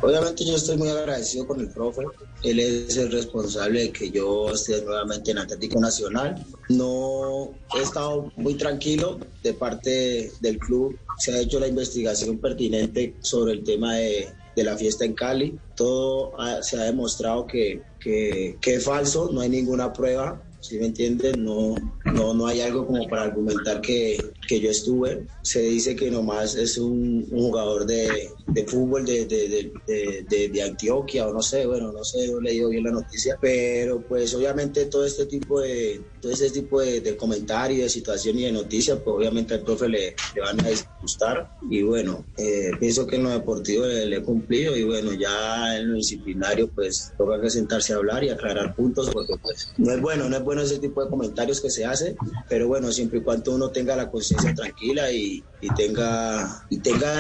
[0.05, 2.03] Obviamente yo estoy muy agradecido con el profe.
[2.43, 6.45] Él es el responsable de que yo esté nuevamente en Atlético Nacional.
[6.69, 10.99] No he estado muy tranquilo de parte del club.
[11.19, 15.59] Se ha hecho la investigación pertinente sobre el tema de, de la fiesta en Cali.
[15.75, 20.43] Todo se ha demostrado que, que, es falso, no hay ninguna prueba.
[20.61, 21.45] ¿Sí me entienden?
[21.45, 21.75] No,
[22.05, 25.27] no, no hay algo como para argumentar que, que yo estuve.
[25.43, 31.27] Se dice que nomás es un, un jugador de, de fútbol de, de, de, Antioquia
[31.27, 34.87] o no sé, bueno, no sé, no he leído bien la noticia, pero pues obviamente
[34.87, 39.17] todo este tipo de, todo este tipo de, comentarios, de situación y de noticias, pues
[39.17, 43.31] obviamente al profe le, le van a disgustar y bueno, eh, pienso que en lo
[43.31, 47.93] deportivo le, le he cumplido y bueno, ya en lo disciplinario pues toca que sentarse
[47.93, 51.05] a hablar y aclarar puntos porque pues no es bueno, no es bueno ese tipo
[51.05, 52.17] de comentarios que se hace,
[52.49, 57.13] pero bueno, siempre y cuando uno tenga la conciencia tranquila y, y tenga y tenga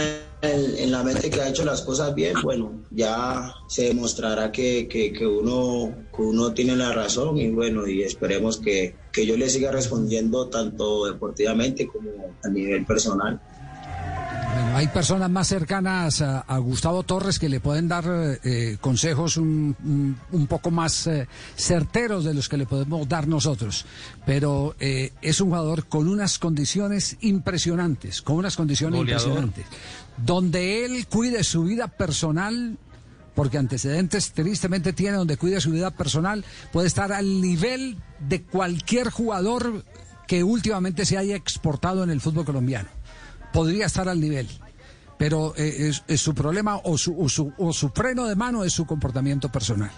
[0.42, 4.88] en, en la mente que ha hecho las cosas bien, bueno, ya se demostrará que,
[4.88, 9.36] que, que uno, que uno tiene la razón y bueno, y esperemos que, que yo
[9.36, 12.10] le siga respondiendo tanto deportivamente como
[12.42, 13.40] a nivel personal.
[14.54, 18.04] Bueno, hay personas más cercanas a, a Gustavo Torres que le pueden dar
[18.44, 21.26] eh, consejos un, un- un poco más eh,
[21.56, 23.84] certeros de los que le podemos dar nosotros.
[24.24, 29.22] Pero eh, es un jugador con unas condiciones impresionantes, con unas condiciones Goleador.
[29.26, 29.66] impresionantes.
[30.18, 32.78] Donde él cuide su vida personal,
[33.34, 39.10] porque antecedentes tristemente tiene donde cuide su vida personal, puede estar al nivel de cualquier
[39.10, 39.84] jugador
[40.28, 42.88] que últimamente se haya exportado en el fútbol colombiano
[43.54, 44.48] podría estar al nivel.
[45.16, 48.72] Pero eh, es, su problema o su, o, su, o su freno de mano es
[48.72, 49.92] su comportamiento personal.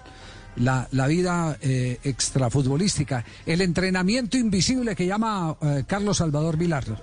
[0.56, 6.98] La, vida eh, extrafutbolística, el entrenamiento invisible que llama eh, Carlos Salvador Vilardo.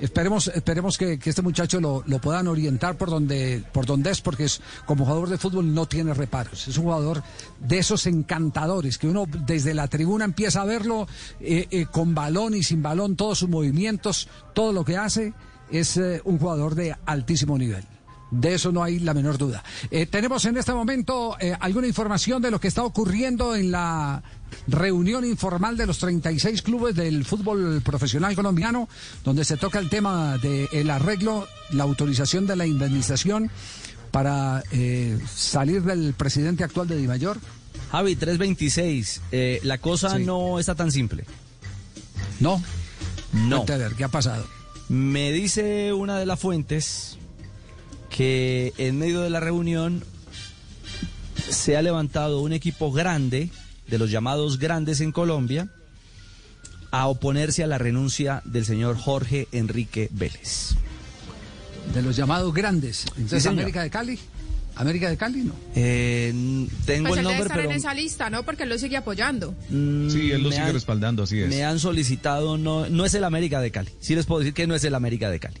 [0.00, 4.20] Esperemos, esperemos que, que este muchacho lo, lo puedan orientar por donde, por donde es,
[4.20, 6.66] porque es, como jugador de fútbol no tiene reparos.
[6.66, 7.22] Es un jugador
[7.60, 11.06] de esos encantadores, que uno desde la tribuna empieza a verlo
[11.40, 15.32] eh, eh, con balón y sin balón, todos sus movimientos, todo lo que hace
[15.70, 17.84] es eh, un jugador de altísimo nivel.
[18.30, 19.62] De eso no hay la menor duda.
[19.92, 24.22] Eh, tenemos en este momento eh, alguna información de lo que está ocurriendo en la
[24.66, 28.88] reunión informal de los 36 clubes del fútbol profesional colombiano,
[29.22, 33.50] donde se toca el tema del arreglo, la autorización de la indemnización
[34.10, 37.38] para eh, salir del presidente actual de Dimayor.
[37.92, 39.20] Javi, 326.
[39.30, 40.24] eh, la cosa Sí.
[40.24, 41.24] no está tan simple.
[42.40, 42.60] No.
[43.32, 43.62] No.
[43.62, 44.44] A ver, ¿qué ha pasado?
[44.88, 47.18] Me dice una de las fuentes
[48.10, 50.04] que en medio de la reunión
[51.48, 53.50] se ha levantado un equipo grande,
[53.86, 55.68] de los llamados grandes en Colombia,
[56.90, 60.74] a oponerse a la renuncia del señor Jorge Enrique Vélez.
[61.92, 63.04] De los llamados grandes.
[63.16, 63.46] Entonces.
[63.46, 64.18] América de Cali.
[64.76, 65.52] América de Cali, no.
[65.74, 66.32] Eh,
[66.84, 68.42] tengo Pues el él debe nombre, estar pero en esa lista, ¿no?
[68.44, 69.52] Porque él lo sigue apoyando.
[69.70, 71.48] mm, Sí, él lo sigue han- respaldando, así es.
[71.48, 73.90] Me han solicitado, no, no es el América de Cali.
[74.00, 75.60] Sí les puedo decir que no es el América de Cali.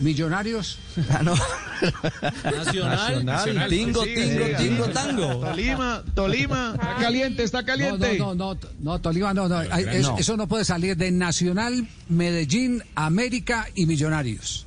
[0.00, 0.78] Millonarios.
[1.10, 1.34] Ah, no.
[2.44, 3.24] Nacional.
[3.24, 4.90] Nacional, Tingo, sí, tingo, sí, tingo, sí.
[4.92, 5.36] tango.
[5.40, 8.18] Tolima, Tolima, está caliente, está caliente.
[8.18, 9.56] no, no, no, no, Tolima, no, no.
[9.70, 10.18] Ay, es- No.
[10.18, 14.66] Eso no puede salir de Nacional, Medellín, América y Millonarios.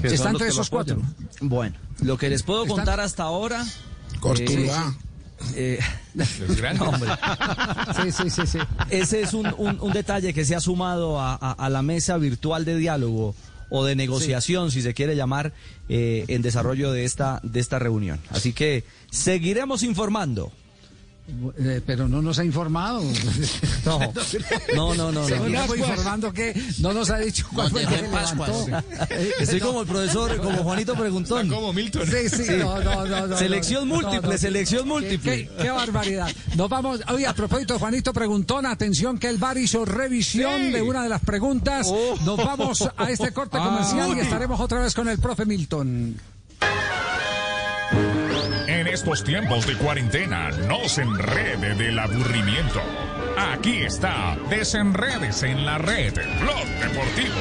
[0.00, 1.00] Que son Está los entre esos cuatro.
[1.40, 3.64] Bueno, lo que les puedo Están- contar hasta ahora.
[4.20, 4.94] Cortuluá.
[5.54, 5.78] eh,
[6.80, 7.10] hombre.
[8.02, 8.58] Sí, sí, sí, sí.
[8.90, 12.16] Ese es un, un- un detalle que se ha sumado a, a- a la mesa
[12.18, 13.34] virtual de diálogo
[13.70, 15.52] o de negociación, si se quiere llamar,
[15.88, 18.18] eh, en desarrollo de esta, de esta reunión.
[18.30, 20.52] Así que seguiremos informando.
[21.58, 23.02] Eh, pero no nos ha informado.
[23.84, 23.98] No,
[24.94, 25.12] no, no, no.
[25.12, 25.26] no.
[25.26, 28.66] Seguiremos informando que no nos ha dicho cuál fue el que dejó en levantó.
[29.40, 31.48] Estoy como el profesor, como Juanito Preguntón.
[31.48, 32.06] Como Milton.
[32.06, 32.52] Sí, sí, Sí.
[32.58, 34.38] no, no, no, no, Selección no, no, múltiple, no.
[34.38, 35.48] selección múltiple.
[35.48, 36.28] qué- qué barbaridad.
[36.56, 37.00] Nos vamos.
[37.08, 40.70] Oye, a propósito, Juanito Preguntón, atención que el bar hizo revisión Sí.
[40.72, 41.86] de una de las preguntas.
[41.90, 42.16] Oh.
[42.24, 46.16] Nos vamos a este corte comercial y estaremos otra vez con el profe Milton.
[48.92, 52.80] Estos tiempos de cuarentena, no se enrede del aburrimiento.
[53.38, 57.34] Aquí está, desenredes en la red, Blog Deportivo.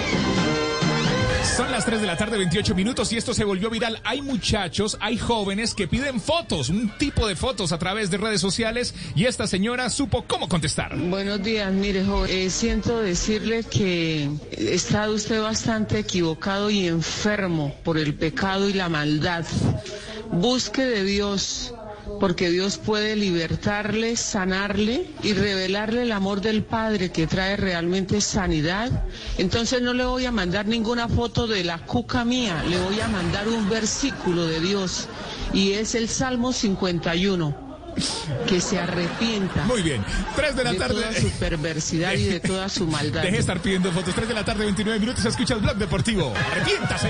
[1.58, 4.00] Son las 3 de la tarde, 28 minutos y esto se volvió viral.
[4.04, 8.42] Hay muchachos, hay jóvenes que piden fotos, un tipo de fotos a través de redes
[8.42, 10.96] sociales y esta señora supo cómo contestar.
[10.96, 17.98] Buenos días, mire, joven, eh, siento decirle que está usted bastante equivocado y enfermo por
[17.98, 19.46] el pecado y la maldad.
[20.32, 21.74] Busque de Dios,
[22.20, 29.06] porque Dios puede libertarle, sanarle y revelarle el amor del Padre que trae realmente sanidad.
[29.38, 33.08] Entonces no le voy a mandar ninguna foto de la cuca mía, le voy a
[33.08, 35.08] mandar un versículo de Dios
[35.54, 37.70] y es el Salmo 51.
[38.48, 39.66] Que se arrepienta.
[39.66, 40.02] Muy bien.
[40.36, 41.02] 3 de la tarde.
[41.02, 43.24] toda su perversidad y de toda su maldad.
[43.24, 44.14] Deje de estar pidiendo fotos.
[44.16, 45.26] 3 de la tarde, 29 minutos.
[45.26, 46.34] Escucha el blog deportivo.
[46.52, 47.10] Arrepiéntase.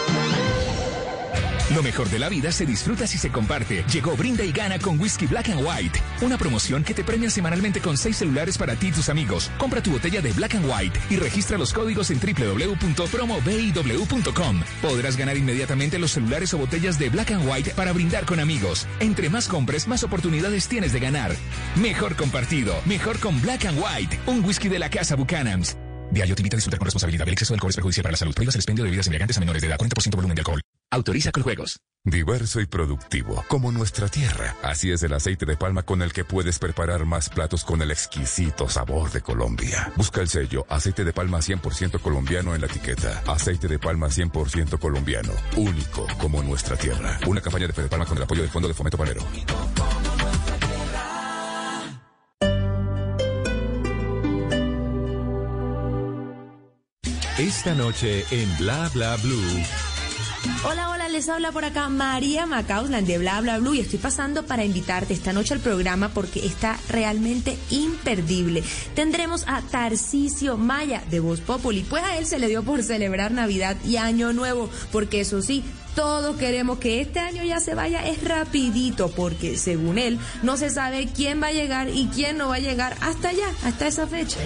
[1.75, 3.85] Lo mejor de la vida se disfruta si se comparte.
[3.91, 5.97] Llegó Brinda y Gana con Whisky Black and White.
[6.21, 9.49] Una promoción que te premia semanalmente con seis celulares para ti y tus amigos.
[9.57, 14.61] Compra tu botella de Black and White y registra los códigos en www.promobiw.com.
[14.81, 18.85] Podrás ganar inmediatamente los celulares o botellas de Black and White para brindar con amigos.
[18.99, 21.33] Entre más compres, más oportunidades tienes de ganar.
[21.77, 24.19] Mejor compartido, mejor con Black and White.
[24.27, 25.77] Un whisky de la casa Buchanan's.
[26.11, 27.25] Diario te invita a disfrutar con responsabilidad.
[27.25, 28.33] El exceso de alcohol es perjudicial para la salud.
[28.33, 29.77] Prohíbas el expendio de bebidas embriagantes a menores de edad.
[29.77, 30.61] 40% volumen de alcohol.
[30.93, 31.79] Autoriza con juegos.
[32.03, 34.57] Diverso y productivo, como nuestra tierra.
[34.61, 37.91] Así es el aceite de palma con el que puedes preparar más platos con el
[37.91, 39.93] exquisito sabor de Colombia.
[39.95, 43.23] Busca el sello aceite de palma 100% colombiano en la etiqueta.
[43.25, 45.31] Aceite de palma 100% colombiano.
[45.55, 47.17] Único como nuestra tierra.
[47.25, 49.21] Una campaña de Fede Palma con el apoyo del Fondo de Fomento Panero.
[57.37, 59.90] Esta noche en Bla Bla Blue.
[60.63, 64.43] Hola, hola, les habla por acá María Macausland de Bla Bla Blue y estoy pasando
[64.43, 68.63] para invitarte esta noche al programa porque está realmente imperdible.
[68.95, 73.31] Tendremos a Tarcisio Maya de Voz Populi, pues a él se le dio por celebrar
[73.31, 75.63] Navidad y Año Nuevo, porque eso sí,
[75.95, 80.69] todos queremos que este año ya se vaya es rapidito porque según él no se
[80.69, 84.07] sabe quién va a llegar y quién no va a llegar hasta allá, hasta esa
[84.07, 84.37] fecha.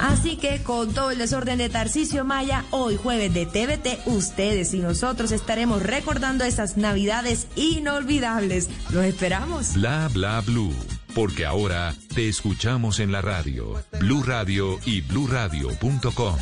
[0.00, 4.78] Así que con todo el desorden de Tarcisio Maya, hoy jueves de TVT, ustedes y
[4.78, 8.68] nosotros estaremos recordando esas navidades inolvidables.
[8.90, 9.74] Los esperamos.
[9.74, 10.74] Bla Bla Blue.
[11.14, 16.36] Porque ahora te escuchamos en la radio, Blue Radio y bluradio.com.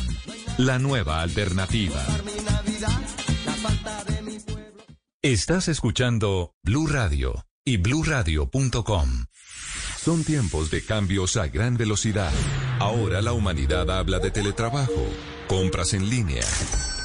[0.57, 2.03] La nueva alternativa.
[5.21, 9.25] Estás escuchando Blue Radio y bluradio.com.
[9.97, 12.33] Son tiempos de cambios a gran velocidad.
[12.79, 15.07] Ahora la humanidad habla de teletrabajo,
[15.47, 16.43] compras en línea,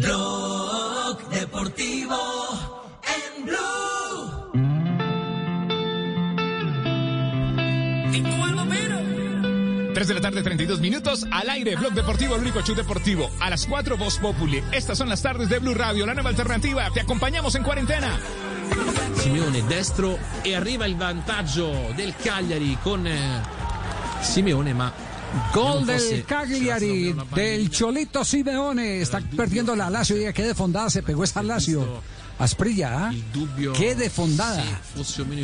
[0.00, 2.16] Blog Deportivo
[3.04, 3.58] en Blue.
[9.92, 11.26] Tres de la tarde, 32 minutos.
[11.30, 13.30] Al aire, Blog Deportivo, el único show deportivo.
[13.40, 14.62] A las 4, Voz Populi.
[14.72, 16.90] Estas son las tardes de Blue Radio, la nueva alternativa.
[16.90, 18.18] Te acompañamos en cuarentena.
[19.16, 23.42] Simeone destro e arriva il vantaggio del Cagliari con eh,
[24.22, 25.09] Simeone, ma
[25.54, 29.00] Gol del Cagliari, del Cholito Simeone.
[29.00, 30.16] Está perdiendo la Lazio.
[30.16, 32.02] Diga, qué defondada se pegó esa Lazio.
[32.38, 33.14] Asprilla, ¿ah?
[33.34, 34.64] dubbio Qué defondada.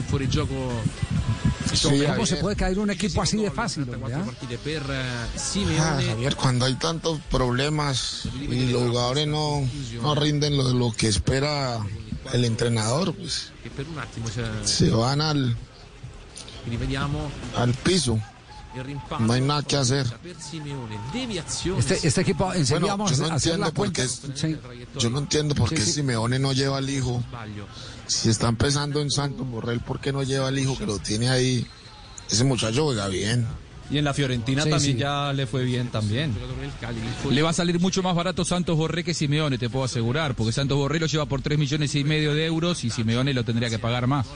[0.03, 0.73] fuorigioco
[2.15, 3.85] ¿Cómo se puede caer un equipo así de fácil?
[3.85, 4.25] ah?
[6.01, 9.69] eh, Javier, cuando hay tantos problemas y los jugadores no,
[10.01, 11.79] no rinden lo, lo que espera
[12.33, 13.53] el entrenador, pues
[14.65, 15.57] se van al,
[17.57, 18.19] al piso.
[19.21, 20.07] No hay nada que hacer.
[21.79, 24.57] Este, este equipo, enseguida Bueno, vamos yo no a entiendo por qué, Sí.
[24.99, 25.93] yo no entiendo por Sí, qué sí.
[25.93, 27.23] Simeone no lleva al hijo.
[28.07, 31.29] Si está empezando en Santos Borrell, ¿por qué no lleva al hijo que lo tiene
[31.29, 31.67] ahí?
[32.31, 33.47] Ese muchacho juega bien.
[33.89, 34.99] Y en la Fiorentina Sí, también sí.
[35.01, 36.35] ya le fue bien también.
[37.31, 40.51] Le va a salir mucho más barato Santos Borré que Simeone, te puedo asegurar, porque
[40.53, 43.71] Santos Borré lo lleva por 3 millones y medio de euros y Simeone lo tendría
[43.71, 44.27] que pagar más.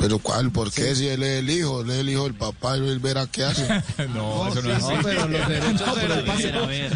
[0.00, 0.50] Pero ¿cuál?
[0.50, 0.94] ¿Por qué?
[0.94, 3.68] Si él es el hijo, él es el hijo del papá, él verá qué hace.
[4.14, 4.94] no, eso no es así.
[5.02, 6.48] pero los derechos No, pero el pase,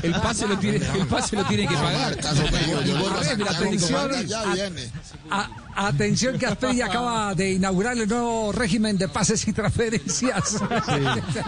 [0.03, 2.17] el pase lo tiene, el pase lo tiene que pagar.
[2.17, 3.93] Caso mío, yo no mira, Santiago atención.
[4.03, 4.91] Manda ya viene.
[5.31, 10.59] A- atención que Asprey acaba de inaugurar el nuevo régimen de pases y transferencias.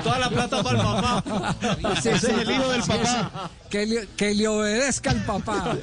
[0.02, 1.56] Toda la plata para el papá.
[2.02, 3.04] Sí, es el hijo del papá.
[3.04, 3.50] sí.
[3.70, 5.76] Que le, que le obedezca al papá.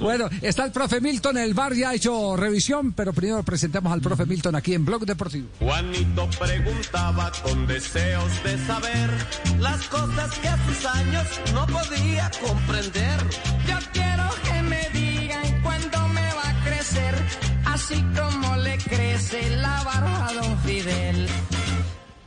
[0.00, 4.00] bueno, está el profe Milton, el bar ya ha hecho revisión, pero primero presentemos al
[4.00, 5.48] profe Milton aquí en Blog Deportivo.
[5.58, 9.10] Juanito preguntaba con deseos de saber
[9.58, 13.20] las cosas que a sus años no podía comprender.
[13.66, 14.13] Yo quiero
[16.94, 17.14] crecer,
[17.66, 21.26] así como le crece la barba a don Fidel.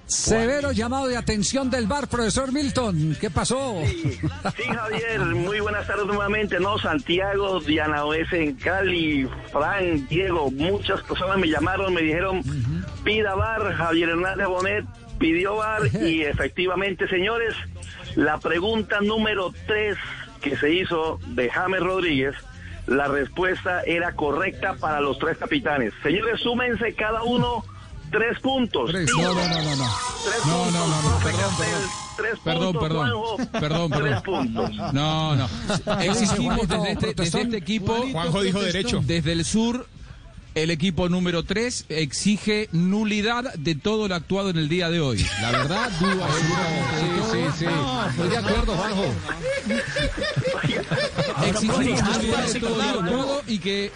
[0.05, 3.17] Severo llamado de atención del bar, profesor Milton.
[3.19, 3.81] ¿Qué pasó?
[3.83, 6.77] Sí, Javier, muy buenas tardes nuevamente, ¿no?
[6.77, 12.41] Santiago, Diana Oeste en Cali, Frank, Diego, muchas personas me llamaron, me dijeron,
[13.03, 14.85] pida bar, Javier Hernández Bonet
[15.19, 17.55] pidió bar y efectivamente, señores,
[18.15, 19.97] la pregunta número tres
[20.41, 22.35] que se hizo de James Rodríguez,
[22.87, 25.93] la respuesta era correcta para los tres capitanes.
[26.03, 27.63] Señores, súmense cada uno
[28.11, 28.89] tres puntos.
[28.91, 29.09] Tres.
[29.15, 29.85] No, no, no, no, no.
[30.23, 31.67] Tres No, puntos, no, no, no, perdón, Castel,
[32.17, 33.09] Tres Perdón, puntos, perdón.
[33.11, 33.37] Juanjo.
[33.59, 34.23] Perdón, Tres perdón.
[34.23, 34.93] puntos.
[34.93, 35.49] No, no.
[36.01, 37.95] Exigimos desde este, desde este equipo.
[38.11, 39.01] Juanjo dijo derecho.
[39.03, 39.85] Desde el sur,
[40.63, 45.25] el equipo número 3 exige nulidad de todo lo actuado en el día de hoy.
[45.41, 46.27] La verdad, de todo.
[47.31, 47.65] Sí, sí.
[48.09, 49.13] Estoy de acuerdo, Juanjo.
[51.45, 53.91] Exigimos nulidad de todo lo actuado y que,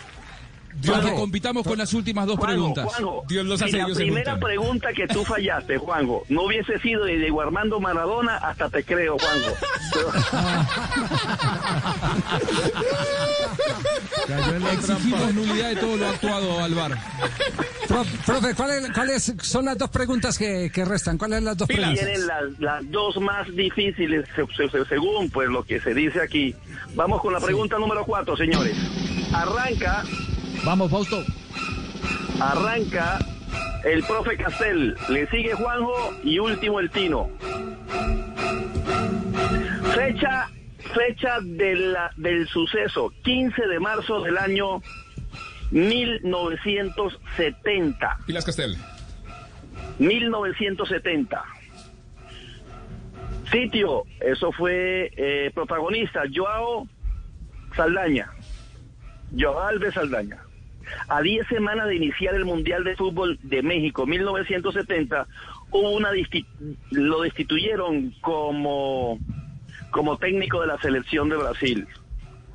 [0.88, 2.86] para que compitamos con las últimas dos Juanjo, preguntas.
[2.86, 6.44] Juanjo, Dios los si hace, la Dios se primera pregunta que tú fallaste, Juanjo, no
[6.44, 9.52] hubiese sido de Diego Armando Maradona, hasta te creo, Juanjo.
[14.74, 16.98] Exigimos nulidad de todo lo actuado al bar.
[17.88, 21.18] Pro- profe, ¿cuáles cuáles son las dos preguntas que, que restan?
[21.18, 22.00] ¿Cuáles son las dos preguntas?
[22.00, 26.22] Tienen las, las dos más difíciles, se- se- se- según pues lo que se dice
[26.22, 26.56] aquí.
[26.96, 28.76] Vamos con la pregunta número cuatro, señores.
[29.34, 30.04] Arranca,
[30.64, 31.24] Vamos, Fausto.
[32.40, 33.18] arranca
[33.84, 37.30] el profe Castel, le sigue Juanjo y último el Tino.
[39.96, 40.50] Fecha,
[40.96, 44.82] fecha de la- del suceso, 15 de marzo del año
[45.72, 48.18] 1970.
[48.26, 48.78] Pilas Castel.
[50.00, 51.44] 1970.
[53.52, 56.88] Sitio, eso fue eh, protagonista, Joao
[57.76, 58.32] Saldaña.
[59.38, 60.38] Joao Alves Saldaña.
[61.08, 65.28] A 10 semanas de iniciar el Mundial de Fútbol de México, 1970,
[65.72, 66.46] hubo una disti-
[66.92, 69.20] lo destituyeron como,
[69.92, 71.88] como técnico de la selección de Brasil,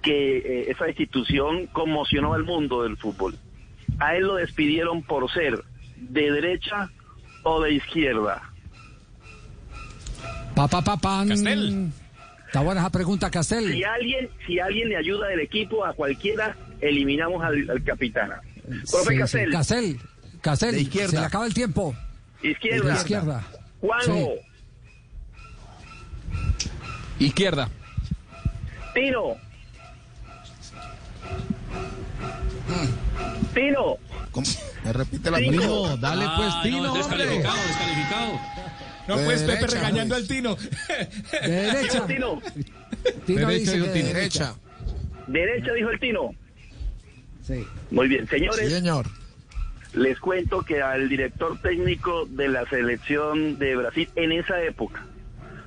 [0.02, 3.34] que eh, esa institución conmocionó al mundo del fútbol.
[3.98, 5.62] A él lo despidieron por ser
[5.96, 6.90] de derecha
[7.42, 8.42] o de izquierda.
[10.54, 11.24] Papá, papá.
[11.28, 11.88] Castel.
[12.46, 13.72] Está buena esa pregunta, Castel.
[13.72, 18.40] Si alguien, si alguien le ayuda del equipo a cualquiera, eliminamos al, al capitana.
[18.90, 19.50] Profe Sí.
[19.50, 20.00] Castel.
[20.40, 20.74] Castel.
[20.74, 21.10] De izquierda.
[21.10, 21.94] Se le acaba el tiempo.
[22.42, 22.90] izquierda.
[22.92, 23.44] De izquierda.
[23.80, 24.30] Juanjo,
[27.18, 27.68] Izquierda.
[28.94, 29.36] Tino.
[33.54, 33.96] Tino.
[34.84, 35.96] Me repite la pregunta.
[35.96, 36.98] dale pues, Tino, hombre.
[36.98, 38.40] descalificado, descalificado.
[39.08, 40.22] No, pues Pepe regañando pues.
[40.22, 40.56] al Tino.
[40.56, 42.06] De derecha.
[42.06, 42.42] Tino.
[43.26, 43.86] Tino Derecha, dice Tino.
[43.86, 44.54] de Derecha.
[45.26, 46.34] Derecha, dijo el Tino.
[47.47, 47.66] Sí.
[47.90, 48.68] Muy bien, señores.
[48.68, 49.06] Sí, señor.
[49.94, 55.06] Les cuento que al director técnico de la selección de Brasil en esa época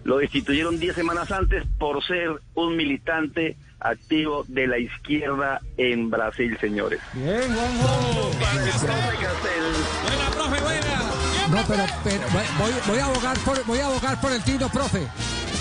[0.04, 6.58] lo destituyeron 10 semanas antes por ser un militante activo de la izquierda en Brasil,
[6.60, 7.00] señores.
[7.14, 8.32] Bien, Juanjo.
[10.04, 11.09] Buena, profe, buena.
[11.52, 12.22] No, pero, pero
[12.60, 15.02] voy, voy a abogar por, voy a abogar por el Tino, profe.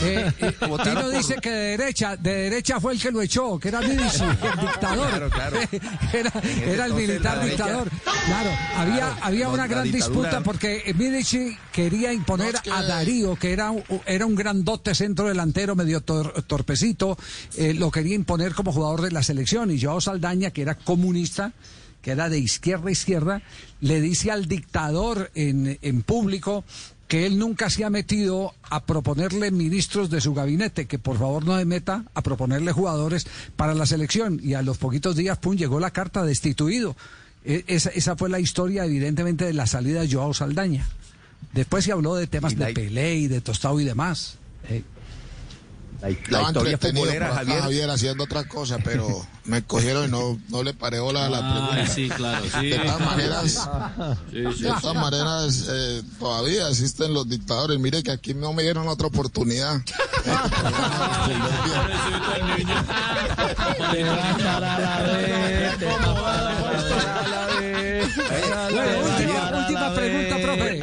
[0.02, 0.52] Eh, eh,
[0.84, 4.22] Tino dice que de derecha, de derecha fue el que lo echó, que era Medici,
[4.22, 5.08] el dictador.
[5.08, 5.56] Claro, claro.
[6.12, 6.32] Era,
[6.64, 7.88] era el militar dictador.
[8.26, 10.28] Claro, había, Claro, había una gran dictadura.
[10.30, 14.34] disputa porque Medici quería imponer No, es que- a Darío, que era, un- era un
[14.34, 17.16] grandote centro delantero, medio tor- torpecito,
[17.56, 19.70] eh, lo quería imponer como jugador de la selección.
[19.70, 21.52] Y Joao Saldaña, que era comunista,
[22.08, 23.42] que era de izquierda a izquierda,
[23.82, 26.64] le dice al dictador en, en público
[27.06, 31.44] que él nunca se ha metido a proponerle ministros de su gabinete, que por favor
[31.44, 33.26] no se meta a proponerle jugadores
[33.56, 34.40] para la selección.
[34.42, 36.96] Y a los poquitos días, pum, llegó la carta destituido.
[37.44, 40.88] E- Esa, esa fue la historia, evidentemente, de la salida de Joao Saldaña.
[41.52, 44.38] Después se habló de temas de Pelé y de Tostado y demás.
[46.00, 47.60] La Estaba historia futbolera, Javier.
[47.60, 47.90] Javier.
[47.90, 49.06] haciendo otra cosa, pero
[49.44, 51.92] me cogieron y no, no le paré bola a la Ah, pregunta.
[51.92, 52.66] sí, claro, sí.
[52.68, 53.68] De todas maneras,
[54.30, 54.62] Sí, sí.
[54.62, 57.80] de todas maneras eh, todavía existen los dictadores.
[57.80, 59.80] Mire que aquí no me dieron otra oportunidad.
[68.58, 70.80] Última pregunta, profe.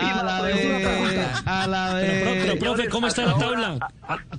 [1.45, 3.77] A la Pero, pro- pero, profe, ¿cómo está la tabla?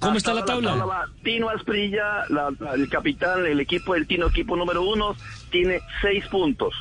[0.00, 1.06] ¿Cómo está la tabla?
[1.22, 5.14] Tino Asprilla, la- la- el capitán, el equipo del Tino, equipo número uno,
[5.50, 6.74] tiene seis puntos.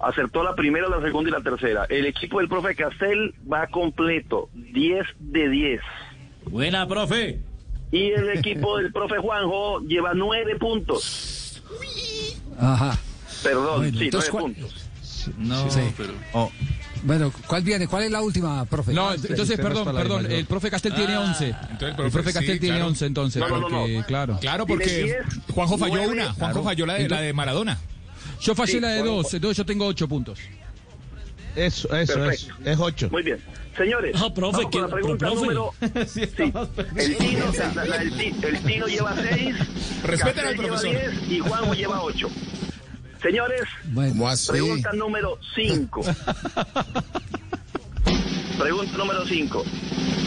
[0.00, 1.84] Acertó la primera, la segunda y la tercera.
[1.88, 5.80] El equipo del profe Castel va completo, 10 de 10.
[6.46, 7.38] Buena, profe.
[7.92, 11.62] Y el equipo del profe Juanjo lleva nueve puntos.
[12.58, 12.98] Ajá.
[13.42, 14.90] Perdón, Bueno, sí, entonces, nueve ¿cuál- puntos.
[15.38, 15.80] No, Sí.
[15.98, 16.12] pero.
[17.02, 17.86] Bueno, ¿cuál viene?
[17.86, 18.92] ¿Cuál es la última, profe?
[18.92, 21.46] No, entonces, perdón, perdón, el profe Castel tiene Ah, 11.
[21.70, 22.86] entonces el el profe- Castel sí, tiene claro.
[22.88, 24.06] 11 entonces, No, no, no, porque, no.
[24.06, 24.38] claro.
[24.40, 25.16] Claro, porque
[25.54, 26.32] Juanjo falló una.
[26.34, 27.78] Juanjo falló la de, la de Maradona.
[28.40, 30.38] Yo fallé Sí, la de dos, entonces yo tengo 8 puntos.
[31.56, 32.54] Eso, Perfecto.
[32.64, 33.08] es 8.
[33.10, 33.38] Muy bien.
[33.76, 35.40] Señores, Ah, profe, vamos con que- la pregunta profe.
[35.40, 35.70] número...
[36.06, 36.68] Sí, el, tino,
[37.74, 39.56] la- la- el el Tino lleva seis,
[40.02, 41.12] Respeten al Castel lleva profesor.
[41.12, 42.28] 10 y Juanjo lleva ocho.
[43.22, 43.62] Señores,
[44.48, 46.00] pregunta número 5.
[48.58, 49.64] Pregunta número 5.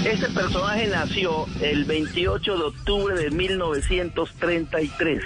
[0.05, 5.23] Este personaje nació el 28 de octubre de 1933.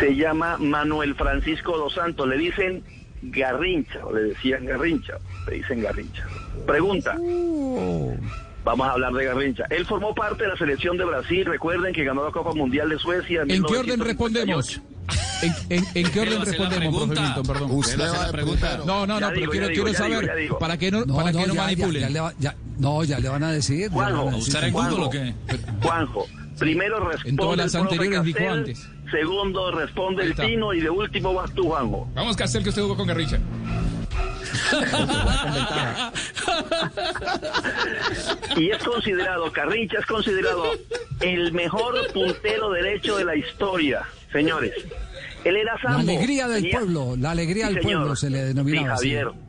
[0.00, 2.26] Se llama Manuel Francisco dos Santos.
[2.26, 2.82] Le dicen
[3.22, 5.18] Garrincha, o le decían Garrincha,
[5.48, 6.26] le dicen Garrincha.
[6.66, 7.16] Pregunta.
[8.64, 9.64] Vamos a hablar de Garrincha.
[9.70, 11.44] Él formó parte de la selección de Brasil.
[11.44, 13.42] Recuerden que ganó la Copa Mundial de Suecia.
[13.42, 14.04] ¿En qué orden 1958.
[14.04, 14.80] respondemos?
[15.42, 17.46] ¿En, en- en qué orden respondemos, profe Milton?
[17.46, 17.70] Perdón.
[17.72, 18.32] Usted va.
[18.86, 21.30] No, no, Ya no, pero digo, quiero, quiero ya digo, saber para que no, para
[21.32, 22.02] que no ya, ya, manipulen.
[22.02, 23.88] ya le va- ya- no, ya le van a decir.
[23.90, 24.38] a Juanjo, decir.
[24.48, 25.34] ¿Usar en Juanjo, Google o qué?
[25.82, 26.26] Juanjo,
[26.58, 28.88] primero responde En todas las el anteriores dijo Castel, antes.
[29.10, 30.34] Segundo responde el.
[30.34, 32.08] Tino y de último vas tú, Juanjo.
[32.14, 33.38] Vamos, Castel, que usted jugó con Garrincha.
[38.56, 40.64] Y es considerado, Carrincha es considerado
[41.20, 44.72] el mejor puntero derecho de la historia, señores.
[45.44, 45.98] Él era La sambo.
[46.00, 47.98] alegría del Tenía- pueblo, la alegría Sí, del señor.
[48.00, 48.96] pueblo se le denominaba.
[48.96, 49.14] Sí, así.
[49.14, 49.46] Javier.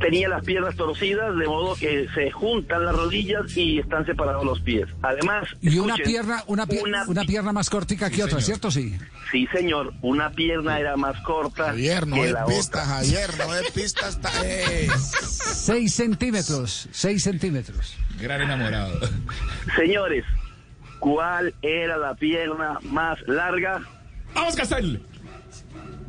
[0.00, 4.60] Tenía las piernas torcidas, de modo que se juntan las rodillas y están separados los
[4.60, 4.86] pies.
[5.02, 8.44] Además, Y una pierna, una, pie- una una pierna más cortica que Sí, otra, señor.
[8.44, 8.70] ¿cierto?
[8.70, 8.98] Sí.
[9.30, 12.94] Sí, señor, una pierna era más corta Javier, no que la pista, otra.
[12.96, 14.30] Javier, no es pista hasta...
[14.44, 14.88] Eh.
[14.98, 17.94] Seis centímetros, seis centímetros.
[18.20, 18.98] Gran enamorado.
[19.76, 20.24] Señores,
[21.04, 23.82] ¿cuál era la pierna más larga?
[24.34, 25.02] Vamos, Castel.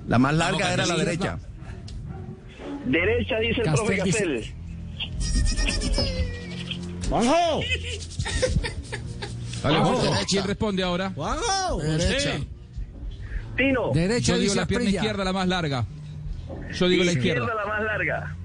[0.07, 1.37] La más larga era la derecha.
[2.85, 4.55] Derecha, dice el profe Castel dice-.
[7.09, 7.61] ¡Juanjo!
[9.63, 9.95] Dale, Juanjo.
[9.97, 11.09] Jorge, ¿Quién responde ahora?
[11.09, 11.81] ¡Juanjo!
[11.81, 12.39] Derecha.
[13.57, 15.85] Tino, Derecha Yo digo dice la pierna izquierda la más larga.
[16.73, 17.53] Yo digo la izquierda.
[17.53, 18.35] la más larga.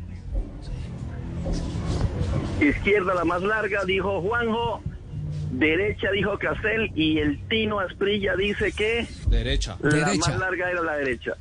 [2.61, 4.83] Izquierda la más larga, dijo Juanjo.
[5.51, 6.91] Derecha, dijo Castel.
[6.95, 9.77] Y el Tino Asprilla dice que Derecha.
[9.83, 10.31] la Derecha.
[10.31, 11.33] más larga era la derecha.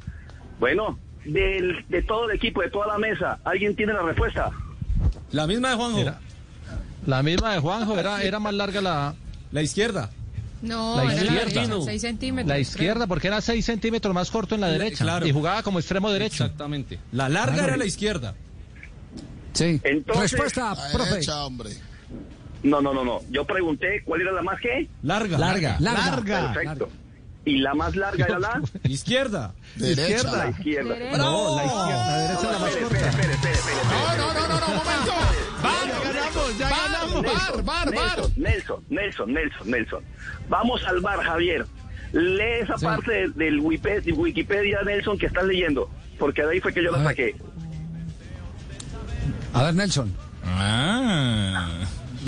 [0.59, 4.49] Bueno, del, de todo el equipo, de toda la mesa, ¿alguien tiene la respuesta?
[5.31, 6.03] La misma de Juanjo.
[7.05, 9.15] La misma de Juanjo, era, era más larga la,
[9.51, 10.09] La izquierda.
[10.61, 11.61] No, La era la izquierda.
[11.67, 12.49] derecha, 6 centímetros.
[12.49, 15.05] la izquierda, porque era 6 centímetros más corto en la derecha.
[15.05, 15.25] claro.
[15.25, 16.43] Y jugaba como extremo derecho.
[16.43, 16.99] Exactamente.
[17.13, 17.67] La larga Claro.
[17.69, 18.35] era la izquierda.
[19.53, 19.79] Sí.
[19.83, 21.09] Entonces- Respuesta, La profe.
[21.11, 21.69] derecha, hombre.
[22.63, 23.21] No, no, no, no.
[23.29, 24.87] Yo pregunté cuál era la más que.
[25.03, 25.37] Larga.
[25.37, 25.77] Larga.
[25.79, 26.53] Larga.
[26.53, 26.89] Perfecto.
[27.45, 28.61] Y la más larga era la.
[28.83, 29.53] Izquierda.
[29.77, 30.31] Derecha.
[30.31, 30.93] La izquierda.
[30.93, 31.17] Derecha.
[31.17, 32.07] No, la izquierda.
[32.07, 33.09] La derecha era la más Espere, corta.
[33.09, 34.17] espere, espere, espere, espere.
[34.17, 35.13] No, no, no, no, no, momento.
[35.63, 37.23] Bar, ganamos, ya ganamos.
[37.23, 38.19] Bar, bar, bar.
[38.19, 40.03] Nelson, Nelson, Nelson, Nelson, Nelson.
[40.49, 41.65] Vamos al bar, Javier.
[42.11, 45.89] Lee esa parte del- Wikipedia, Nelson, que estás leyendo.
[46.19, 47.35] Porque de ahí fue que yo la saqué.
[49.53, 50.13] A ver, Nelson.
[50.43, 51.69] Ah.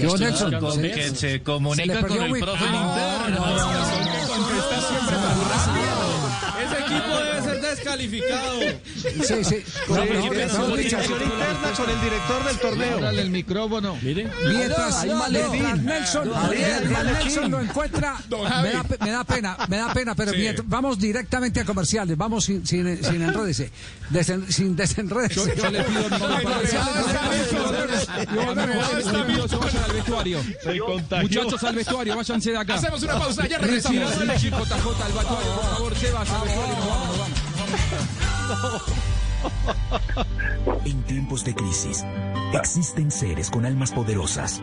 [0.01, 0.59] ¿Qué hubo, Nelson?
[0.59, 3.81] Con- Se- que se se comunica perdió con el profe no, no, no.
[6.61, 8.59] Ese equipo debe ser descalificado.
[8.95, 9.63] Sí, sí.
[9.87, 12.99] Con No, el- comunicación interna con el director del torneo.
[12.99, 13.97] Dale el micrófono.
[14.01, 14.29] Miren.
[14.47, 15.05] Mientras,
[15.81, 18.17] Nelson, lo encuentra,
[18.61, 18.71] me
[19.11, 20.31] da, pena, me da pena, pero
[20.65, 23.71] vamos directamente a comerciales, vamos sin, sin, sin enredarse,
[24.11, 25.35] desen- sin desenredarse.
[25.35, 26.03] Yo, yo le pido
[28.25, 30.39] vayan al vestuario.
[31.21, 32.75] Muchachos al vestuario, váyanse de acá.
[32.75, 33.99] Hacemos una pausa, ya regresamos.
[33.99, 37.41] JJ al vestuario, por favor, Sebas al vestuario, vamos, vamos.
[40.85, 42.03] En tiempos de crisis,
[42.53, 44.61] existen seres con almas poderosas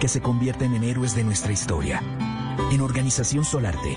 [0.00, 2.02] que se convierten en héroes de nuestra historia.
[2.72, 3.96] En Organización Solarte,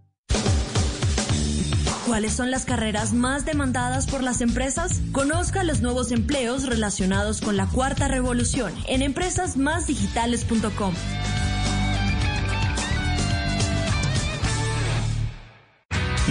[2.11, 4.99] ¿Cuáles son las carreras más demandadas por las empresas?
[5.13, 10.93] Conozca los nuevos empleos relacionados con la cuarta revolución en empresasmásdigitales.com.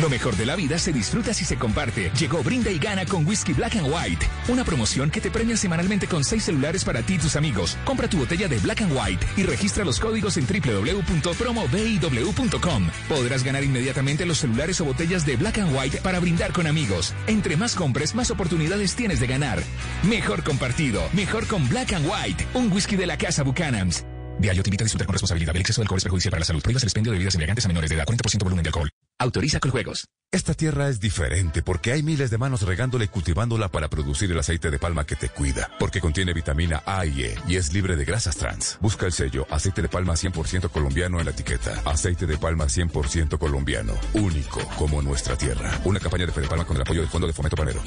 [0.01, 2.11] Lo mejor de la vida se disfruta si se comparte.
[2.19, 4.27] Llegó Brinda y Gana con Whisky Black and White.
[4.49, 7.77] Una promoción que te premia semanalmente con seis celulares para ti y tus amigos.
[7.85, 12.89] Compra tu botella de Black and White y registra los códigos en www.promobiw.com.
[13.11, 17.13] Podrás ganar inmediatamente los celulares o botellas de Black and White para brindar con amigos.
[17.27, 19.63] Entre más compres, más oportunidades tienes de ganar.
[20.03, 21.03] Mejor compartido.
[21.13, 22.47] Mejor con Black and White.
[22.55, 24.07] Un whisky de la casa Buchanan's.
[24.39, 25.55] Diario te invita a disfrutar con responsabilidad.
[25.55, 26.63] El exceso de alcohol es perjudicial para la salud.
[26.63, 28.07] Prohíbas el expendio de bebidas embriagantes a menores de edad.
[28.07, 28.91] 40% volumen de alcohol.
[29.21, 30.07] Autoriza con juegos.
[30.33, 34.39] Esta tierra es diferente porque hay miles de manos regándola y cultivándola para producir el
[34.39, 37.97] aceite de palma que te cuida, porque contiene vitamina A y E y es libre
[37.97, 38.79] de grasas trans.
[38.81, 41.83] Busca el sello aceite de palma 100% colombiano en la etiqueta.
[41.85, 45.79] Aceite de palma 100% colombiano, único como nuestra tierra.
[45.85, 47.83] Una campaña de Fede Palma con el apoyo del Fondo de Fomento Panero.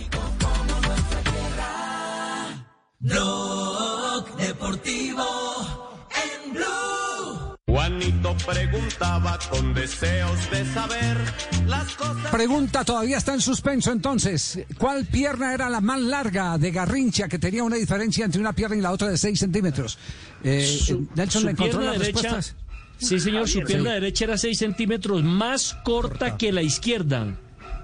[2.99, 5.25] Blog Deportivo
[6.11, 6.92] en Blue.
[7.73, 11.17] Juanito preguntaba con deseos de saber
[11.65, 12.29] las cosas.
[12.31, 14.59] Pregunta todavía está en suspenso entonces.
[14.77, 18.75] ¿Cuál pierna era la más larga de Garrincha que tenía una diferencia entre una pierna
[18.75, 19.97] y la otra de 6 centímetros?
[20.43, 22.55] Eh, Su- Nelson su le encontró pierna las derecha- respuestas.
[22.99, 23.65] Sí, señor, su Sí.
[23.65, 27.25] pierna derecha era 6 centímetros más corta que la izquierda.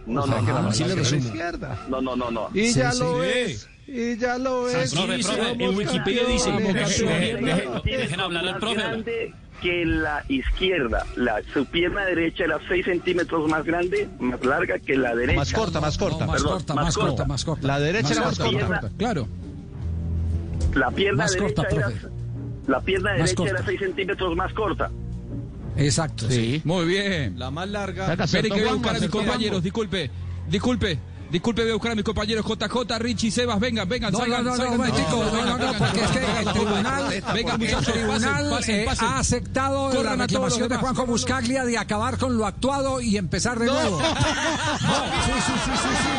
[0.05, 1.77] No, Ajá, no, no, así no, le no.
[1.89, 2.49] No, no, no, no.
[2.53, 2.99] Y Sí, ya sí.
[2.99, 3.29] lo Sí.
[3.33, 3.69] es.
[3.87, 4.93] Y ya lo es.
[4.93, 6.51] Aquí dice, Somos en Wikipedia dice,
[7.83, 9.33] Dejen hablar al profe.
[9.61, 11.05] Que la izquierda.
[11.15, 15.39] La, su pierna derecha era 6 centímetros más grande, más larga que la derecha.
[15.39, 16.25] Más corta, más corta.
[16.25, 17.67] más Perdón, corta, más corta, más corta.
[17.67, 18.65] La derecha era más corta.
[18.67, 18.91] corta.
[18.97, 19.27] Claro.
[20.73, 22.07] La pierna Más derecha corta, era, profe.
[22.67, 24.91] la pierna derecha era 6 centímetros más corta.
[25.75, 26.29] Exacto.
[26.29, 26.61] Sí.
[26.65, 27.39] Muy bien.
[27.39, 28.13] La más larga.
[28.13, 30.11] Espere que voy a buscar a mis compañeros, disculpe.
[30.49, 30.99] Disculpe.
[31.31, 34.49] Disculpe, voy a buscar a mis compañeros JJ, Richie, Sebas, vengan, vengan, No, salgan, no,
[34.51, 38.49] no, salgan no, no, no, no, porque es que el tribunal, Vengan, el muchachos, tribunal
[38.49, 39.19] pasen, eh, pasen, ha pasen.
[39.19, 41.05] aceptado Corran la reclamación de Juanjo.
[41.05, 43.99] Buscaglia de acabar con lo actuado y empezar de nuevo.
[44.09, 46.09] No, sí, sí, sí, sí, sí.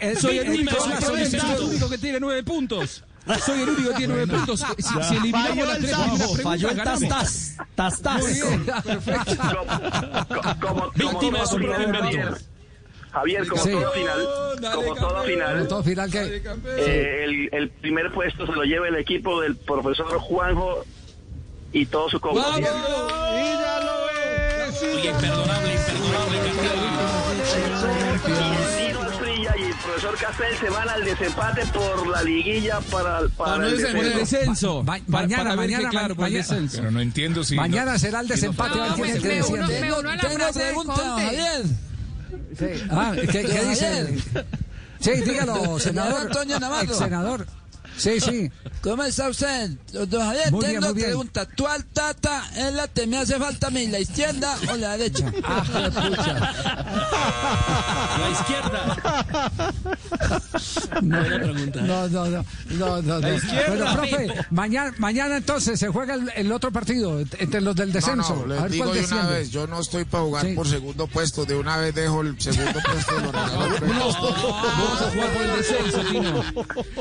[0.00, 0.10] El.
[0.10, 3.02] El- Soy el el- el único que tiene nueve puntos.
[3.44, 4.60] Soy el único que tiene nueve puntos.
[4.78, 7.08] Si, si eliminamos Falló las el tres Sajo, primeras preguntas, falló el ganamos.
[7.08, 8.22] tas, tas, tas.
[8.22, 9.66] Muy bien, perfecto.
[10.28, 12.38] Como, como Víctima de su propio final, invento.
[13.12, 13.70] Javier, como Sí.
[13.70, 14.20] todo final,
[14.74, 16.42] como todo final, Todo final que...
[16.76, 20.84] eh, el, el primer puesto se lo lleva el equipo del profesor Juanjo
[21.72, 22.42] y todo su ¡Vamos!
[22.44, 22.68] compañía.
[22.68, 24.82] Y ya lo es.
[24.82, 26.38] Oye, imperdonable, imperdonable,
[29.82, 34.18] profesor Castel se van al desempate por la liguilla para, para No, el no descenso.
[34.18, 34.82] descenso.
[34.82, 36.38] Ma- Pa- mañana, para mañana, claro, mañana.
[36.38, 36.76] descenso.
[36.78, 37.54] Pero no entiendo si.
[37.56, 40.16] Mañana será el desempate, a ver quién es el que me uno, me uno a
[40.16, 41.62] la de Conte.
[42.58, 42.84] Sí.
[42.90, 44.18] Ah, ¿qué, qué dice?
[45.00, 46.20] Sí, dígalo, senador.
[46.22, 46.94] Antonio Navarro.
[46.94, 47.46] Senador.
[47.96, 48.50] Sí, sí.
[48.82, 49.70] ¿Cómo está usted?
[49.92, 51.06] Don Javier, Muy tengo bien.
[51.06, 51.46] pregunta.
[51.56, 55.32] ¿Cuál tata es la que me hace falta a mí, la izquierda o la derecha?
[55.46, 55.62] Ah,
[58.20, 58.96] La izquierda.
[61.02, 61.80] No, Buena pregunta.
[61.82, 63.20] no, no, no, no, no, no.
[63.20, 68.34] Bueno, profe, mañana, mañana entonces se juega el, el otro partido entre los del descenso.
[68.34, 69.38] No, no, a les ver digo cuál de una desciende.
[69.38, 70.52] vez, yo no estoy para jugar Sí.
[70.54, 73.80] por segundo puesto, de una vez dejo el segundo puesto de los regalos.
[73.80, 76.44] Vamos a jugar por el descenso, Tino.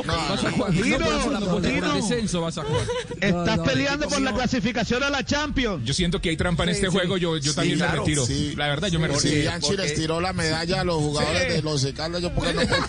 [0.06, 0.52] Vas a
[0.84, 2.86] jugar, no por el segundo puesto, por el descenso vas a jugar.
[3.20, 5.84] Estás peleando por la clasificación a la Champions.
[5.86, 8.26] Yo siento que hay trampa en este juego, yo, yo también me retiro.
[8.56, 9.42] La verdad, yo me Si retiro.
[9.42, 12.80] Bianchi les tiró la medalla a los jugadores de los Caldas, yo porque no puedo.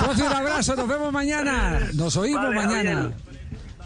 [0.00, 1.88] Profe, un abrazo, nos vemos mañana.
[1.94, 3.12] Nos oímos mañana.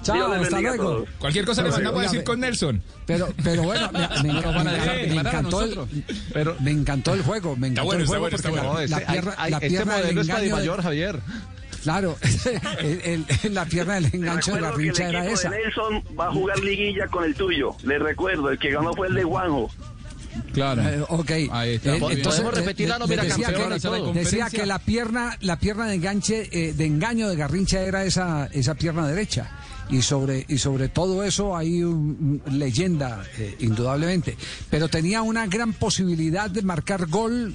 [0.02, 1.04] Chao, Dios les hasta luego.
[1.18, 2.82] Cualquier cosa le Sí, mandamos a decir con Nelson.
[3.06, 5.78] Pero, pero bueno, me, encantó el,
[6.32, 9.50] pero me encantó el juego, me encantó bueno, el juego porque la, la pierna, hay-
[9.50, 11.20] la este pierna del engaño de- mayor, Javier.
[11.82, 12.16] Claro,
[12.78, 15.50] el- el- la pierna del engancho de el Garrincha era esa.
[15.50, 17.76] de Nelson va a jugar liguilla con el tuyo.
[17.82, 19.70] Les recuerdo, el que ganó fue el de Juanjo.
[20.54, 20.82] Claro.
[20.82, 21.30] Eh, ok.
[21.50, 21.96] Ahí está.
[21.96, 25.94] Eh, Podemos entonces, repetir la nómina decía que, decía que la pierna, la pierna de
[25.94, 29.50] enganche, eh, de engaño de Garrincha era esa, esa pierna derecha.
[29.90, 34.36] Y sobre, y sobre todo eso hay un- leyenda, eh, indudablemente.
[34.70, 37.54] Pero tenía una gran posibilidad de marcar gol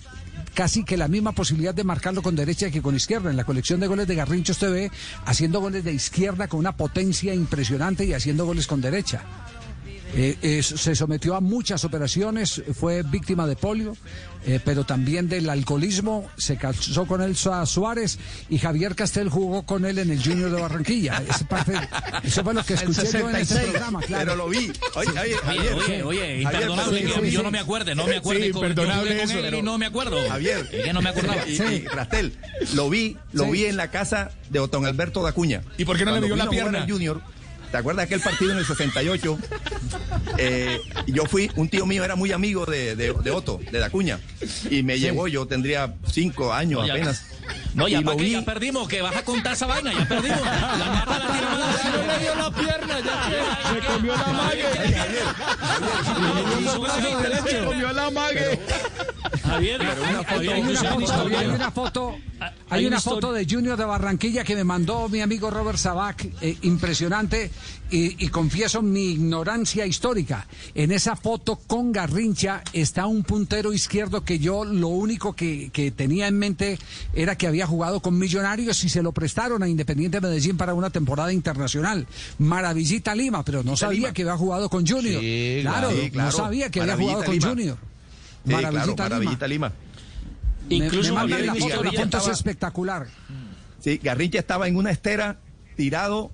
[0.54, 3.30] casi que la misma posibilidad de marcarlo con derecha que con izquierda.
[3.30, 4.92] En la colección de goles de Garrincha usted ve
[5.26, 9.22] haciendo goles de izquierda con una potencia impresionante y haciendo goles con derecha.
[10.16, 13.96] Eh, eh, se sometió a muchas operaciones, fue víctima de polio,
[14.46, 16.30] eh, pero también del alcoholismo.
[16.38, 18.18] Se casó con él Su- Suárez
[18.50, 21.22] y Javier Castel jugó con él en el Junior de Barranquilla.
[21.30, 21.74] Es parte-
[22.24, 24.24] eso fue lo que escuché yo en este 66, programa, claro.
[24.32, 24.72] Pero lo vi.
[24.96, 25.74] Oye, oye, Javier.
[25.74, 29.30] oye, oye, Javier, imperdonable que yo no me acuerde, no me acuerde Sí, imperdonable con
[29.30, 30.18] eso, él y no me acuerdo.
[30.30, 30.68] Javier.
[30.88, 31.46] Que no me acordaba.
[31.48, 32.34] Y, y, Rastel,
[32.76, 33.52] lo vi, lo Sí.
[33.52, 35.64] vi en la casa de Otón Alberto Dacuña.
[35.78, 36.84] ¿Y por qué no le Cuando dio la pierna?
[36.84, 37.22] al Junior,
[37.72, 39.38] ¿te acuerdas de aquel partido en el 68?
[40.38, 44.20] Eh, yo fui, un tío mío era muy amigo de, de, de Otto, de Dacuña,
[44.70, 45.02] y me Sí.
[45.02, 47.24] llevó, yo tendría cinco años No, apenas.
[47.74, 50.42] No, ya Y vi- ya perdimos, que vas a contar esa vaina, ya perdimos.
[50.42, 51.76] La narra la tiene mala.
[51.84, 54.64] Ya no le dio la pierna, ya Se comió la mague.
[57.50, 58.60] Se comió la mague.
[59.44, 61.40] Javier, Hay una foto, historia.
[61.40, 66.26] hay una Hay foto de Junior de Barranquilla que me mandó mi amigo Robert Sabac,
[66.42, 67.52] eh, impresionante,
[67.90, 70.48] y, y confieso mi ignorancia histórica.
[70.76, 75.92] En esa foto con Garrincha está un puntero izquierdo que yo lo único que, que
[75.92, 76.80] tenía en mente
[77.14, 80.90] era que había jugado con Millonarios y se lo prestaron a Independiente Medellín para una
[80.90, 82.08] temporada internacional.
[82.40, 84.14] Maravillita Lima, pero no sabía Lima.
[84.14, 85.22] que había jugado con Junior.
[85.22, 86.02] Sí, claro, claro.
[86.04, 86.32] Sí, claro.
[86.32, 87.48] no sabía que había jugado con Lima.
[87.48, 87.78] Junior.
[88.46, 89.74] Sí, claro, Maravillita Lima.
[90.70, 93.08] Incluso me, la foto, la foto es espectacular.
[93.80, 95.40] Sí, Garrincha estaba en una estera,
[95.76, 96.32] tirado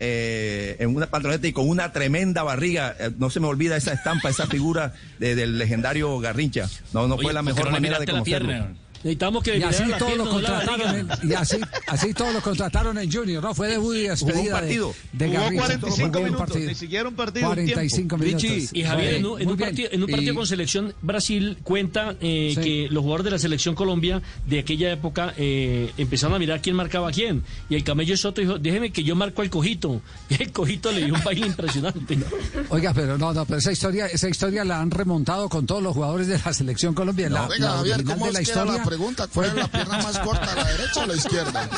[0.00, 2.96] eh, en una pantaloneta y con una tremenda barriga.
[2.98, 6.68] Eh, no se me olvida esa estampa, esa figura de- del legendario Garrincha.
[6.92, 8.48] No, no Oye, fue la ¿por qué mejor no manera de la conocerlo.
[8.48, 8.74] pierna?
[9.02, 11.56] Necesitamos que Y así la todos lo contrataron en, y así,
[11.86, 13.54] así todos lo contrataron en Junior, ¿no?
[13.54, 14.94] Fue debut y despedida de, partido.
[15.12, 15.38] de Jugó.
[15.56, 16.68] 45 Jugó un minutos, partido.
[16.68, 18.24] ni siquiera un partido, un 45 tiempo.
[18.24, 18.42] minutos.
[18.42, 21.58] Richie, y Javier, en un, en un partido, en un partido Y- con selección Brasil
[21.62, 22.60] cuenta eh, Sí.
[22.60, 26.76] que los jugadores de la selección Colombia de aquella época eh, empezaron a mirar quién
[26.76, 27.42] marcaba a quién.
[27.70, 30.02] Y el camello Soto dijo, déjeme que yo marco al cojito.
[30.28, 32.18] Y el cojito le dio un baile impresionante.
[32.68, 35.94] Oiga, pero no, no, pero esa historia, esa historia la han remontado con todos los
[35.94, 37.42] jugadores de la selección colombiana.
[37.42, 39.28] La, Venga, la Javier, original ¿cómo de la historia la pregunta?
[39.32, 41.70] ¿Cuál es la pierna más corta, la derecha o la izquierda?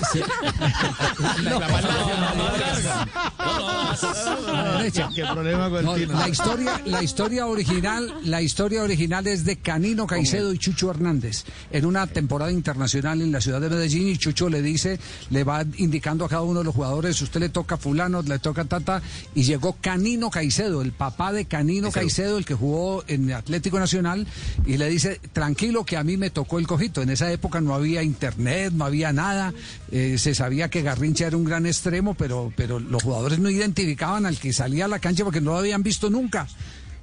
[4.47, 5.10] La derecha.
[5.14, 10.06] ¿Qué problema con No, la historia, la historia original, la historia original es de Canino
[10.06, 14.48] Caicedo y Chucho Hernández en una temporada internacional en la ciudad de Medellín y Chucho
[14.48, 14.98] le dice,
[15.28, 18.39] le va indicando a cada uno de los jugadores, usted le toca a fulano, le
[18.39, 19.02] toca a tata
[19.34, 24.26] y llegó Canino Caicedo, el papá de Canino Caicedo, el que jugó en Atlético Nacional
[24.64, 27.02] y le dice, tranquilo que a mí me tocó el cojito.
[27.03, 29.53] En esa época no había internet, no había nada,
[29.91, 34.27] eh, se sabía que Garrincha era un gran extremo, pero, pero los jugadores no identificaban
[34.27, 36.47] al que salía a la cancha porque no lo habían visto nunca.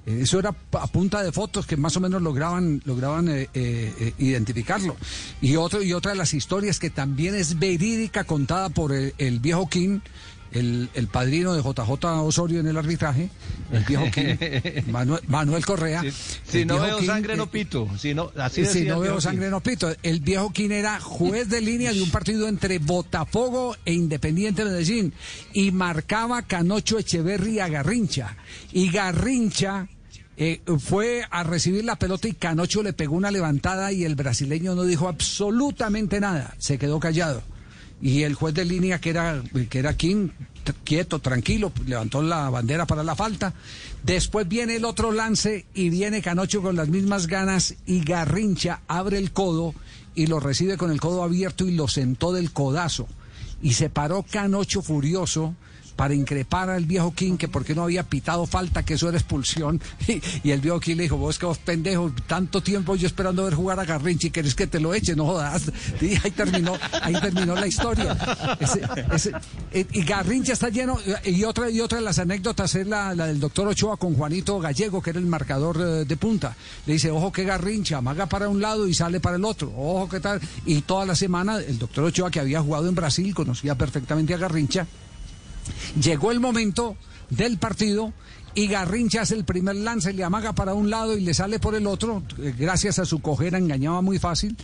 [0.05, 4.95] Eh, Eso era a punta de fotos que más o menos lograban, lograban eh, identificarlo.
[5.41, 9.39] Y, otro, y otra de las historias que también es verídica contada por el, el
[9.39, 9.99] viejo King,
[10.51, 13.29] el, el padrino de JJ Osorio en el arbitraje,
[13.71, 14.35] el viejo King,
[14.91, 16.03] Manuel, Manuel Correa.
[16.43, 17.87] Si no veo King, sangre, eh, no pito.
[17.97, 19.51] Si no, así si decía no veo sangre King.
[19.51, 19.93] no pito.
[20.01, 25.13] El viejo King era juez de línea de un partido entre Botafogo e Independiente Medellín
[25.53, 28.37] y marcaba Canocho Echeverri a Garrincha.
[28.71, 29.87] Y Garrincha
[30.37, 34.73] eh, fue a recibir la pelota y Canocho le pegó una levantada y el brasileño
[34.73, 37.43] no dijo absolutamente nada, se quedó callado.
[38.01, 40.29] Y el juez de línea, que era, que era King,
[40.83, 43.53] quieto, tranquilo, levantó la bandera para la falta.
[44.03, 49.17] Después viene el otro lance y viene Canocho con las mismas ganas y Garrincha abre
[49.17, 49.73] el codo
[50.15, 53.07] y lo recibe con el codo abierto y lo sentó del codazo.
[53.61, 55.55] Y se paró Canocho furioso
[55.99, 59.81] para increpar al viejo King que porque no había pitado falta, que eso era expulsión.
[60.43, 63.53] Y, el viejo King le dijo, vos que vos pendejo, tanto tiempo yo esperando ver
[63.53, 65.69] jugar a Garrincha y querés que te lo eche, no jodas.
[66.01, 68.17] Y ahí terminó, ahí terminó la historia.
[69.73, 73.27] Eh, y Garrincha está lleno, y otra, y otra de las anécdotas es la, la
[73.27, 76.55] del doctor Ochoa con Juanito Gallego, que era el marcador eh, de punta.
[76.85, 80.07] Le dice, ojo que Garrincha, amaga para un lado y sale para el otro, ojo
[80.07, 80.39] que tal.
[80.65, 84.37] Y toda la semana el doctor Ochoa, que había jugado en Brasil, conocía perfectamente a
[84.37, 84.87] Garrincha,
[86.01, 86.95] Llegó el momento
[87.29, 88.13] del partido
[88.55, 91.75] y Garrincha hace el primer lance, le amaga para un lado y le sale por
[91.75, 92.23] el otro.
[92.39, 94.57] Eh, Gracias a su cojera engañaba muy fácil.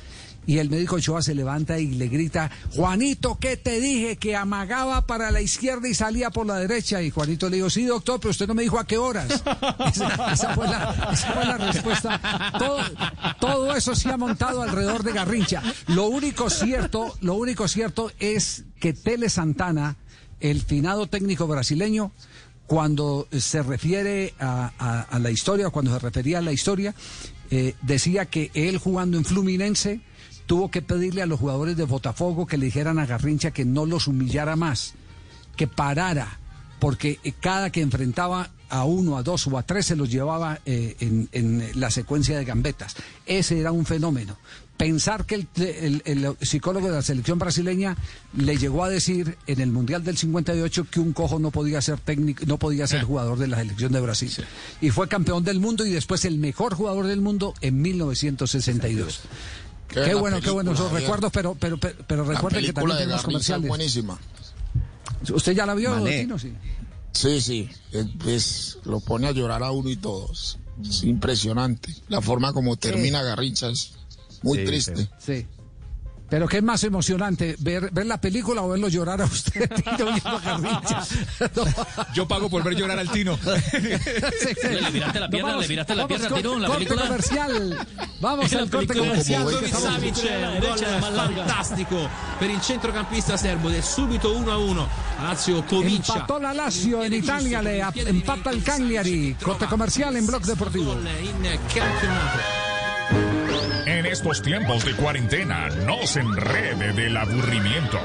[0.47, 4.17] Y el médico Ochoa se levanta y le grita, Juanito, ¿qué te dije?
[4.17, 7.01] Que amagaba para la izquierda y salía por la derecha.
[7.01, 9.25] Y Juanito le dijo, sí, doctor, pero usted no me dijo a qué horas.
[9.91, 12.51] Esa, esa fue, la, esa fue la respuesta.
[12.59, 12.77] Todo,
[13.39, 15.63] todo eso se ha montado alrededor de Garrincha.
[15.87, 19.95] Lo único cierto, lo único cierto es que Tele Santana,
[20.39, 22.11] el finado técnico brasileño,
[22.67, 26.95] cuando se refiere a, la historia, cuando se refería a la historia,
[27.51, 30.01] eh, decía que él jugando en Fluminense
[30.47, 33.85] tuvo que pedirle a los jugadores de Botafogo que le dijeran a Garrincha que no
[33.85, 34.93] los humillara más,
[35.55, 36.39] que parara,
[36.79, 40.95] porque cada que enfrentaba a uno, a dos o a tres se los llevaba eh,
[40.99, 42.95] en la secuencia de gambetas.
[43.25, 44.37] Ese era un fenómeno.
[44.77, 47.95] Pensar que el, el- el psicólogo de la selección brasileña
[48.35, 51.97] le llegó a decir en el Mundial del 58 que un cojo no podía ser
[51.99, 54.31] técnico, no podía ser jugador de la selección de Brasil.
[54.81, 59.21] Y fue campeón del mundo y después el mejor jugador del mundo en 1962.
[59.87, 63.23] Qué Qué, bueno, qué buenos esos recuerdos, pero, pero, pero, pero recuerden que también tenemos
[63.23, 63.67] comerciales.
[63.69, 64.19] buenísima.
[65.33, 66.03] ¿Usted ya la vio.
[66.03, 66.37] Tino?
[66.37, 66.53] Sí.
[67.13, 70.59] Sí, sí, es, es- lo pone a llorar a uno y todos.
[70.83, 71.95] Es impresionante.
[72.09, 73.93] La forma como termina Garrincha es
[74.45, 75.09] muy Sí, triste.
[75.17, 75.45] Sí.
[76.27, 77.55] Pero ¿qué es más emocionante?
[77.59, 79.69] ¿Ver, ver la película o verlo llorar a usted?
[79.95, 81.03] Tino, viendo a Garrincha?
[82.15, 83.37] Yo pago por ver llorar al Tino.
[83.45, 87.07] Le miraste la pierna, le miraste la pierna, corte, Tino, en la corte película.
[87.07, 87.87] comercial.
[88.19, 89.09] Vamos al corte película.
[89.11, 89.43] comercial.
[89.43, 91.45] Como que Mitrovic estamos- Savic, un derecha, más gol larga.
[91.45, 92.09] fantastico
[92.39, 94.87] per il centrocampista serbo ed è subito 1 a 1.
[95.21, 96.13] Lazio comincia.
[96.13, 99.35] Empató la Lazio en Italia, le empata el Cagliari.
[99.41, 100.93] Corte comercial en Blog Deportivo.
[100.93, 102.64] in campionato.
[104.05, 107.99] En estos tiempos de cuarentena, no se enrede del aburrimiento.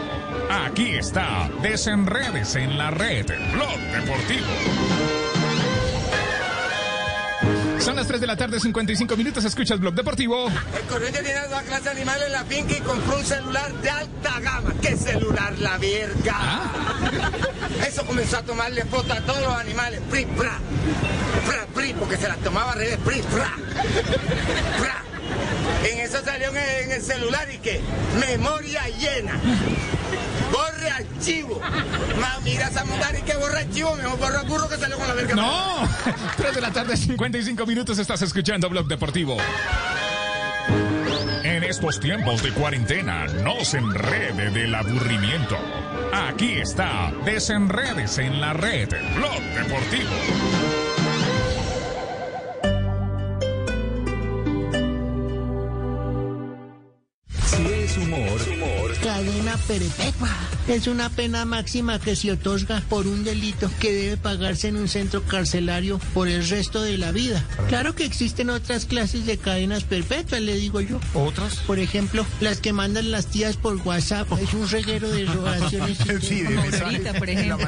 [0.49, 4.47] Aquí está, desenredes en la red, Blog Deportivo.
[7.81, 10.49] Son las 3 de la tarde, 55 minutos, escuchas Blog Deportivo.
[10.49, 13.91] El corriente tiene dos clases de animales en la finca y compró un celular de
[13.91, 14.73] alta gama.
[14.81, 16.63] ¿Qué celular, la verga?
[17.87, 20.01] Eso comenzó a tomarle foto a todos los animales.
[20.11, 20.59] Pri, pra.
[21.47, 22.99] Pra, pri, porque se las tomaba al revés.
[23.05, 23.55] Pri, pra.
[24.79, 25.10] Pra.
[26.11, 27.81] Eso salió en el, celular y que
[28.19, 29.39] memoria llena.
[30.51, 31.61] Borre archivo.
[32.21, 32.85] Mami, mira esa
[33.17, 35.37] y que borra archivo, mejor borra burro que salió con la verga.
[35.37, 35.89] ¡No!
[36.37, 39.37] 3 de la tarde, 55 minutos, estás escuchando Blog Deportivo.
[41.45, 45.57] En estos tiempos de cuarentena, no se enrede del aburrimiento.
[46.13, 50.90] Aquí está, desenredes en la red, Blog Deportivo.
[59.21, 60.31] Cadena perpetua.
[60.67, 64.89] Es una pena máxima que se otorga por un delito que debe pagarse en un
[64.89, 67.45] centro carcelario por el resto de la vida.
[67.69, 71.01] Claro que existen otras clases de cadenas perpetuas, le digo yo.
[71.13, 71.57] ¿Otras?
[71.67, 74.27] Por ejemplo, las que mandan las tías por WhatsApp.
[74.41, 75.99] Es un reguero de oraciones.
[76.21, 77.67] Sí, de por ejemplo.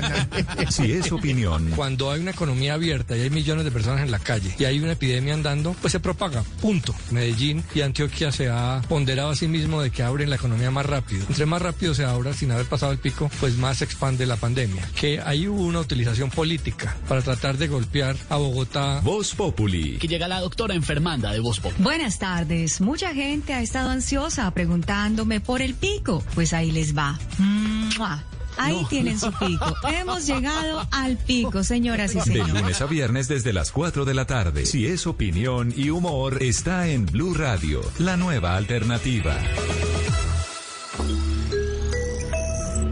[0.70, 4.18] si es opinión, Cuando hay una economía abierta y hay millones de personas en la
[4.18, 6.44] calle y hay una epidemia andando, pues se propaga.
[6.60, 6.94] Punto.
[7.10, 10.86] Medellín y Antioquia se ha ponderado a sí mismo de que abren la economía más
[10.86, 11.26] rápido.
[11.28, 14.36] Entre más rápido se abra sin haber pasado el pico, pues más se expande la
[14.36, 14.89] pandemia.
[14.98, 19.01] Que ahí hubo una utilización política para tratar de golpear a Bogotá.
[19.02, 19.98] Voz Populi.
[19.98, 21.73] Que llega la doctora enfermanda de Voz Pop.
[21.78, 22.81] Buenas tardes.
[22.81, 26.23] Mucha gente ha estado ansiosa preguntándome por el pico.
[26.35, 27.19] Pues ahí les va.
[27.39, 28.23] ¡Mua!
[28.59, 29.74] Ahí tienen su pico.
[29.89, 32.52] Hemos llegado al pico, señoras y De señores.
[32.55, 34.66] lunes a viernes desde las 4 de la tarde.
[34.66, 39.39] Si es opinión y humor, está en Blue Radio, la nueva alternativa.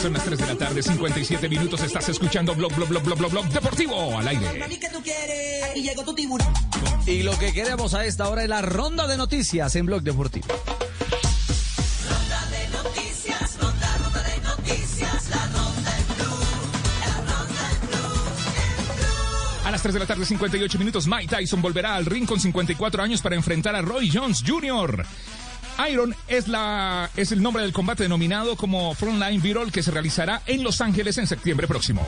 [0.00, 3.30] Son las 3 de la tarde, 57 minutos, estás escuchando Blog, Blog, Blog, Blog, Blog,
[3.32, 4.64] Blog Deportivo al aire.
[5.74, 6.46] Y llegó tu tiburón.
[7.04, 10.46] Y lo que queremos a esta hora es la ronda de noticias en Blog Deportivo.
[19.64, 23.02] A las 3 de la tarde, 58 minutos, Mike Tyson volverá al ring con 54
[23.02, 25.04] años para enfrentar a Roy Jones Jr.
[25.90, 30.42] Iron es, la, es el nombre del combate denominado como Frontline Viral que se realizará
[30.46, 32.06] en Los Ángeles en septiembre próximo.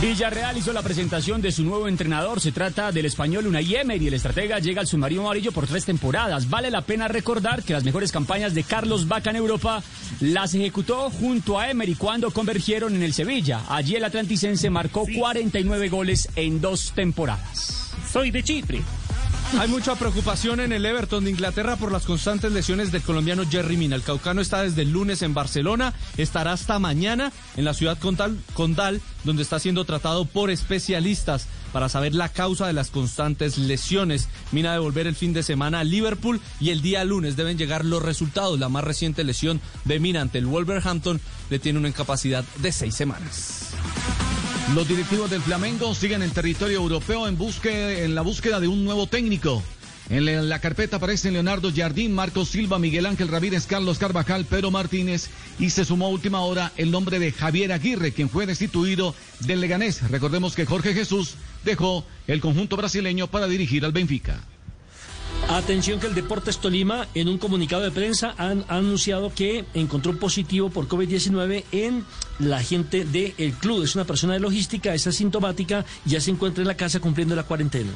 [0.00, 2.40] Villarreal hizo la presentación de su nuevo entrenador.
[2.40, 4.06] Se trata del español Unai Emery.
[4.06, 6.48] El estratega llega al submarino amarillo por tres temporadas.
[6.48, 9.82] Vale la pena recordar que las mejores campañas de Carlos Vaca en Europa
[10.20, 13.62] las ejecutó junto a Emery cuando convergieron en el Sevilla.
[13.68, 17.92] Allí el atlanticense marcó 49 goles en dos temporadas.
[18.12, 18.82] Soy de Chipre.
[19.56, 23.78] Hay mucha preocupación en el Everton de Inglaterra por las constantes lesiones del colombiano Jerry
[23.78, 23.96] Mina.
[23.96, 29.00] El caucano está desde el lunes en Barcelona, estará hasta mañana en la ciudad condal,
[29.24, 34.28] donde está siendo tratado por especialistas para saber la causa de las constantes lesiones.
[34.52, 37.86] Mina de volver el fin de semana a Liverpool y el día lunes deben llegar
[37.86, 38.60] los resultados.
[38.60, 42.94] La más reciente lesión de Mina ante el Wolverhampton le tiene una incapacidad de seis
[42.94, 43.77] semanas.
[44.74, 49.62] Los directivos del Flamengo siguen en territorio europeo en, la búsqueda de un nuevo técnico.
[50.10, 54.44] En la, en la carpeta aparecen Leonardo Jardín, Marcos Silva, Miguel Ángel Ramírez, Carlos Carvajal,
[54.44, 58.46] Pedro Martínez y se sumó a última hora el nombre de Javier Aguirre, quien fue
[58.46, 60.02] destituido del Leganés.
[60.10, 61.34] Recordemos que Jorge Jesús
[61.64, 64.44] dejó el conjunto brasileño para dirigir al Benfica.
[65.48, 70.14] Atención que el Deportes Tolima en un comunicado de prensa han, ha anunciado que encontró
[70.18, 72.04] positivo por COVID-19 en
[72.38, 73.82] la gente del club.
[73.82, 77.44] Es una persona de logística, es asintomática, ya se encuentra en la casa cumpliendo la
[77.44, 77.90] cuarentena.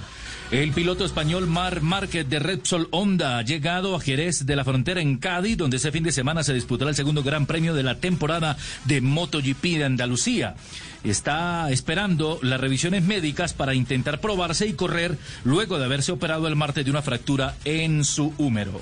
[0.50, 5.02] El piloto español Mar Márquez de Repsol Honda ha llegado a Jerez de la Frontera
[5.02, 7.96] en Cádiz, donde ese fin de semana se disputará el segundo gran premio de la
[7.96, 8.56] temporada
[8.86, 10.56] de MotoGP de Andalucía.
[11.04, 16.56] Está esperando las revisiones médicas para intentar probarse y correr luego de haberse operado el
[16.56, 18.80] martes de una fractura en su húmero.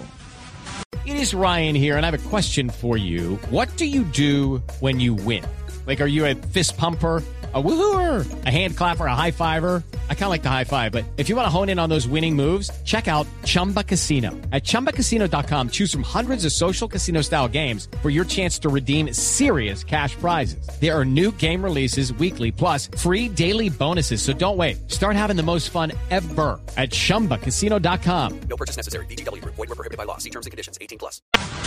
[1.07, 3.39] It is Ryan here, and I have a question for you.
[3.51, 5.43] What do you do when you win?
[5.87, 7.23] Like, are you a fist pumper?
[7.53, 9.83] A woohooer, a hand clapper, a high fiver.
[10.09, 11.89] I kind of like the high five, but if you want to hone in on
[11.91, 14.31] those winning moves, check out Chumba Casino.
[14.53, 19.13] At chumbacasino.com, choose from hundreds of social casino style games for your chance to redeem
[19.13, 20.65] serious cash prizes.
[20.81, 24.23] There are new game releases weekly, plus free daily bonuses.
[24.23, 24.89] So don't wait.
[24.89, 28.41] Start having the most fun ever at chumbacasino.com.
[28.49, 29.07] No purchase necessary.
[29.07, 29.43] BGW.
[29.45, 30.19] Void were prohibited by law.
[30.19, 30.79] See terms and conditions.
[30.81, 31.21] 18 plus.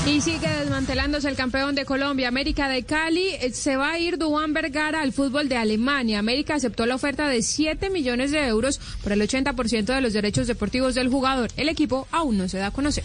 [0.06, 3.30] Y sigue desmantelándose el campeón de Colombia, América de Cali.
[3.42, 5.73] Eh, Se va a ir Duván Vergara al fútbol de Alemania.
[6.18, 10.48] América aceptó la oferta de 7 millones de euros por el 80% de los derechos
[10.48, 11.50] deportivos del jugador.
[11.58, 13.04] El equipo aún no se da a conocer.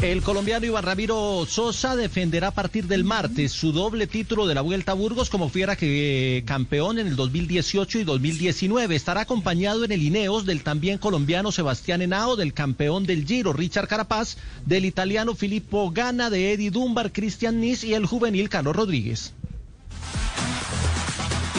[0.00, 4.60] El colombiano Iván Ramiro Sosa defenderá a partir del martes su doble título de la
[4.60, 8.94] Vuelta a Burgos como fuera que eh, campeón en el 2018 y 2019.
[8.94, 13.88] Estará acompañado en el Ineos del también colombiano Sebastián Henao, del campeón del Giro Richard
[13.88, 19.32] Carapaz, del italiano Filippo Gana, de Eddie Dunbar, Cristian Nis y el juvenil Carlos Rodríguez.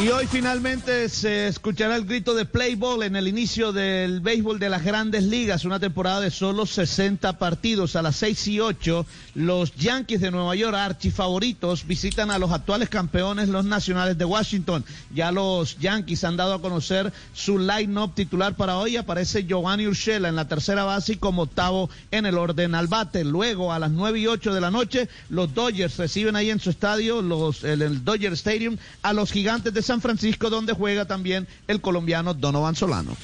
[0.01, 4.57] Y hoy finalmente se escuchará el grito de play ball en el inicio del béisbol
[4.57, 7.97] de las grandes ligas, una temporada de solo 60 partidos.
[7.97, 9.05] A las 6 y 8,
[9.35, 14.85] los Yankees de Nueva York, archifavoritos, visitan a los actuales campeones, los nacionales de Washington.
[15.13, 18.95] Ya los Yankees han dado a conocer su line-up titular para hoy.
[18.95, 23.26] Aparece Giovanni Urshela en la tercera base y como octavo en el orden al bate.
[23.26, 26.69] Luego, a las 9 y 8 de la noche, los Dodgers reciben ahí en su
[26.69, 31.47] estadio, los, el, el Dodger Stadium, a los gigantes de San Francisco, donde juega también
[31.67, 33.17] el colombiano Donovan Solano.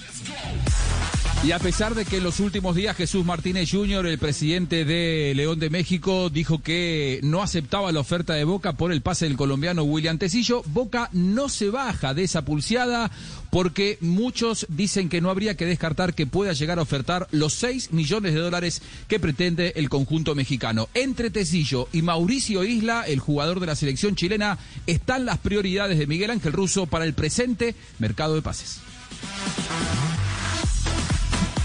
[1.46, 5.32] Y a pesar de que en los últimos días Jesús Martínez Jr., el presidente de
[5.36, 9.38] León de México, dijo que no aceptaba la oferta de Boca por el pase del
[9.38, 13.12] colombiano William Tecillo, Boca no se baja de esa pulseada
[13.52, 17.92] porque muchos dicen que no habría que descartar que pueda llegar a ofertar los 6
[17.92, 20.90] millones de dólares que pretende el conjunto mexicano.
[20.96, 24.58] Entre Tecillo y Mauricio Isla, el jugador de la selección chilena,
[24.88, 28.80] están las prioridades de Miguel Ángel Russo para el presente mercado de pases.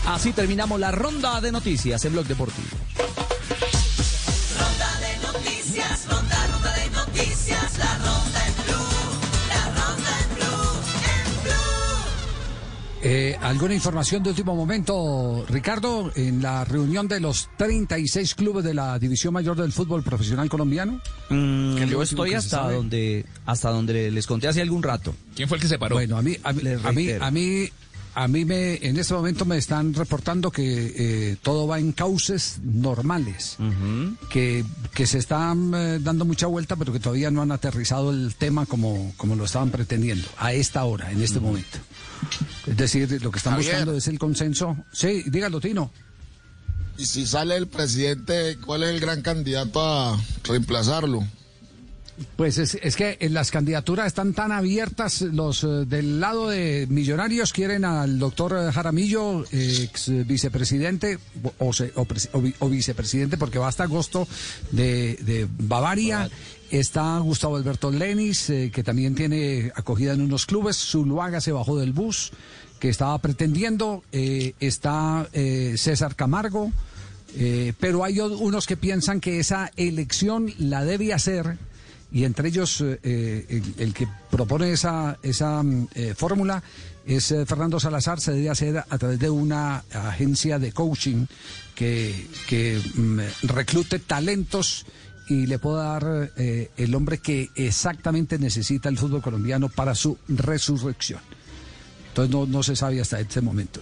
[0.06, 2.68] Así terminamos la ronda de noticias en Blog Deportivo.
[4.58, 10.72] Ronda de noticias, ronda, ronda de noticias, la ronda en blue, la ronda en blue,
[11.04, 11.52] en blue.
[13.02, 18.74] Eh, ¿Alguna información de último momento, Ricardo, en la reunión de los 36 clubes de
[18.74, 21.00] la División Mayor del Fútbol Profesional Colombiano?
[21.28, 25.14] Mm, ¿Qué es lo yo estoy hasta donde hasta donde les conté hace algún rato.
[25.36, 25.94] ¿Quién fue el que se paró?
[25.94, 27.70] Bueno, a mí, a mí, Les a mí, a mí,
[28.14, 32.58] a mí me, en este momento me están reportando que eh, todo va en cauces
[32.62, 33.56] normales,
[34.28, 34.64] que,
[34.94, 38.66] que se están eh, dando mucha vuelta, pero que todavía no han aterrizado el tema
[38.66, 41.78] como, como lo estaban pretendiendo, a esta hora, en este momento.
[42.66, 43.72] Es decir, lo que están Javier.
[43.72, 44.76] buscando es el consenso.
[44.92, 45.90] Sí, dígalo, Tino.
[46.98, 51.26] Y si sale el presidente, ¿cuál es el gran candidato a reemplazarlo?
[52.36, 56.86] Pues es, es que en las candidaturas están tan abiertas, los eh, del lado de
[56.90, 61.18] Millonarios quieren al doctor eh, Jaramillo, eh, ex vicepresidente
[61.58, 64.28] o, se- o o vi- o vicepresidente, porque va hasta agosto
[64.70, 66.28] de, de Bavaria.
[66.70, 70.76] Está Gustavo Alberto Lenis, eh, que también tiene acogida en unos clubes.
[70.76, 72.32] Zuluaga se bajó del bus,
[72.78, 74.04] que estaba pretendiendo.
[74.12, 76.70] Eh, está eh, César Camargo.
[77.36, 81.58] Eh, pero hay unos que piensan que esa elección la debe hacer,
[82.12, 86.62] y entre ellos eh, eh, el, que propone esa, esa mm, eh, fórmula
[87.06, 91.26] es Fernando Salazar, se debe hacer a través de una agencia de coaching
[91.74, 94.86] que, que mm, reclute talentos
[95.28, 101.20] y le pueda dar el hombre que exactamente necesita el fútbol colombiano para su resurrección.
[102.08, 103.80] Entonces no, no se sabe hasta este momento.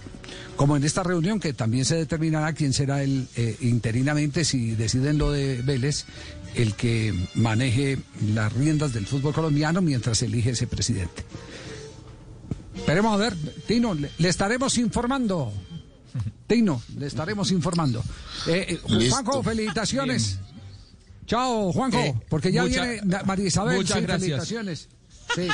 [0.55, 3.27] Como en esta reunión que también se determinará quién será el
[3.61, 6.05] interinamente, si deciden lo de Vélez,
[6.55, 7.97] el que maneje
[8.33, 11.23] las riendas del fútbol colombiano mientras elige ese presidente.
[12.75, 13.35] Esperemos a ver,
[13.67, 15.51] Tino, le, le estaremos informando.
[16.47, 18.03] Tino, le estaremos informando.
[18.47, 19.09] Eh, eh.
[19.09, 20.39] Juanjo, felicitaciones.
[21.27, 23.77] Chao, Juanjo, Eh, porque ya mucha- viene María Isabel.
[23.77, 24.19] muchas sí, gracias.
[24.47, 24.87] Felicitaciones.
[25.35, 25.47] Sí.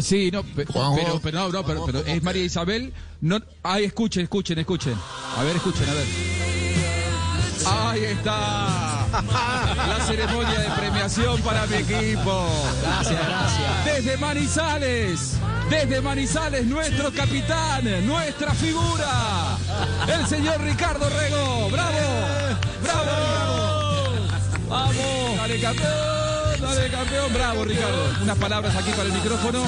[0.00, 0.94] Sí, no, pe- Juanjo.
[0.96, 2.92] pero, pero no, no, pero, pero es María Isabel.
[3.20, 4.94] No, ay, escuchen, escuchen, escuchen.
[5.36, 6.51] A ver, escuchen, a ver.
[7.66, 9.06] Ahí está.
[9.88, 12.48] La ceremonia de premiación para mi equipo.
[12.82, 13.84] Gracias, gracias.
[13.84, 15.36] Desde Manizales.
[15.70, 19.56] Desde Manizales, nuestro capitán, nuestra figura.
[20.06, 21.70] El señor Ricardo Rego.
[21.70, 21.92] ¡Bravo!
[22.82, 24.68] ¡Bravo, Ricardo!
[24.68, 25.36] ¡Vamos!
[25.36, 26.60] ¡Dale, campeón!
[26.60, 27.32] ¡Dale, campeón!
[27.32, 28.14] ¡Bravo, Ricardo!
[28.22, 29.64] Unas palabras aquí para el micrófono.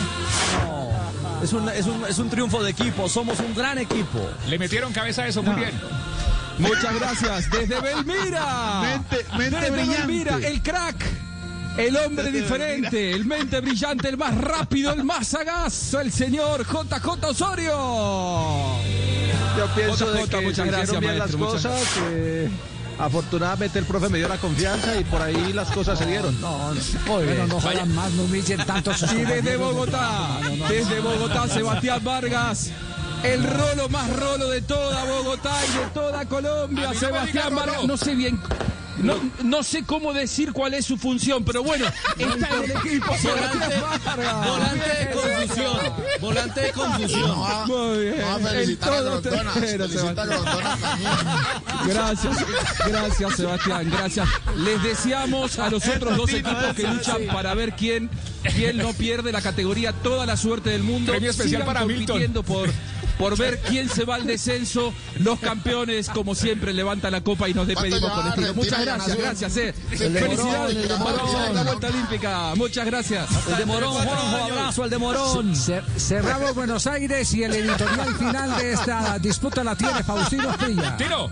[1.45, 4.19] Es un, es, un, es un triunfo de equipo, somos un gran equipo.
[4.49, 5.73] Le metieron cabeza a eso, muy bien.
[6.59, 7.51] Muchas gracias.
[7.51, 8.81] Desde Belmira.
[8.81, 9.97] Mente- mente Desde brillante.
[10.07, 11.05] Belmira, el crack.
[11.77, 16.65] El hombre Desde diferente, el mente brillante, el más rápido, el más sagaz, el señor
[16.65, 17.77] JJ Osorio.
[19.59, 21.99] Yo pienso de JJ, que muchas gracias, bien maestro, las muchas cosas.
[22.99, 26.41] Afortunadamente el profe me dio la confianza y por ahí las cosas se dieron.
[26.41, 26.73] No,
[27.07, 29.57] Bueno, no jodan más, no humillen tanto sus Y desde.
[29.57, 32.71] Bogotá, desde Bogotá, Sebastián Vargas.
[33.23, 37.85] El rolo más rolo de toda Bogotá y de toda Colombia, no Sebastián Vargas.
[37.85, 38.39] No sé bien,
[39.05, 41.87] no, no sé cómo decir cuál es su función, pero bueno,
[42.19, 43.15] está en el equipo.
[44.05, 44.49] Vargas.
[44.49, 45.77] Volante de confusión.
[46.21, 47.39] Volante de confusión.
[47.67, 48.17] Muy bien.
[48.23, 49.53] Vamos a En felicitar a todo Grondona.
[49.53, 50.27] terreno, Felicita a Sebastián.
[50.45, 51.11] Grondona también.
[51.87, 52.37] Gracias,
[52.87, 54.29] gracias Sebastián, gracias.
[54.57, 58.11] Les deseamos a los otros dos equipos que luchan para ver quién,
[58.55, 61.13] quién no pierde la categoría toda la suerte del mundo.
[61.13, 62.07] Premio especial Sigan para Milton.
[62.07, 62.69] compitiendo por,
[63.19, 64.93] por ver quién se va al descenso.
[65.21, 68.55] Los campeones, como siempre, levantan la copa y nos despedimos ¿Cuánto con estilo.
[68.55, 69.57] Muchas gracias, gracias.
[69.57, 69.75] Eh.
[69.91, 70.99] Demoró, Felicidades.
[70.99, 72.55] Morón, la vuelta olímpica.
[72.57, 73.29] Muchas gracias.
[73.49, 75.57] El de Morón, Juanjo, abrazo al de Morón.
[75.57, 80.97] Ce- Cerramos Buenos Aires y el editorial final de esta disputa la tiene Faustino Esprilla.
[80.97, 81.31] Tiro.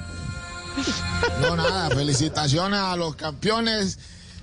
[1.40, 3.98] No, nada, felicitaciones a los campeones.